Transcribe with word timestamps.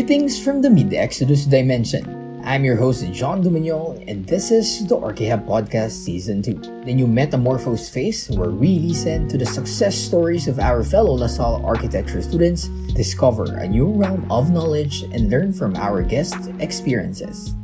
Greetings 0.00 0.42
from 0.42 0.62
the 0.62 0.70
mid-Exodus 0.70 1.44
dimension. 1.44 2.40
I'm 2.42 2.64
your 2.64 2.74
host, 2.74 3.04
John 3.12 3.42
Dominion, 3.42 4.02
and 4.08 4.24
this 4.24 4.50
is 4.50 4.86
the 4.86 4.96
Archihab 4.96 5.44
Podcast 5.44 5.90
Season 5.90 6.40
2, 6.40 6.86
the 6.86 6.94
new 6.94 7.06
metamorphose 7.06 7.90
phase 7.90 8.30
where 8.30 8.48
we 8.48 8.78
listen 8.78 9.28
to 9.28 9.36
the 9.36 9.44
success 9.44 9.94
stories 9.94 10.48
of 10.48 10.58
our 10.58 10.82
fellow 10.82 11.12
LaSalle 11.12 11.60
architecture 11.66 12.22
students, 12.22 12.68
discover 12.96 13.44
a 13.60 13.68
new 13.68 13.92
realm 13.92 14.24
of 14.32 14.50
knowledge, 14.50 15.02
and 15.12 15.28
learn 15.28 15.52
from 15.52 15.76
our 15.76 16.00
guests' 16.00 16.48
experiences. 16.60 17.54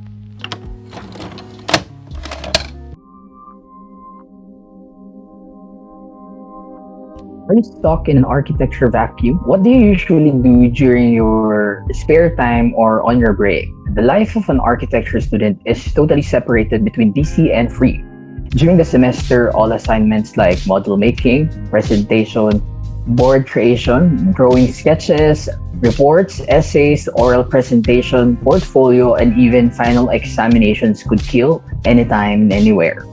Are 7.48 7.54
you 7.54 7.62
stuck 7.62 8.08
in 8.08 8.18
an 8.18 8.24
architecture 8.26 8.90
vacuum? 8.90 9.38
What 9.46 9.62
do 9.62 9.70
you 9.70 9.78
usually 9.78 10.32
do 10.32 10.68
during 10.68 11.14
your 11.14 11.75
spare 11.92 12.34
time 12.36 12.74
or 12.74 13.02
on 13.02 13.18
your 13.18 13.32
break? 13.32 13.68
The 13.94 14.02
life 14.02 14.36
of 14.36 14.48
an 14.48 14.60
architecture 14.60 15.20
student 15.20 15.60
is 15.64 15.82
totally 15.94 16.22
separated 16.22 16.84
between 16.84 17.12
DC 17.12 17.52
and 17.52 17.72
free. 17.72 18.04
During 18.50 18.76
the 18.76 18.84
semester, 18.84 19.54
all 19.54 19.72
assignments 19.72 20.36
like 20.36 20.66
model 20.66 20.96
making, 20.96 21.50
presentation, 21.68 22.62
board 23.06 23.46
creation, 23.46 24.32
drawing 24.32 24.72
sketches, 24.72 25.48
reports, 25.80 26.40
essays, 26.48 27.08
oral 27.14 27.44
presentation, 27.44 28.36
portfolio, 28.38 29.14
and 29.14 29.38
even 29.38 29.70
final 29.70 30.10
examinations 30.10 31.02
could 31.02 31.20
kill 31.20 31.62
anytime, 31.84 32.50
anywhere. 32.50 33.04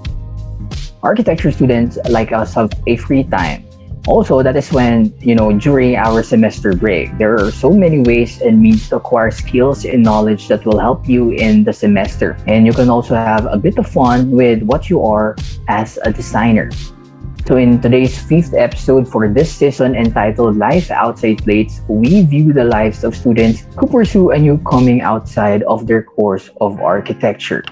Architecture 1.04 1.52
students 1.52 1.98
like 2.10 2.32
us 2.32 2.54
have 2.54 2.72
a 2.88 2.96
free 2.96 3.24
time 3.24 3.66
also 4.08 4.44
that 4.44 4.56
is 4.56 4.72
when 4.72 5.14
you 5.20 5.36
know 5.36 5.52
during 5.58 5.96
our 5.96 6.22
semester 6.24 6.76
break 6.76 7.18
there 7.18 7.36
are 7.40 7.52
so 7.52 7.72
many 7.72 8.00
ways 8.00 8.42
and 8.42 8.60
means 8.62 8.90
to 8.90 8.98
acquire 8.98 9.32
skills 9.32 9.86
and 9.86 10.04
knowledge 10.04 10.48
that 10.48 10.66
will 10.66 10.80
help 10.80 11.08
you 11.08 11.32
in 11.32 11.64
the 11.64 11.74
semester. 11.74 12.38
And 12.48 12.66
you 12.66 12.74
can 12.74 12.90
also 12.90 13.16
have 13.16 13.46
a 13.46 13.58
bit 13.58 13.78
of 13.78 13.88
fun 13.88 14.32
with 14.32 14.62
what 14.64 14.90
you 14.90 15.04
are 15.04 15.36
as 15.68 15.98
a 16.04 16.12
designer. 16.12 16.70
So 17.46 17.58
in 17.58 17.82
today's 17.82 18.18
fifth 18.22 18.54
episode 18.54 19.08
for 19.08 19.28
this 19.28 19.52
season 19.52 19.96
entitled 19.96 20.56
life 20.56 20.92
outside 20.92 21.44
plates 21.44 21.82
we 21.90 22.24
view 22.24 22.54
the 22.54 22.64
lives 22.64 23.04
of 23.04 23.16
students 23.16 23.68
who 23.76 23.88
pursue 23.88 24.32
a 24.32 24.40
new 24.40 24.58
coming 24.60 25.02
outside 25.02 25.64
of 25.64 25.86
their 25.86 26.04
course 26.04 26.50
of 26.62 26.80
architecture 26.80 27.64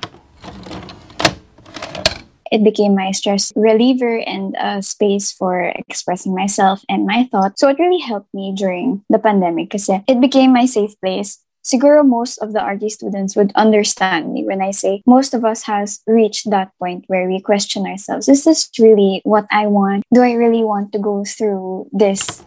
it 2.51 2.63
became 2.63 2.93
my 2.93 3.11
stress 3.11 3.51
reliever 3.55 4.19
and 4.19 4.55
a 4.59 4.81
space 4.83 5.31
for 5.31 5.71
expressing 5.87 6.35
myself 6.35 6.83
and 6.89 7.05
my 7.05 7.23
thoughts. 7.31 7.61
So 7.61 7.69
it 7.69 7.79
really 7.79 8.03
helped 8.03 8.33
me 8.33 8.53
during 8.55 9.03
the 9.09 9.19
pandemic 9.19 9.69
because 9.71 9.89
it 9.89 10.19
became 10.19 10.51
my 10.53 10.65
safe 10.65 10.99
place. 10.99 11.39
Siguro 11.63 12.03
most 12.03 12.39
of 12.39 12.53
the 12.53 12.59
RT 12.59 12.91
students 12.91 13.35
would 13.35 13.53
understand 13.55 14.33
me 14.33 14.43
when 14.43 14.61
I 14.61 14.71
say 14.71 15.03
most 15.05 15.33
of 15.33 15.45
us 15.45 15.63
has 15.63 16.01
reached 16.07 16.49
that 16.49 16.71
point 16.79 17.05
where 17.07 17.27
we 17.27 17.39
question 17.39 17.85
ourselves. 17.85 18.27
Is 18.27 18.43
this 18.43 18.69
really 18.79 19.21
what 19.23 19.45
I 19.51 19.67
want? 19.67 20.03
Do 20.13 20.21
I 20.21 20.33
really 20.33 20.63
want 20.63 20.91
to 20.93 20.99
go 20.99 21.23
through 21.23 21.87
this? 21.93 22.43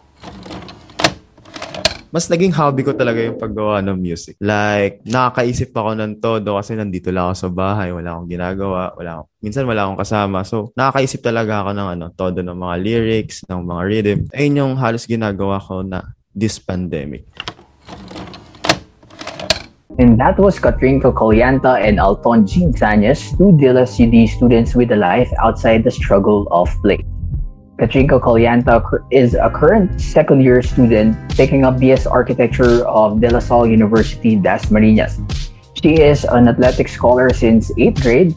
Mas 2.15 2.31
naging 2.31 2.55
hobby 2.55 2.79
ko 2.87 2.95
talaga 2.95 3.19
yung 3.19 3.35
paggawa 3.35 3.83
ng 3.83 3.99
music. 3.99 4.39
Like, 4.39 5.03
nakakaisip 5.03 5.75
ako 5.75 5.99
ng 5.99 6.23
todo 6.23 6.55
kasi 6.55 6.71
nandito 6.71 7.11
lang 7.11 7.27
ako 7.27 7.35
sa 7.35 7.49
bahay, 7.51 7.91
wala 7.91 8.15
akong 8.15 8.31
ginagawa, 8.31 8.95
wala 8.95 9.19
akong, 9.19 9.29
minsan 9.43 9.67
wala 9.67 9.83
akong 9.83 9.99
kasama. 9.99 10.47
So, 10.47 10.71
nakakaisip 10.79 11.19
talaga 11.19 11.67
ako 11.67 11.75
ng 11.75 11.87
ano, 11.99 12.05
todo 12.15 12.39
ng 12.39 12.55
mga 12.55 12.75
lyrics, 12.79 13.43
ng 13.51 13.59
mga 13.67 13.81
rhythm. 13.83 14.19
Ayun 14.31 14.59
yung 14.63 14.73
halos 14.79 15.03
ginagawa 15.03 15.59
ko 15.59 15.83
na 15.83 16.07
this 16.31 16.55
pandemic. 16.55 17.27
And 19.99 20.15
that 20.15 20.39
was 20.39 20.55
Katrinko 20.55 21.11
Kolyanta 21.11 21.83
and 21.83 21.99
Alton 21.99 22.47
Jean 22.47 22.71
Sanyas, 22.71 23.35
two 23.35 23.51
DLSUD 23.59 24.31
students 24.31 24.71
with 24.71 24.95
a 24.95 24.99
life 24.99 25.27
outside 25.43 25.83
the 25.83 25.91
struggle 25.91 26.47
of 26.47 26.71
play. 26.79 27.03
Katrinko 27.75 28.23
Kolyanta 28.23 28.79
is 29.11 29.35
a 29.35 29.51
current 29.51 29.99
second 29.99 30.39
year 30.39 30.63
student 30.63 31.11
taking 31.35 31.65
up 31.65 31.75
BS 31.75 32.09
Architecture 32.09 32.87
of 32.87 33.19
De 33.19 33.27
La 33.29 33.39
Salle 33.39 33.67
University, 33.67 34.37
Das 34.39 34.65
Dasmariñas. 34.67 35.19
She 35.83 35.99
is 35.99 36.23
an 36.23 36.47
athletic 36.47 36.87
scholar 36.87 37.33
since 37.35 37.75
8th 37.75 38.01
grade 38.01 38.31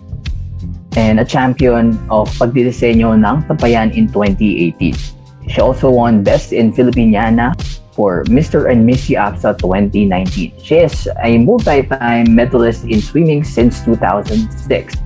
and 0.98 1.21
a 1.21 1.25
champion 1.25 1.94
of 2.10 2.27
pagdidisenyo 2.34 3.15
ng 3.15 3.47
Tapayan 3.47 3.94
in 3.94 4.10
2018. 4.10 4.98
She 5.47 5.60
also 5.62 5.87
won 5.87 6.27
Best 6.27 6.50
in 6.50 6.75
Filipiniana 6.75 7.54
for 7.94 8.27
Mr. 8.27 8.66
and 8.66 8.82
Missy 8.82 9.15
APSA 9.15 9.54
2019. 9.62 10.50
She 10.59 10.82
is 10.82 11.06
a 11.22 11.38
multi-time 11.38 12.34
medalist 12.34 12.91
in 12.91 12.98
swimming 12.98 13.47
since 13.47 13.87
2006. 13.87 14.98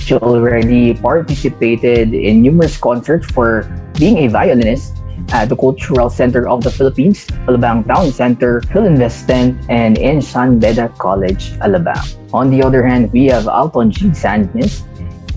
She 0.00 0.14
already 0.14 0.94
participated 0.94 2.14
in 2.14 2.42
numerous 2.42 2.76
concerts 2.76 3.30
for 3.30 3.68
being 3.98 4.18
a 4.18 4.28
violinist 4.28 4.94
at 5.30 5.48
the 5.48 5.56
Cultural 5.56 6.10
Center 6.10 6.48
of 6.48 6.62
the 6.62 6.70
Philippines, 6.70 7.26
Alabang 7.46 7.86
Town 7.86 8.12
Center, 8.12 8.60
Philinvestent, 8.72 9.56
and 9.68 9.98
in 9.98 10.20
San 10.20 10.58
Beda 10.58 10.88
College, 10.98 11.52
Alabang. 11.64 12.02
On 12.32 12.50
the 12.50 12.62
other 12.62 12.84
hand, 12.84 13.12
we 13.12 13.26
have 13.26 13.48
Alton 13.48 13.90
G. 13.90 14.10
Sandnes. 14.10 14.84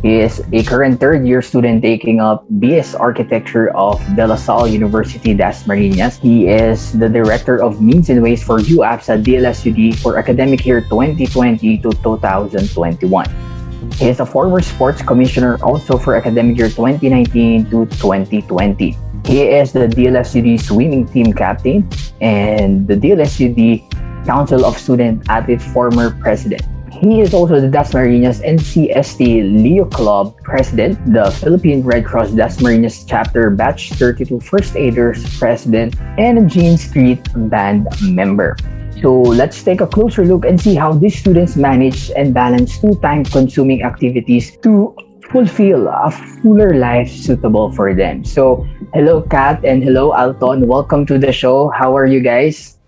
He 0.01 0.22
is 0.22 0.46
a 0.53 0.62
current 0.62 1.00
third 1.00 1.25
year 1.25 1.41
student 1.41 1.81
taking 1.81 2.22
up 2.22 2.46
BS 2.62 2.94
Architecture 2.94 3.73
of 3.73 3.97
De 4.16 4.28
La 4.28 4.35
Salle 4.35 4.67
University 4.67 5.34
Das 5.34 5.66
Marinas. 5.66 6.17
He 6.22 6.46
is 6.47 6.94
the 6.94 7.09
director 7.09 7.57
of 7.63 7.81
Means 7.81 8.09
and 8.09 8.22
Ways 8.22 8.44
for 8.44 8.59
UAPS 8.59 9.09
at 9.09 9.25
DLSUD 9.25 9.97
for 9.97 10.17
academic 10.22 10.66
year 10.66 10.81
2020 10.81 11.81
to 11.81 11.90
2021. 12.06 13.56
He 13.98 14.10
is 14.10 14.20
a 14.20 14.26
former 14.26 14.62
sports 14.62 15.02
commissioner 15.02 15.58
also 15.62 15.98
for 15.98 16.16
academic 16.16 16.58
year 16.58 16.70
2019 16.70 17.66
to 17.70 17.86
2020. 17.98 18.98
He 19.26 19.42
is 19.42 19.74
the 19.74 19.88
DLSUD 19.88 20.62
swimming 20.62 21.08
team 21.08 21.34
captain 21.34 21.88
and 22.22 22.88
the 22.88 22.96
DLSUD 22.96 24.26
Council 24.26 24.66
of 24.66 24.78
Student 24.78 25.30
Athletes 25.30 25.66
former 25.74 26.12
president. 26.22 26.62
He 26.92 27.22
is 27.22 27.34
also 27.34 27.62
the 27.62 27.68
Dasmariñas 27.68 28.42
NCST 28.42 29.62
Leo 29.62 29.86
Club 29.86 30.36
president, 30.42 30.98
the 31.14 31.30
Philippine 31.30 31.84
Red 31.84 32.06
Cross 32.06 32.32
Dasmariñas 32.32 33.06
chapter 33.06 33.52
batch 33.52 33.94
32 33.94 34.40
first 34.40 34.76
aiders 34.76 35.22
president, 35.38 35.96
and 36.18 36.40
a 36.40 36.46
Jean 36.46 36.78
Street 36.78 37.22
band 37.50 37.88
member. 38.02 38.58
So 38.97 39.22
let's 39.22 39.62
take 39.62 39.81
a 39.81 39.85
closer 39.85 40.25
look 40.25 40.44
and 40.44 40.59
see 40.59 40.74
how 40.74 40.94
these 40.94 41.13
students 41.13 41.56
manage 41.56 42.09
and 42.18 42.34
balance 42.34 42.81
two 42.81 42.97
time-consuming 42.97 43.84
activities 43.84 44.58
to 44.66 44.96
fulfill 45.30 45.88
a 45.88 46.09
fuller 46.09 46.74
life 46.74 47.06
suitable 47.06 47.72
for 47.74 47.94
them. 47.94 48.25
So 48.25 48.66
hello 48.97 49.22
Kat 49.22 49.62
and 49.63 49.84
hello 49.84 50.18
Alton. 50.18 50.66
Welcome 50.66 51.06
to 51.13 51.19
the 51.19 51.31
show. 51.31 51.69
How 51.69 51.96
are 51.96 52.08
you 52.08 52.22
guys? 52.22 52.81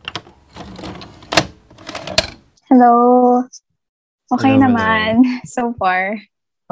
Hello. 2.74 3.46
Okay 4.34 4.58
Hello, 4.58 4.66
naman 4.66 5.22
so 5.46 5.78
far. 5.78 6.18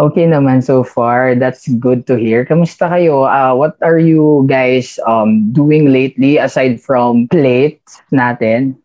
Okay 0.01 0.25
naman 0.25 0.65
so 0.65 0.81
far. 0.81 1.37
That's 1.37 1.69
good 1.77 2.09
to 2.09 2.17
hear. 2.17 2.41
Kamusta 2.41 2.89
kayo? 2.89 3.29
Uh, 3.29 3.53
what 3.53 3.77
are 3.85 4.01
you 4.01 4.49
guys 4.49 4.97
um, 5.05 5.53
doing 5.53 5.93
lately 5.93 6.41
aside 6.41 6.81
from 6.81 7.29
plate 7.29 7.85
natin? 8.09 8.81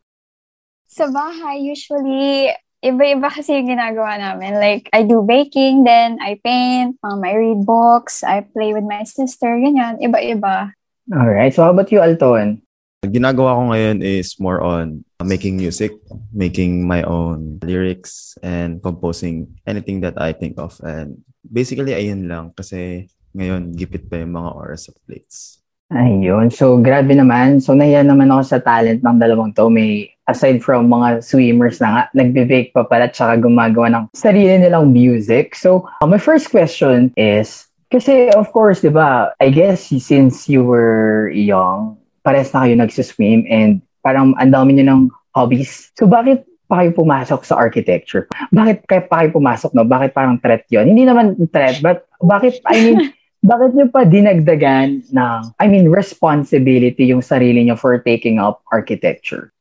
Sa 0.93 1.09
bahay, 1.09 1.73
usually, 1.73 2.53
iba-iba 2.85 3.33
kasi 3.33 3.57
yung 3.57 3.73
ginagawa 3.73 4.21
namin. 4.21 4.61
Like, 4.61 4.93
I 4.93 5.09
do 5.09 5.25
baking, 5.25 5.89
then 5.89 6.21
I 6.21 6.37
paint, 6.45 7.01
um, 7.01 7.25
I 7.25 7.33
read 7.33 7.65
books, 7.65 8.21
I 8.21 8.45
play 8.45 8.77
with 8.77 8.85
my 8.85 9.09
sister, 9.09 9.57
ganyan. 9.57 10.05
Iba-iba. 10.05 10.77
Alright. 11.09 11.57
So 11.57 11.65
how 11.65 11.73
about 11.73 11.89
you, 11.89 12.05
Alton? 12.05 12.61
Ginagawa 13.09 13.57
ko 13.57 13.63
ngayon 13.73 14.05
is 14.05 14.37
more 14.37 14.61
on 14.61 15.01
making 15.25 15.57
music, 15.57 15.97
making 16.29 16.85
my 16.85 17.01
own 17.09 17.57
lyrics, 17.65 18.37
and 18.45 18.85
composing 18.85 19.49
anything 19.65 20.05
that 20.05 20.21
I 20.21 20.37
think 20.37 20.61
of. 20.61 20.77
And 20.85 21.25
basically, 21.41 21.97
ayun 21.97 22.29
lang. 22.29 22.53
Kasi 22.53 23.09
ngayon, 23.33 23.73
gipit 23.81 24.13
pa 24.13 24.21
yung 24.21 24.37
mga 24.37 24.51
oras 24.55 24.93
of 24.93 25.01
plates. 25.09 25.62
Ayun. 25.93 26.49
So, 26.49 26.81
grabe 26.81 27.13
naman. 27.13 27.61
So, 27.61 27.77
nahiya 27.77 28.09
naman 28.09 28.33
ako 28.33 28.43
sa 28.49 28.59
talent 28.65 29.05
ng 29.05 29.17
dalawang 29.21 29.53
to. 29.53 29.69
May 29.69 30.09
aside 30.25 30.65
from 30.65 30.89
mga 30.89 31.21
swimmers 31.21 31.83
na 31.85 31.89
nga, 31.93 32.03
nagbe-bake 32.17 32.73
pa 32.73 32.89
pala 32.89 33.13
tsaka 33.13 33.45
gumagawa 33.45 33.93
ng 33.93 34.05
sarili 34.17 34.57
nilang 34.57 34.89
music. 34.95 35.53
So, 35.53 35.85
uh, 36.01 36.09
my 36.09 36.17
first 36.17 36.49
question 36.49 37.13
is, 37.21 37.69
kasi 37.93 38.33
of 38.33 38.49
course, 38.57 38.81
di 38.81 38.89
ba, 38.89 39.37
I 39.37 39.53
guess 39.53 39.93
since 39.93 40.49
you 40.49 40.65
were 40.65 41.29
young, 41.29 42.01
pares 42.25 42.55
na 42.57 42.65
kayo 42.65 42.75
nagsiswim 42.81 43.45
and 43.51 43.85
parang 44.01 44.33
ang 44.41 44.55
dami 44.55 44.79
nyo 44.79 44.85
ng 44.89 45.03
hobbies. 45.37 45.93
So, 46.01 46.09
bakit 46.09 46.49
pa 46.73 46.81
kayo 46.81 46.97
pumasok 46.97 47.45
sa 47.45 47.61
architecture? 47.61 48.33
Bakit 48.49 48.89
kayo 48.89 49.03
pa 49.13 49.21
kayo 49.21 49.37
pumasok, 49.37 49.77
no? 49.77 49.85
Bakit 49.85 50.17
parang 50.17 50.41
threat 50.41 50.65
yon 50.73 50.89
Hindi 50.89 51.05
naman 51.05 51.37
threat, 51.53 51.85
but 51.85 52.09
bakit, 52.25 52.65
I 52.65 52.81
mean, 52.81 52.99
bakit 53.43 53.75
nyo 53.75 53.87
pa 53.91 54.07
dinagdagan 54.07 55.03
ng, 55.11 55.41
I 55.59 55.67
mean, 55.67 55.91
responsibility 55.91 57.11
yung 57.11 57.23
sarili 57.23 57.67
nyo 57.67 57.75
for 57.75 57.99
taking 57.99 58.39
up 58.39 58.63
architecture? 58.71 59.53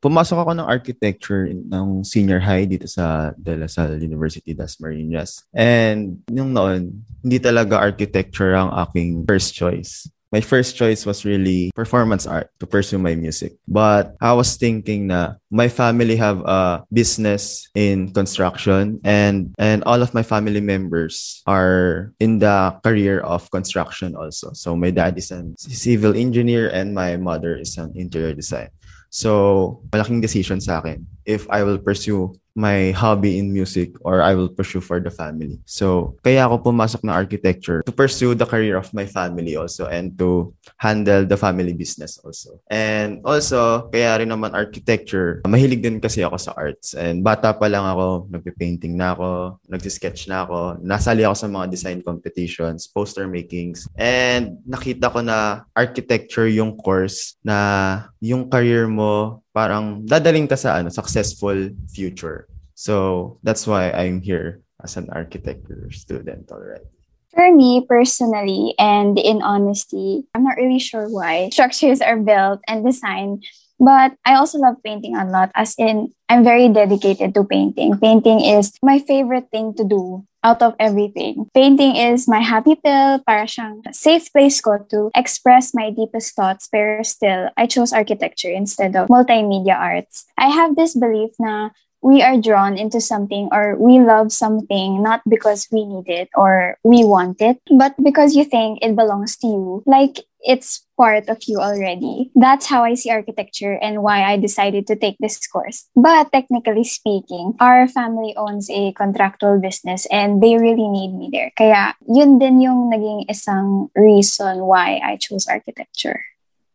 pumasok 0.00 0.36
ako 0.40 0.52
ng 0.56 0.66
architecture 0.68 1.44
ng 1.52 2.00
senior 2.02 2.40
high 2.40 2.64
dito 2.64 2.88
sa 2.88 3.36
De 3.36 3.52
La 3.52 3.68
Salle 3.68 4.00
University 4.00 4.56
das 4.56 4.80
Marinas. 4.80 5.44
And 5.52 6.24
yung 6.32 6.56
noon, 6.56 7.04
hindi 7.20 7.36
talaga 7.36 7.76
architecture 7.76 8.56
ang 8.56 8.72
aking 8.88 9.28
first 9.28 9.52
choice 9.52 10.08
my 10.32 10.40
first 10.40 10.76
choice 10.76 11.04
was 11.04 11.24
really 11.24 11.70
performance 11.74 12.26
art 12.26 12.50
to 12.60 12.66
pursue 12.66 12.98
my 12.98 13.14
music. 13.14 13.58
But 13.66 14.14
I 14.20 14.32
was 14.32 14.56
thinking 14.56 15.10
na 15.10 15.34
my 15.50 15.68
family 15.68 16.14
have 16.16 16.40
a 16.46 16.86
business 16.92 17.68
in 17.74 18.14
construction 18.14 19.00
and 19.02 19.54
and 19.58 19.82
all 19.84 20.02
of 20.02 20.14
my 20.14 20.22
family 20.22 20.62
members 20.62 21.42
are 21.46 22.14
in 22.22 22.38
the 22.38 22.78
career 22.82 23.20
of 23.26 23.50
construction 23.50 24.14
also. 24.14 24.54
So 24.54 24.76
my 24.78 24.90
dad 24.90 25.18
is 25.18 25.30
a 25.34 25.42
civil 25.58 26.14
engineer 26.14 26.70
and 26.70 26.94
my 26.94 27.18
mother 27.18 27.58
is 27.58 27.76
an 27.78 27.92
interior 27.98 28.34
design. 28.34 28.70
So 29.10 29.82
malaking 29.90 30.22
decision 30.22 30.62
sa 30.62 30.78
akin 30.78 31.02
if 31.30 31.46
I 31.46 31.62
will 31.62 31.78
pursue 31.78 32.34
my 32.54 32.90
hobby 32.90 33.38
in 33.38 33.52
music 33.52 33.94
or 34.02 34.22
I 34.22 34.34
will 34.34 34.48
pursue 34.48 34.80
for 34.80 34.98
the 34.98 35.10
family. 35.10 35.58
So, 35.66 36.18
kaya 36.26 36.46
ako 36.46 36.70
pumasok 36.70 37.06
na 37.06 37.14
architecture 37.14 37.82
to 37.86 37.94
pursue 37.94 38.34
the 38.34 38.46
career 38.46 38.76
of 38.76 38.90
my 38.92 39.06
family 39.06 39.54
also 39.54 39.86
and 39.86 40.18
to 40.18 40.52
handle 40.76 41.24
the 41.24 41.38
family 41.38 41.72
business 41.72 42.18
also. 42.20 42.58
And 42.68 43.22
also, 43.22 43.88
kaya 43.94 44.18
rin 44.18 44.34
naman 44.34 44.52
architecture, 44.52 45.42
mahilig 45.46 45.82
din 45.82 46.02
kasi 46.02 46.26
ako 46.26 46.36
sa 46.36 46.52
arts. 46.58 46.94
And 46.98 47.22
bata 47.22 47.54
pa 47.54 47.70
lang 47.70 47.86
ako, 47.86 48.28
nagpe-painting 48.34 48.98
na 48.98 49.14
ako, 49.14 49.62
nagsisketch 49.70 50.26
na 50.26 50.44
ako, 50.44 50.82
nasali 50.82 51.22
ako 51.22 51.36
sa 51.38 51.48
mga 51.48 51.66
design 51.70 52.00
competitions, 52.02 52.90
poster 52.90 53.30
makings. 53.30 53.86
And 53.94 54.58
nakita 54.66 55.08
ko 55.14 55.22
na 55.22 55.64
architecture 55.72 56.50
yung 56.50 56.74
course 56.76 57.38
na 57.46 58.10
yung 58.18 58.50
career 58.50 58.90
mo 58.90 59.42
parang 59.54 60.06
dadaling 60.06 60.48
ka 60.48 60.56
sa 60.56 60.78
ano, 60.78 60.88
successful 60.88 61.70
future. 61.90 62.46
So 62.74 63.36
that's 63.42 63.66
why 63.66 63.90
I'm 63.92 64.20
here 64.22 64.62
as 64.82 64.96
an 64.96 65.10
architecture 65.12 65.90
student 65.92 66.48
already. 66.50 66.88
For 67.30 67.46
me 67.54 67.86
personally, 67.86 68.74
and 68.78 69.18
in 69.18 69.42
honesty, 69.42 70.26
I'm 70.34 70.42
not 70.42 70.58
really 70.58 70.82
sure 70.82 71.06
why 71.06 71.50
structures 71.50 72.00
are 72.00 72.18
built 72.18 72.58
and 72.66 72.84
designed, 72.84 73.46
but 73.80 74.12
I 74.24 74.36
also 74.36 74.58
love 74.58 74.76
painting 74.84 75.16
a 75.16 75.24
lot, 75.24 75.50
as 75.56 75.74
in, 75.78 76.12
I'm 76.28 76.44
very 76.44 76.68
dedicated 76.68 77.34
to 77.34 77.42
painting. 77.42 77.98
Painting 77.98 78.44
is 78.44 78.72
my 78.82 79.00
favorite 79.00 79.50
thing 79.50 79.74
to 79.74 79.84
do 79.84 80.22
out 80.44 80.62
of 80.62 80.76
everything. 80.78 81.48
Painting 81.54 81.96
is 81.96 82.28
my 82.28 82.40
happy 82.40 82.76
pill, 82.76 83.18
para 83.26 83.44
siyang 83.44 83.82
safe 83.92 84.30
place 84.32 84.60
ko 84.60 84.78
to 84.92 85.10
express 85.16 85.74
my 85.74 85.90
deepest 85.90 86.36
thoughts, 86.36 86.68
pero 86.70 87.02
still, 87.02 87.50
I 87.56 87.66
chose 87.66 87.92
architecture 87.92 88.52
instead 88.52 88.94
of 88.94 89.08
multimedia 89.08 89.74
arts. 89.74 90.24
I 90.38 90.48
have 90.48 90.76
this 90.76 90.94
belief 90.94 91.34
na 91.40 91.70
we 92.02 92.22
are 92.22 92.40
drawn 92.40 92.78
into 92.78 93.00
something 93.00 93.48
or 93.52 93.76
we 93.76 94.00
love 94.00 94.32
something 94.32 95.02
not 95.02 95.20
because 95.28 95.68
we 95.70 95.84
need 95.84 96.08
it 96.08 96.28
or 96.34 96.78
we 96.84 97.04
want 97.04 97.40
it, 97.40 97.60
but 97.78 97.94
because 98.02 98.34
you 98.34 98.44
think 98.44 98.78
it 98.82 98.96
belongs 98.96 99.36
to 99.38 99.46
you. 99.46 99.82
Like 99.86 100.20
it's 100.42 100.86
part 100.96 101.28
of 101.28 101.38
you 101.46 101.58
already. 101.58 102.30
That's 102.34 102.66
how 102.66 102.84
I 102.84 102.94
see 102.94 103.10
architecture 103.10 103.78
and 103.80 104.02
why 104.02 104.24
I 104.24 104.36
decided 104.36 104.86
to 104.88 104.96
take 104.96 105.16
this 105.20 105.46
course. 105.46 105.88
But 105.94 106.32
technically 106.32 106.84
speaking, 106.84 107.54
our 107.60 107.88
family 107.88 108.34
owns 108.36 108.70
a 108.70 108.92
contractual 108.92 109.60
business 109.60 110.06
and 110.10 110.42
they 110.42 110.56
really 110.56 110.88
need 110.88 111.12
me 111.12 111.28
there. 111.32 111.52
Kaya 111.56 111.94
yun 112.08 112.38
din 112.38 112.60
yung 112.60 112.90
naging 112.90 113.28
isang 113.28 113.90
reason 113.94 114.64
why 114.64 115.00
I 115.04 115.16
chose 115.16 115.46
architecture. 115.46 116.29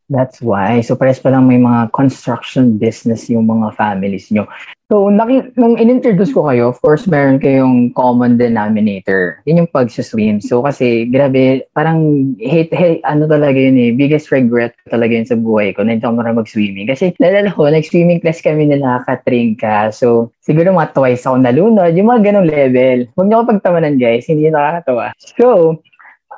That's 0.05 0.37
why. 0.37 0.85
So, 0.85 0.93
pares 0.93 1.17
pa 1.17 1.33
lang 1.33 1.49
may 1.49 1.57
mga 1.57 1.89
construction 1.89 2.77
business 2.77 3.25
yung 3.25 3.49
mga 3.49 3.73
families 3.73 4.29
nyo. 4.29 4.45
So, 4.85 5.09
naki, 5.09 5.57
nung 5.57 5.81
in-introduce 5.81 6.29
ko 6.29 6.45
kayo, 6.45 6.69
of 6.69 6.77
course, 6.77 7.09
meron 7.09 7.41
kayong 7.41 7.89
common 7.97 8.37
denominator. 8.37 9.41
Yun 9.49 9.65
yung 9.65 9.73
pag-swim. 9.73 10.37
So, 10.45 10.61
kasi, 10.61 11.09
grabe, 11.09 11.65
parang 11.73 12.29
hate, 12.37 12.69
hate, 12.69 13.01
ano 13.01 13.25
talaga 13.25 13.57
yun 13.57 13.81
eh, 13.81 13.97
biggest 13.97 14.29
regret 14.29 14.77
talaga 14.85 15.17
yun 15.17 15.25
sa 15.25 15.41
buhay 15.41 15.73
ko 15.73 15.81
na 15.81 15.97
hindi 15.97 16.05
ako 16.05 16.21
marang 16.21 16.37
mag-swimming. 16.37 16.85
Kasi, 16.85 17.17
nalala 17.17 17.49
ko, 17.49 17.65
nag-swimming 17.65 18.21
class 18.21 18.45
kami 18.45 18.69
nila 18.69 19.01
Katrinka. 19.09 19.89
So, 19.89 20.29
siguro 20.45 20.69
mga 20.69 20.93
twice 20.93 21.25
ako 21.25 21.41
nalunod, 21.41 21.97
yung 21.97 22.13
mga 22.13 22.29
ganong 22.29 22.45
level. 22.45 23.09
Huwag 23.17 23.25
niyo 23.25 23.35
ako 23.41 23.57
pagtamanan, 23.57 23.97
guys. 23.97 24.29
Hindi 24.29 24.53
nakakatawa. 24.53 25.17
So, 25.17 25.81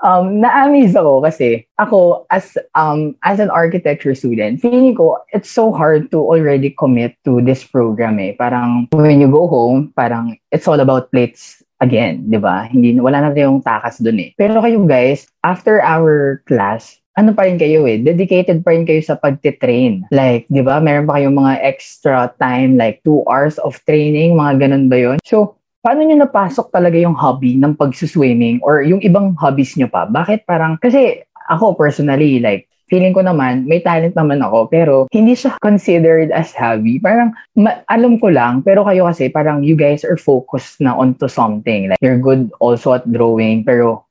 um, 0.04 0.42
na-amaze 0.42 0.96
ako 0.96 1.24
kasi 1.24 1.66
ako 1.78 2.26
as 2.30 2.58
um 2.76 3.16
as 3.24 3.40
an 3.40 3.50
architecture 3.50 4.14
student, 4.14 4.62
feeling 4.62 4.94
ko 4.94 5.18
it's 5.34 5.50
so 5.50 5.72
hard 5.72 6.10
to 6.12 6.22
already 6.22 6.74
commit 6.74 7.16
to 7.26 7.42
this 7.42 7.64
program 7.64 8.20
eh. 8.20 8.34
Parang 8.36 8.90
when 8.94 9.22
you 9.22 9.30
go 9.30 9.48
home, 9.48 9.94
parang 9.96 10.38
it's 10.52 10.68
all 10.68 10.80
about 10.80 11.10
plates 11.10 11.64
again, 11.82 12.26
'di 12.30 12.40
ba? 12.42 12.70
Hindi 12.70 12.98
wala 12.98 13.22
na 13.22 13.34
yung 13.34 13.62
takas 13.62 14.02
doon 14.02 14.20
eh. 14.22 14.30
Pero 14.38 14.60
kayo 14.62 14.84
guys, 14.86 15.30
after 15.46 15.80
our 15.82 16.42
class, 16.50 16.98
ano 17.18 17.34
pa 17.34 17.50
rin 17.50 17.58
kayo 17.58 17.82
eh, 17.90 17.98
dedicated 17.98 18.62
pa 18.62 18.78
rin 18.78 18.86
kayo 18.86 19.02
sa 19.02 19.18
pagtitrain. 19.18 20.06
Like, 20.14 20.46
di 20.54 20.62
ba, 20.62 20.78
meron 20.78 21.10
pa 21.10 21.18
kayong 21.18 21.34
mga 21.34 21.54
extra 21.66 22.30
time, 22.38 22.78
like 22.78 23.02
two 23.02 23.26
hours 23.26 23.58
of 23.66 23.74
training, 23.90 24.38
mga 24.38 24.70
ganun 24.70 24.86
ba 24.86 24.98
yun? 25.02 25.18
So, 25.26 25.58
paano 25.82 26.04
nyo 26.04 26.18
napasok 26.20 26.74
talaga 26.74 26.98
yung 26.98 27.16
hobby 27.16 27.56
ng 27.58 27.78
pagsuswimming 27.78 28.60
or 28.66 28.84
yung 28.84 29.02
ibang 29.02 29.38
hobbies 29.38 29.78
nyo 29.78 29.88
pa? 29.88 30.10
Bakit 30.10 30.44
parang, 30.44 30.76
kasi 30.82 31.24
ako 31.48 31.78
personally, 31.80 32.44
like, 32.44 32.68
feeling 32.88 33.12
ko 33.12 33.20
naman, 33.20 33.68
may 33.68 33.84
talent 33.84 34.16
naman 34.16 34.40
ako, 34.40 34.72
pero 34.72 34.94
hindi 35.12 35.36
siya 35.36 35.60
considered 35.60 36.32
as 36.32 36.56
hobby. 36.56 37.00
Parang, 37.04 37.36
ma- 37.60 37.84
alam 37.92 38.16
ko 38.20 38.32
lang, 38.32 38.64
pero 38.64 38.88
kayo 38.88 39.08
kasi, 39.12 39.28
parang 39.28 39.64
you 39.64 39.76
guys 39.76 40.08
are 40.08 40.16
focused 40.16 40.80
na 40.80 40.96
onto 40.96 41.28
something. 41.28 41.92
Like, 41.92 42.00
you're 42.00 42.20
good 42.20 42.48
also 42.64 42.96
at 42.96 43.04
drawing, 43.12 43.68
pero 43.68 44.08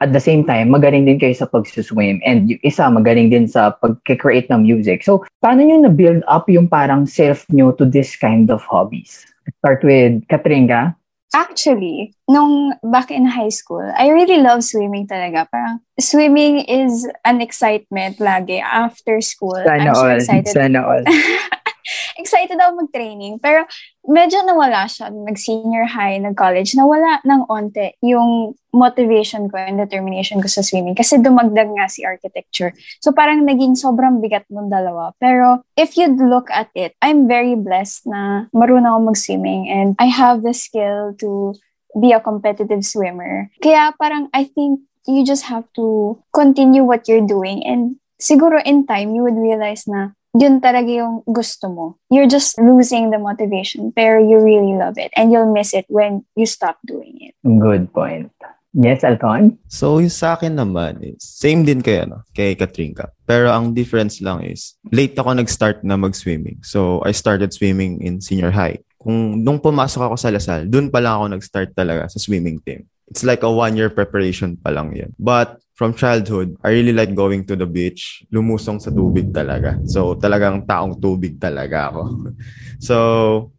at 0.00 0.10
the 0.16 0.18
same 0.18 0.42
time, 0.42 0.72
magaling 0.72 1.06
din 1.06 1.20
kayo 1.20 1.36
sa 1.36 1.46
pagsuswim. 1.46 2.18
And 2.26 2.50
yung 2.50 2.62
isa, 2.66 2.88
magaling 2.90 3.30
din 3.30 3.46
sa 3.46 3.76
pag-create 3.78 4.50
ng 4.50 4.64
music. 4.64 5.04
So, 5.06 5.22
paano 5.44 5.62
nyo 5.62 5.86
na-build 5.86 6.26
up 6.26 6.50
yung 6.50 6.66
parang 6.66 7.06
self 7.06 7.46
nyo 7.52 7.70
to 7.78 7.86
this 7.86 8.16
kind 8.18 8.50
of 8.50 8.64
hobbies? 8.66 9.29
Start 9.58 9.82
with 9.82 10.26
Katringa. 10.30 10.94
Actually, 11.30 12.14
nung 12.26 12.74
back 12.82 13.10
in 13.10 13.22
high 13.26 13.54
school, 13.54 13.86
I 13.94 14.10
really 14.10 14.42
love 14.42 14.66
swimming 14.66 15.06
talaga. 15.06 15.46
Parang 15.46 15.78
swimming 15.94 16.66
is 16.66 17.06
an 17.22 17.38
excitement 17.38 18.18
lagi 18.18 18.58
after 18.58 19.22
school. 19.22 19.54
Sana 19.62 19.94
I'm 19.94 19.94
so 19.94 20.10
all. 20.10 20.16
excited. 20.18 20.50
Sana 20.50 20.80
all. 20.82 21.04
excited 22.20 22.58
ako 22.58 22.84
mag-training. 22.86 23.38
Pero 23.38 23.64
medyo 24.04 24.42
nawala 24.42 24.90
siya. 24.90 25.08
Nag-senior 25.10 25.86
high, 25.86 26.18
nag-college. 26.18 26.74
Nawala 26.74 27.22
ng 27.22 27.46
onte 27.46 27.94
yung 28.02 28.58
motivation 28.72 29.50
ko 29.50 29.58
and 29.58 29.78
determination 29.78 30.38
ko 30.40 30.48
sa 30.48 30.62
swimming. 30.62 30.94
Kasi 30.94 31.18
dumagdag 31.18 31.70
nga 31.74 31.86
si 31.90 32.06
architecture. 32.06 32.74
So 33.02 33.12
parang 33.12 33.46
naging 33.46 33.74
sobrang 33.76 34.22
bigat 34.22 34.46
ng 34.50 34.70
dalawa. 34.70 35.14
Pero 35.18 35.62
if 35.76 35.96
you'd 35.98 36.18
look 36.18 36.48
at 36.50 36.70
it, 36.74 36.94
I'm 37.02 37.26
very 37.26 37.54
blessed 37.54 38.06
na 38.06 38.46
marunong 38.54 38.86
ako 38.86 39.00
mag-swimming 39.14 39.68
and 39.68 39.94
I 39.98 40.08
have 40.10 40.42
the 40.42 40.54
skill 40.54 41.14
to 41.22 41.54
be 41.98 42.14
a 42.14 42.22
competitive 42.22 42.86
swimmer. 42.86 43.50
Kaya 43.58 43.94
parang 43.98 44.30
I 44.30 44.46
think 44.46 44.86
you 45.06 45.26
just 45.26 45.50
have 45.50 45.66
to 45.74 46.18
continue 46.30 46.84
what 46.86 47.08
you're 47.10 47.26
doing 47.26 47.66
and 47.66 47.98
siguro 48.20 48.62
in 48.62 48.86
time 48.86 49.16
you 49.16 49.26
would 49.26 49.38
realize 49.38 49.88
na 49.88 50.14
yun 50.36 50.62
talaga 50.62 50.86
yung 50.86 51.26
gusto 51.26 51.66
mo. 51.66 51.98
You're 52.10 52.30
just 52.30 52.54
losing 52.60 53.10
the 53.10 53.18
motivation, 53.18 53.90
pero 53.90 54.22
you 54.22 54.38
really 54.38 54.78
love 54.78 54.94
it. 54.94 55.10
And 55.16 55.32
you'll 55.32 55.50
miss 55.50 55.74
it 55.74 55.86
when 55.90 56.22
you 56.36 56.46
stop 56.46 56.78
doing 56.86 57.18
it. 57.18 57.34
Good 57.42 57.90
point. 57.90 58.30
Yes, 58.70 59.02
Alton? 59.02 59.58
So, 59.66 59.98
yung 59.98 60.14
sa 60.14 60.38
akin 60.38 60.54
naman 60.54 61.02
is, 61.02 61.18
same 61.18 61.66
din 61.66 61.82
kay, 61.82 62.06
ano, 62.06 62.22
kay 62.30 62.54
Katrinka. 62.54 63.10
Pero 63.26 63.50
ang 63.50 63.74
difference 63.74 64.22
lang 64.22 64.46
is, 64.46 64.78
late 64.94 65.18
ako 65.18 65.34
nag-start 65.34 65.82
na 65.82 65.98
mag-swimming. 65.98 66.62
So, 66.62 67.02
I 67.02 67.10
started 67.10 67.50
swimming 67.50 67.98
in 67.98 68.22
senior 68.22 68.54
high. 68.54 68.78
Kung 68.94 69.42
nung 69.42 69.58
pumasok 69.58 70.06
ako 70.06 70.14
sa 70.14 70.30
Lasal, 70.30 70.70
dun 70.70 70.86
pa 70.86 71.02
lang 71.02 71.18
ako 71.18 71.24
nag-start 71.34 71.74
talaga 71.74 72.06
sa 72.06 72.22
swimming 72.22 72.62
team. 72.62 72.86
It's 73.10 73.26
like 73.26 73.42
a 73.42 73.50
one-year 73.50 73.90
preparation 73.90 74.54
pa 74.54 74.70
lang 74.70 74.94
yan. 74.94 75.18
But 75.18 75.58
from 75.74 75.98
childhood, 75.98 76.54
I 76.62 76.70
really 76.70 76.94
like 76.94 77.10
going 77.10 77.42
to 77.50 77.58
the 77.58 77.66
beach, 77.66 78.22
lumusong 78.30 78.78
sa 78.78 78.94
tubig 78.94 79.34
talaga. 79.34 79.82
So, 79.90 80.14
talagang 80.14 80.62
taong 80.62 80.94
tubig 81.02 81.42
talaga 81.42 81.90
ako. 81.90 82.02
So, 82.80 82.96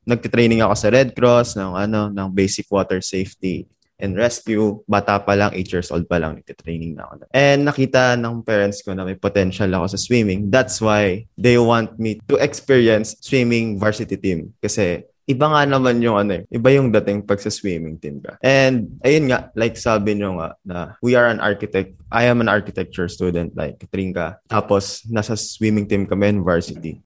nagtitraining 0.02 0.66
ako 0.66 0.74
sa 0.74 0.90
Red 0.90 1.14
Cross 1.14 1.54
ng 1.54 1.78
ano, 1.78 2.10
ng 2.10 2.28
basic 2.34 2.66
water 2.74 3.06
safety 3.06 3.70
and 4.02 4.18
rescue. 4.18 4.82
Bata 4.90 5.22
pa 5.22 5.38
lang, 5.38 5.54
8 5.54 5.72
years 5.72 5.90
old 5.94 6.10
pa 6.10 6.18
lang, 6.18 6.42
nagtitraining 6.42 6.98
na 6.98 7.08
ako. 7.08 7.30
And 7.32 7.70
nakita 7.70 8.18
ng 8.18 8.42
parents 8.44 8.82
ko 8.82 8.98
na 8.98 9.06
may 9.06 9.16
potential 9.16 9.70
ako 9.72 9.94
sa 9.94 10.00
swimming. 10.02 10.50
That's 10.50 10.82
why 10.82 11.30
they 11.38 11.62
want 11.62 12.02
me 12.02 12.20
to 12.28 12.42
experience 12.42 13.16
swimming 13.22 13.78
varsity 13.78 14.18
team. 14.18 14.58
Kasi 14.60 15.06
iba 15.30 15.48
nga 15.48 15.64
naman 15.64 16.02
yung 16.04 16.18
ano 16.18 16.42
eh, 16.42 16.44
iba 16.52 16.74
yung 16.74 16.92
dating 16.92 17.24
pag 17.24 17.40
sa 17.40 17.54
swimming 17.54 18.02
team 18.02 18.20
ka. 18.20 18.36
And 18.44 19.00
ayun 19.06 19.32
nga, 19.32 19.54
like 19.56 19.78
sabi 19.80 20.18
nyo 20.18 20.42
nga 20.42 20.50
na 20.66 20.78
we 21.00 21.16
are 21.16 21.30
an 21.30 21.40
architect, 21.40 21.96
I 22.12 22.28
am 22.28 22.44
an 22.44 22.52
architecture 22.52 23.08
student 23.08 23.56
like 23.56 23.80
Katrinka. 23.80 24.42
Tapos 24.52 25.06
nasa 25.08 25.38
swimming 25.40 25.88
team 25.88 26.04
kami 26.10 26.36
in 26.36 26.44
varsity. 26.44 27.00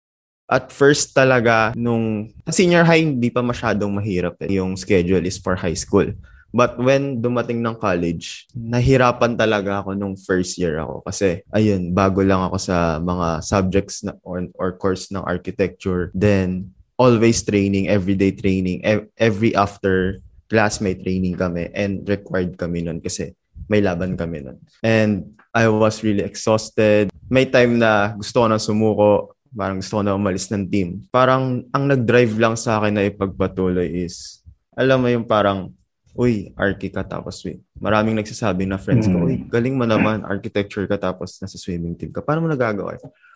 at 0.46 0.70
first 0.70 1.18
talaga, 1.18 1.74
nung 1.74 2.30
senior 2.54 2.86
high, 2.86 3.02
hindi 3.02 3.34
pa 3.34 3.42
masyadong 3.42 3.98
mahirap. 3.98 4.38
Eh. 4.46 4.62
Yung 4.62 4.78
schedule 4.78 5.25
is 5.25 5.42
for 5.42 5.58
high 5.58 5.78
school. 5.78 6.06
But 6.55 6.79
when 6.79 7.19
dumating 7.19 7.59
ng 7.59 7.75
college, 7.83 8.47
nahirapan 8.55 9.35
talaga 9.35 9.83
ako 9.83 9.91
nung 9.91 10.15
first 10.15 10.55
year 10.55 10.79
ako. 10.79 11.03
Kasi, 11.03 11.43
ayun, 11.51 11.91
bago 11.91 12.24
lang 12.24 12.47
ako 12.47 12.55
sa 12.55 12.95
mga 13.03 13.43
subjects 13.43 14.07
na, 14.07 14.15
or, 14.24 14.47
or 14.55 14.71
course 14.79 15.12
ng 15.12 15.19
architecture. 15.19 16.15
Then, 16.15 16.71
always 16.95 17.43
training, 17.43 17.91
everyday 17.91 18.31
training. 18.31 18.88
Every 19.19 19.51
after 19.51 20.24
class 20.47 20.79
may 20.79 20.95
training 20.95 21.35
kami 21.35 21.67
and 21.75 22.07
required 22.07 22.55
kami 22.55 22.88
nun 22.88 23.03
kasi 23.03 23.35
may 23.67 23.83
laban 23.83 24.15
kami 24.15 24.45
nun. 24.45 24.57
And 24.79 25.35
I 25.51 25.67
was 25.67 26.07
really 26.07 26.24
exhausted. 26.24 27.12
May 27.27 27.51
time 27.51 27.83
na 27.83 28.15
gusto 28.15 28.43
ko 28.43 28.47
na 28.47 28.62
sumuko, 28.62 29.35
parang 29.51 29.83
gusto 29.83 30.00
ko 30.00 30.03
na 30.07 30.15
umalis 30.15 30.47
ng 30.55 30.71
team. 30.71 31.03
Parang 31.12 31.67
ang 31.75 31.83
nag-drive 31.83 32.35
lang 32.39 32.55
sa 32.55 32.79
akin 32.79 32.95
na 32.95 33.07
ipagpatuloy 33.07 34.07
is, 34.07 34.39
alam 34.71 35.03
mo 35.03 35.12
yung 35.12 35.27
parang 35.27 35.75
uy, 36.15 36.55
archi 36.55 36.88
ka 36.89 37.03
tapos 37.03 37.43
swimming. 37.43 37.63
Maraming 37.77 38.15
nagsasabi 38.15 38.63
na 38.63 38.79
friends 38.79 39.05
ko, 39.12 39.27
uy, 39.27 39.43
galing 39.51 39.75
mo 39.75 39.84
naman, 39.84 40.24
architecture 40.24 40.88
ka 40.88 40.95
tapos 40.95 41.38
nasa 41.43 41.60
swimming 41.60 41.93
team 41.93 42.15
ka. 42.15 42.24
Paano 42.24 42.48
mo 42.48 42.50
nagagawa? 42.50 42.95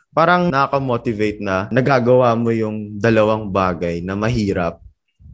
Parang 0.09 0.49
nakaka-motivate 0.49 1.43
na 1.43 1.69
nagagawa 1.69 2.33
mo 2.33 2.49
yung 2.49 2.97
dalawang 2.97 3.51
bagay 3.51 4.01
na 4.01 4.15
mahirap, 4.17 4.81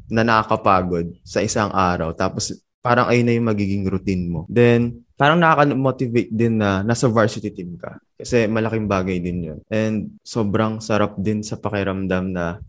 na 0.09 0.21
nakakapagod 0.21 1.17
sa 1.25 1.41
isang 1.41 1.73
araw. 1.73 2.13
Tapos 2.13 2.53
parang 2.85 3.09
ayun 3.09 3.25
na 3.25 3.33
yung 3.33 3.49
magiging 3.49 3.85
routine 3.89 4.29
mo. 4.29 4.45
Then, 4.45 5.01
parang 5.17 5.41
nakaka-motivate 5.41 6.29
din 6.29 6.61
na 6.61 6.85
nasa 6.85 7.09
varsity 7.09 7.49
team 7.49 7.77
ka. 7.81 7.97
Kasi 8.13 8.45
malaking 8.45 8.85
bagay 8.85 9.17
din 9.17 9.53
yun. 9.53 9.59
And 9.73 10.21
sobrang 10.21 10.85
sarap 10.85 11.17
din 11.17 11.41
sa 11.41 11.57
pakiramdam 11.57 12.29
na 12.29 12.61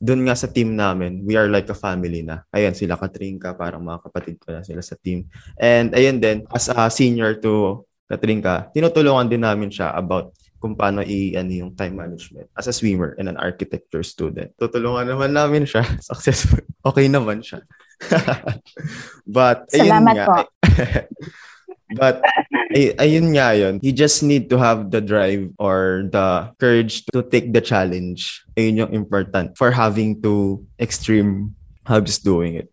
doon 0.00 0.24
nga 0.24 0.32
sa 0.32 0.48
team 0.48 0.72
namin, 0.72 1.20
we 1.28 1.36
are 1.36 1.52
like 1.52 1.68
a 1.68 1.76
family 1.76 2.24
na. 2.24 2.40
Ayan, 2.56 2.72
sila 2.72 2.96
Katrinka, 2.96 3.52
parang 3.52 3.84
mga 3.84 4.00
kapatid 4.08 4.40
ko 4.40 4.56
na 4.56 4.64
sila 4.64 4.80
sa 4.80 4.96
team. 4.96 5.28
And 5.60 5.92
ayun 5.92 6.24
din, 6.24 6.48
as 6.48 6.72
a 6.72 6.88
senior 6.88 7.36
to 7.44 7.84
Katrinka, 8.08 8.72
tinutulungan 8.72 9.28
din 9.28 9.44
namin 9.44 9.68
siya 9.68 9.92
about 9.92 10.32
kung 10.60 10.76
paano 10.76 11.00
i 11.00 11.32
ano 11.36 11.52
yung 11.52 11.72
time 11.72 11.96
management 11.96 12.52
as 12.52 12.68
a 12.68 12.74
swimmer 12.76 13.16
and 13.16 13.28
an 13.28 13.36
architecture 13.36 14.04
student. 14.04 14.52
Tutulungan 14.56 15.08
naman 15.08 15.36
namin 15.36 15.64
siya. 15.68 15.84
Successful. 16.12 16.64
Okay 16.80 17.08
naman 17.08 17.44
siya. 17.44 17.60
But 19.28 19.68
ayun 19.72 19.92
Salamat 20.00 20.14
nga. 20.16 20.26
po. 20.28 20.36
But 21.96 22.22
ay, 22.70 22.94
ayun 22.98 23.34
nga 23.34 23.56
yun. 23.56 23.82
You 23.82 23.90
just 23.90 24.22
need 24.22 24.50
to 24.50 24.56
have 24.58 24.90
the 24.90 25.02
drive 25.02 25.50
or 25.58 26.06
the 26.10 26.54
courage 26.60 27.06
to 27.10 27.22
take 27.26 27.50
the 27.50 27.62
challenge. 27.62 28.46
Ayun 28.54 28.86
yung 28.86 28.92
important 28.94 29.58
for 29.58 29.74
having 29.74 30.22
to 30.22 30.62
extreme 30.78 31.56
hobbies 31.82 32.22
doing 32.22 32.62
it. 32.62 32.68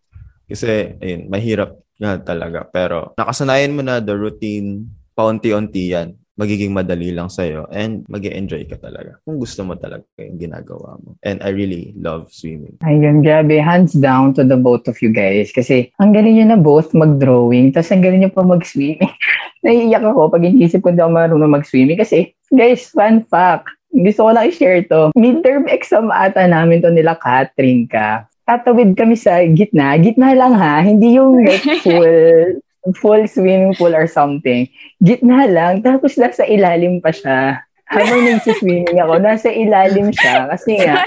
Kasi, 0.46 0.94
ayun, 1.02 1.26
mahirap 1.26 1.74
nga 1.98 2.20
talaga. 2.22 2.62
Pero 2.70 3.12
nakasanayan 3.18 3.74
mo 3.74 3.82
na 3.82 3.98
the 3.98 4.14
routine, 4.14 4.86
paunti-unti 5.18 5.98
yan 5.98 6.14
magiging 6.38 6.70
madali 6.70 7.10
lang 7.10 7.26
sa'yo 7.26 7.66
and 7.74 8.06
mag 8.06 8.22
enjoy 8.22 8.62
ka 8.70 8.78
talaga 8.78 9.18
kung 9.26 9.42
gusto 9.42 9.66
mo 9.66 9.74
talaga 9.74 10.06
yung 10.22 10.38
ginagawa 10.38 10.94
mo. 11.02 11.18
And 11.26 11.42
I 11.42 11.50
really 11.50 11.92
love 11.98 12.30
swimming. 12.30 12.78
Ayun, 12.86 13.26
grabe. 13.26 13.58
Hands 13.58 13.90
down 13.98 14.38
to 14.38 14.46
the 14.46 14.54
both 14.54 14.86
of 14.86 15.02
you 15.02 15.10
guys. 15.10 15.50
Kasi 15.50 15.90
ang 15.98 16.14
galing 16.14 16.38
nyo 16.38 16.46
na 16.54 16.58
both 16.62 16.94
mag-drawing, 16.94 17.74
tapos 17.74 17.90
ang 17.90 18.06
galing 18.06 18.22
nyo 18.22 18.30
pa 18.30 18.46
mag-swimming. 18.46 19.10
Naiiyak 19.66 20.06
ako 20.06 20.30
pag 20.30 20.46
inisip 20.46 20.86
ko 20.86 20.94
daw 20.94 21.10
marunong 21.10 21.50
mag-swimming 21.50 21.98
kasi, 21.98 22.30
guys, 22.54 22.86
fun 22.94 23.26
fact, 23.26 23.66
gusto 23.90 24.30
ko 24.30 24.30
lang 24.30 24.46
i-share 24.46 24.86
to. 24.86 25.10
Midterm 25.18 25.66
exam 25.66 26.14
ata 26.14 26.46
namin 26.46 26.78
to 26.86 26.94
nila 26.94 27.18
Katrin 27.18 27.90
ka. 27.90 28.30
Tatawid 28.46 28.94
kami 28.94 29.18
sa 29.18 29.42
gitna. 29.50 29.98
Gitna 29.98 30.32
lang 30.38 30.54
ha. 30.54 30.80
Hindi 30.80 31.18
yung 31.18 31.42
like 31.46 31.66
full 31.82 32.62
full 32.96 33.26
swimming 33.26 33.74
pool 33.74 33.92
or 33.92 34.06
something. 34.06 34.68
Gitna 34.98 35.46
lang, 35.46 35.82
tapos 35.82 36.14
nasa 36.14 36.44
ilalim 36.44 37.02
pa 37.02 37.10
siya. 37.10 37.62
Habang 37.88 38.20
nagsiswimming 38.20 39.00
ako, 39.00 39.16
nasa 39.18 39.48
ilalim 39.48 40.12
siya. 40.12 40.46
Kasi 40.46 40.76
nga, 40.76 41.04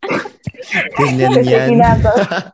Ganyan 0.96 1.30
kasi 1.34 1.50
yan. 1.50 1.68
kinaka- 1.72 2.52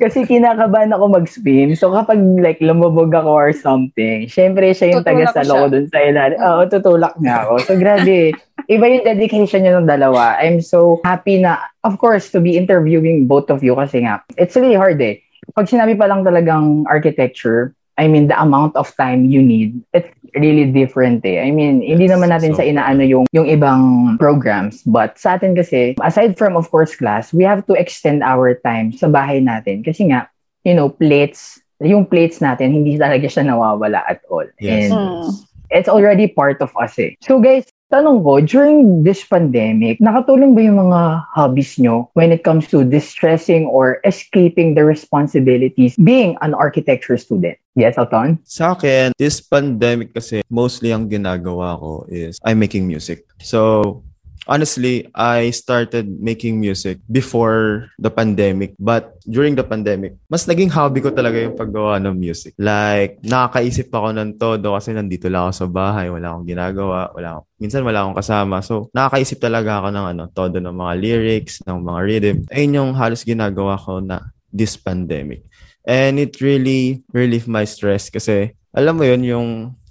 kasi 0.00 0.24
kinakabahan 0.24 0.90
ako 0.90 1.20
mag-swim. 1.20 1.76
So 1.76 1.92
kapag 1.92 2.16
like 2.40 2.58
lumubog 2.58 3.12
ako 3.12 3.30
or 3.30 3.50
something, 3.52 4.24
syempre 4.24 4.72
siya 4.72 4.96
yung 4.96 5.04
Tutulak 5.04 5.36
taga-salo 5.36 5.52
ko 5.54 5.66
dun 5.68 5.86
sa 5.86 5.98
ilalim. 6.00 6.38
Oo, 6.40 6.60
tutulak 6.66 7.14
nga 7.20 7.44
ako. 7.44 7.54
So 7.68 7.72
grabe. 7.76 8.32
Iba 8.66 8.84
yung 8.86 9.04
dedication 9.04 9.62
niya 9.62 9.76
ng 9.76 9.90
dalawa. 9.90 10.38
I'm 10.40 10.58
so 10.58 11.02
happy 11.04 11.42
na, 11.42 11.58
of 11.84 11.98
course, 11.98 12.32
to 12.32 12.40
be 12.40 12.56
interviewing 12.56 13.26
both 13.26 13.50
of 13.50 13.60
you 13.60 13.74
kasi 13.74 14.06
nga, 14.06 14.24
it's 14.34 14.56
really 14.56 14.78
hard 14.78 14.98
eh. 15.02 15.20
Pag 15.54 15.66
sinabi 15.68 15.98
pa 15.98 16.06
lang 16.06 16.22
talagang 16.22 16.84
architecture, 16.86 17.74
I 18.00 18.08
mean, 18.08 18.28
the 18.32 18.38
amount 18.40 18.76
of 18.80 18.88
time 18.96 19.28
you 19.28 19.42
need, 19.44 19.76
it's 19.92 20.08
really 20.32 20.64
different 20.64 21.20
eh. 21.26 21.44
I 21.44 21.52
mean, 21.52 21.84
hindi 21.84 22.08
Yes, 22.08 22.16
naman 22.16 22.32
natin 22.32 22.56
so- 22.56 22.62
sa 22.62 22.64
inaano 22.64 23.04
yung, 23.04 23.28
yung 23.34 23.44
ibang 23.44 24.16
programs. 24.16 24.80
But 24.88 25.20
sa 25.20 25.36
atin 25.36 25.52
kasi, 25.52 26.00
aside 26.00 26.40
from, 26.40 26.56
of 26.56 26.72
course, 26.72 26.96
class, 26.96 27.34
we 27.34 27.44
have 27.44 27.66
to 27.68 27.76
extend 27.76 28.24
our 28.24 28.56
time 28.64 28.92
sa 28.96 29.10
bahay 29.12 29.44
natin. 29.44 29.84
Kasi 29.84 30.08
nga, 30.08 30.32
you 30.64 30.72
know, 30.72 30.88
plates, 30.88 31.60
yung 31.80 32.08
plates 32.08 32.40
natin, 32.40 32.72
hindi 32.72 32.96
talaga 32.96 33.28
siya 33.28 33.44
nawawala 33.52 34.00
at 34.08 34.24
all. 34.32 34.48
Yes. 34.60 34.88
And 34.88 34.96
Mm. 34.96 35.28
it's 35.68 35.88
already 35.88 36.28
part 36.28 36.60
of 36.64 36.72
us 36.80 36.96
eh. 36.96 37.20
So 37.20 37.36
guys, 37.36 37.68
tanong 37.90 38.22
ko, 38.22 38.40
during 38.40 39.02
this 39.02 39.26
pandemic, 39.26 39.98
nakatulong 39.98 40.54
ba 40.54 40.62
yung 40.62 40.78
mga 40.88 41.00
hobbies 41.34 41.76
nyo 41.76 42.08
when 42.14 42.30
it 42.30 42.46
comes 42.46 42.70
to 42.70 42.86
distressing 42.86 43.66
or 43.66 43.98
escaping 44.06 44.78
the 44.78 44.86
responsibilities 44.86 45.98
being 45.98 46.38
an 46.40 46.54
architecture 46.54 47.18
student? 47.18 47.58
Yes, 47.74 47.98
Alton? 47.98 48.38
Sa 48.46 48.78
akin, 48.78 49.12
this 49.18 49.42
pandemic 49.42 50.14
kasi, 50.14 50.42
mostly 50.50 50.90
ang 50.94 51.10
ginagawa 51.10 51.78
ko 51.78 52.06
is 52.10 52.38
I'm 52.42 52.58
making 52.58 52.86
music. 52.86 53.26
So, 53.42 54.02
honestly, 54.46 55.08
I 55.12 55.50
started 55.50 56.08
making 56.20 56.60
music 56.60 57.00
before 57.10 57.90
the 57.98 58.08
pandemic. 58.08 58.72
But 58.78 59.20
during 59.28 59.56
the 59.56 59.66
pandemic, 59.66 60.16
mas 60.30 60.46
naging 60.46 60.72
hobby 60.72 61.04
ko 61.04 61.12
talaga 61.12 61.40
yung 61.42 61.58
paggawa 61.58 62.00
ng 62.00 62.16
music. 62.16 62.56
Like, 62.56 63.20
nakakaisip 63.26 63.92
ako 63.92 64.16
ng 64.16 64.40
todo 64.40 64.76
kasi 64.76 64.96
nandito 64.96 65.28
lang 65.28 65.50
ako 65.50 65.52
sa 65.52 65.66
bahay, 65.68 66.06
wala 66.08 66.32
akong 66.32 66.48
ginagawa, 66.48 67.12
wala 67.12 67.28
akong, 67.40 67.46
minsan 67.60 67.82
wala 67.84 67.98
akong 68.04 68.18
kasama. 68.18 68.56
So, 68.64 68.88
nakakaisip 68.96 69.38
talaga 69.42 69.82
ako 69.84 69.88
ng 69.92 70.06
ano, 70.16 70.22
todo 70.32 70.56
ng 70.56 70.76
mga 70.76 70.94
lyrics, 70.96 71.60
ng 71.66 71.78
mga 71.82 72.00
rhythm. 72.04 72.36
Ayun 72.48 72.78
yung 72.78 72.90
halos 72.96 73.26
ginagawa 73.26 73.76
ko 73.76 74.00
na 74.00 74.32
this 74.50 74.74
pandemic. 74.78 75.44
And 75.84 76.20
it 76.20 76.38
really 76.44 77.00
relieved 77.10 77.48
my 77.48 77.64
stress 77.64 78.12
kasi 78.12 78.52
alam 78.70 79.00
mo 79.00 79.04
yun, 79.06 79.22
yung 79.26 79.48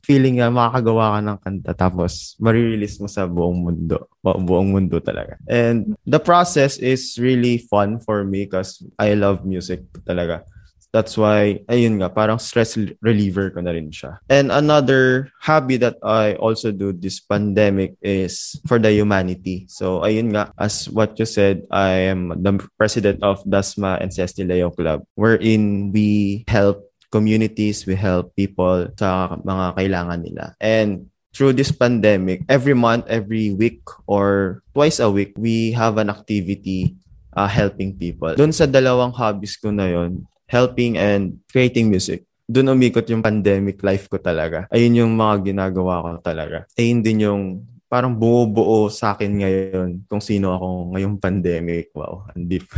feeling 0.10 0.42
na 0.42 0.50
makakagawa 0.50 1.14
ka 1.14 1.20
ng 1.22 1.38
kanta 1.46 1.72
tapos 1.78 2.34
marirelease 2.42 2.98
mo 2.98 3.06
sa 3.06 3.30
buong 3.30 3.62
mundo. 3.62 4.10
Bu- 4.26 4.42
buong 4.42 4.74
mundo 4.74 4.98
talaga. 4.98 5.38
And 5.46 5.94
the 6.10 6.18
process 6.18 6.82
is 6.82 7.14
really 7.22 7.62
fun 7.70 8.02
for 8.02 8.26
me 8.26 8.50
because 8.50 8.82
I 8.98 9.14
love 9.14 9.46
music 9.46 9.86
talaga. 10.10 10.50
That's 10.90 11.14
why, 11.14 11.62
ayun 11.70 12.02
nga, 12.02 12.10
parang 12.10 12.42
stress 12.42 12.74
reliever 13.06 13.54
ko 13.54 13.62
na 13.62 13.78
rin 13.78 13.94
siya. 13.94 14.18
And 14.26 14.50
another 14.50 15.30
hobby 15.38 15.78
that 15.86 16.02
I 16.02 16.34
also 16.42 16.74
do 16.74 16.90
this 16.90 17.22
pandemic 17.22 17.94
is 18.02 18.58
for 18.66 18.82
the 18.82 18.90
humanity. 18.90 19.70
So, 19.70 20.02
ayun 20.02 20.34
nga, 20.34 20.50
as 20.58 20.90
what 20.90 21.14
you 21.22 21.30
said, 21.30 21.70
I 21.70 22.10
am 22.10 22.34
the 22.42 22.58
president 22.82 23.22
of 23.22 23.46
Dasma 23.46 24.02
and 24.02 24.10
Cesti 24.10 24.42
Leo 24.42 24.74
Club, 24.74 25.06
wherein 25.14 25.94
we 25.94 26.42
help 26.50 26.89
communities, 27.10 27.86
we 27.86 27.98
help 27.98 28.34
people 28.38 28.90
sa 28.98 29.38
mga 29.42 29.78
kailangan 29.78 30.20
nila. 30.22 30.46
And 30.62 31.10
through 31.34 31.58
this 31.58 31.74
pandemic, 31.74 32.46
every 32.50 32.74
month, 32.74 33.06
every 33.10 33.54
week, 33.54 33.86
or 34.10 34.62
twice 34.74 34.98
a 35.02 35.10
week, 35.10 35.34
we 35.38 35.74
have 35.74 35.98
an 35.98 36.10
activity 36.10 36.96
uh, 37.34 37.50
helping 37.50 37.98
people. 37.98 38.34
Doon 38.34 38.54
sa 38.54 38.66
dalawang 38.66 39.14
hobbies 39.14 39.58
ko 39.58 39.70
na 39.70 39.90
yon, 39.90 40.26
helping 40.50 40.98
and 40.98 41.38
creating 41.50 41.90
music. 41.90 42.26
Doon 42.50 42.74
umikot 42.74 43.06
yung 43.14 43.22
pandemic 43.22 43.82
life 43.86 44.10
ko 44.10 44.18
talaga. 44.18 44.66
Ayun 44.74 45.06
yung 45.06 45.14
mga 45.14 45.54
ginagawa 45.54 46.02
ko 46.02 46.10
talaga. 46.26 46.66
Ayun 46.74 47.06
din 47.06 47.26
yung 47.30 47.44
parang 47.86 48.14
bumubuo 48.14 48.90
sa 48.90 49.14
akin 49.14 49.42
ngayon 49.42 49.90
kung 50.10 50.22
sino 50.22 50.54
ako 50.58 50.94
ngayong 50.94 51.18
pandemic. 51.22 51.94
Wow, 51.94 52.26
ang 52.34 52.50
deep. 52.50 52.66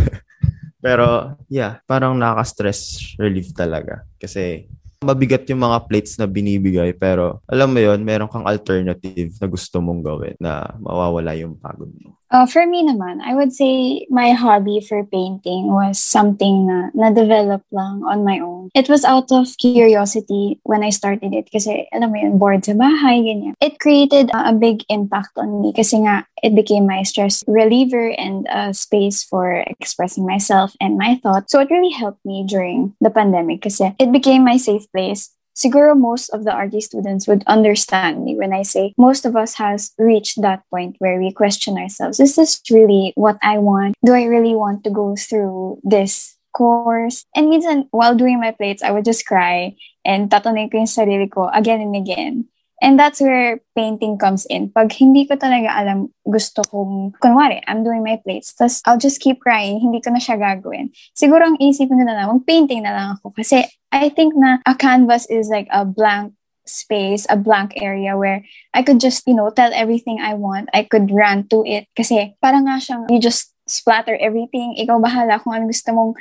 Pero 0.82 1.38
yeah, 1.48 1.80
parang 1.86 2.18
nakaka-stress 2.18 3.14
relief 3.22 3.54
talaga. 3.54 4.04
Kasi 4.18 4.66
mabigat 5.02 5.50
yung 5.50 5.66
mga 5.66 5.90
plates 5.90 6.14
na 6.22 6.30
binibigay 6.30 6.94
pero 6.94 7.42
alam 7.50 7.74
mo 7.74 7.82
yon 7.82 8.06
meron 8.06 8.30
kang 8.30 8.46
alternative 8.46 9.34
na 9.42 9.50
gusto 9.50 9.82
mong 9.82 10.02
gawin 10.06 10.38
na 10.38 10.78
mawawala 10.78 11.34
yung 11.34 11.58
pagod 11.58 11.90
mo. 11.90 12.21
Uh, 12.32 12.48
for 12.48 12.66
me 12.66 12.80
naman, 12.80 13.20
I 13.20 13.36
would 13.36 13.52
say 13.52 14.08
my 14.10 14.32
hobby 14.32 14.80
for 14.80 15.04
painting 15.04 15.68
was 15.68 16.00
something 16.00 16.64
na 16.66 16.88
na-develop 16.96 17.60
lang 17.76 18.08
on 18.08 18.24
my 18.24 18.40
own. 18.40 18.72
It 18.72 18.88
was 18.88 19.04
out 19.04 19.28
of 19.36 19.52
curiosity 19.60 20.64
when 20.64 20.80
I 20.80 20.96
started 20.96 21.36
it 21.36 21.52
kasi 21.52 21.92
alam 21.92 22.16
mo 22.16 22.18
yun, 22.24 22.40
bored 22.40 22.64
sa 22.64 22.72
bahay, 22.72 23.28
ganyan. 23.28 23.60
It 23.60 23.84
created 23.84 24.32
uh, 24.32 24.48
a 24.48 24.56
big 24.56 24.88
impact 24.88 25.36
on 25.36 25.60
me 25.60 25.76
kasi 25.76 26.00
nga 26.08 26.24
it 26.40 26.56
became 26.56 26.88
my 26.88 27.04
stress 27.04 27.44
reliever 27.52 28.16
and 28.16 28.48
a 28.48 28.72
space 28.72 29.28
for 29.28 29.68
expressing 29.68 30.24
myself 30.24 30.72
and 30.80 30.96
my 30.96 31.20
thoughts. 31.20 31.52
So 31.52 31.60
it 31.60 31.68
really 31.68 31.92
helped 31.92 32.24
me 32.24 32.48
during 32.48 32.96
the 33.04 33.12
pandemic 33.12 33.68
kasi 33.68 33.92
it 34.00 34.16
became 34.16 34.48
my 34.48 34.56
safe 34.56 34.88
place 34.96 35.36
siguro 35.56 35.98
most 35.98 36.30
of 36.30 36.44
the 36.44 36.54
RT 36.56 36.84
students 36.84 37.28
would 37.28 37.44
understand 37.48 38.24
me 38.24 38.36
when 38.36 38.54
I 38.54 38.64
say 38.64 38.94
most 38.98 39.26
of 39.26 39.36
us 39.36 39.56
has 39.56 39.92
reached 39.98 40.42
that 40.42 40.64
point 40.70 40.96
where 41.00 41.20
we 41.20 41.32
question 41.32 41.78
ourselves. 41.78 42.20
Is 42.20 42.36
this 42.36 42.62
really 42.70 43.14
what 43.16 43.38
I 43.42 43.58
want? 43.58 43.96
Do 44.06 44.14
I 44.14 44.26
really 44.26 44.56
want 44.56 44.84
to 44.84 44.90
go 44.90 45.16
through 45.16 45.80
this 45.84 46.38
course? 46.54 47.26
And 47.36 47.50
minsan, 47.50 47.88
while 47.92 48.16
doing 48.16 48.40
my 48.40 48.52
plates, 48.52 48.84
I 48.84 48.92
would 48.92 49.06
just 49.06 49.26
cry 49.26 49.76
and 50.04 50.30
tatanay 50.30 50.72
ko 50.72 50.84
yung 50.84 50.92
sarili 50.92 51.30
ko 51.30 51.50
again 51.54 51.82
and 51.82 51.96
again. 51.96 52.51
And 52.82 52.98
that's 52.98 53.22
where 53.22 53.62
painting 53.78 54.18
comes 54.18 54.50
in. 54.50 54.74
Pag 54.74 54.90
hindi 54.98 55.30
ko 55.30 55.38
talaga 55.38 55.70
alam, 55.70 56.10
gusto 56.26 56.66
kong, 56.66 57.14
kunwari, 57.22 57.62
I'm 57.70 57.86
doing 57.86 58.02
my 58.02 58.18
plates, 58.18 58.58
tapos 58.58 58.82
I'll 58.90 58.98
just 58.98 59.22
keep 59.22 59.38
crying, 59.38 59.78
hindi 59.78 60.02
ko 60.02 60.10
na 60.10 60.18
siya 60.18 60.42
gagawin. 60.42 60.90
Siguro 61.14 61.46
ang 61.46 61.62
isipin 61.62 62.02
ko 62.02 62.06
na 62.10 62.18
lang, 62.18 62.34
mag-painting 62.34 62.82
na 62.82 62.98
lang 62.98 63.08
ako. 63.22 63.38
Kasi 63.38 63.70
I 63.94 64.10
think 64.10 64.34
na 64.34 64.58
a 64.66 64.74
canvas 64.74 65.30
is 65.30 65.54
like 65.54 65.70
a 65.70 65.86
blank 65.86 66.34
space, 66.66 67.30
a 67.30 67.38
blank 67.38 67.78
area 67.78 68.18
where 68.18 68.42
I 68.74 68.82
could 68.82 69.00
just, 69.00 69.30
you 69.30 69.38
know, 69.38 69.54
tell 69.54 69.70
everything 69.74 70.18
I 70.18 70.34
want. 70.34 70.70
I 70.74 70.82
could 70.84 71.14
run 71.14 71.46
to 71.54 71.62
it. 71.66 71.86
Kasi 71.94 72.34
parang 72.42 72.66
nga 72.66 72.82
siyang, 72.82 73.06
you 73.14 73.22
just 73.22 73.54
splatter 73.72 74.20
everything. 74.20 74.76
Ikaw 74.76 75.00
bahala 75.00 75.40
kung 75.40 75.56
ano 75.56 75.72
gusto 75.72 75.90
mong 75.96 76.12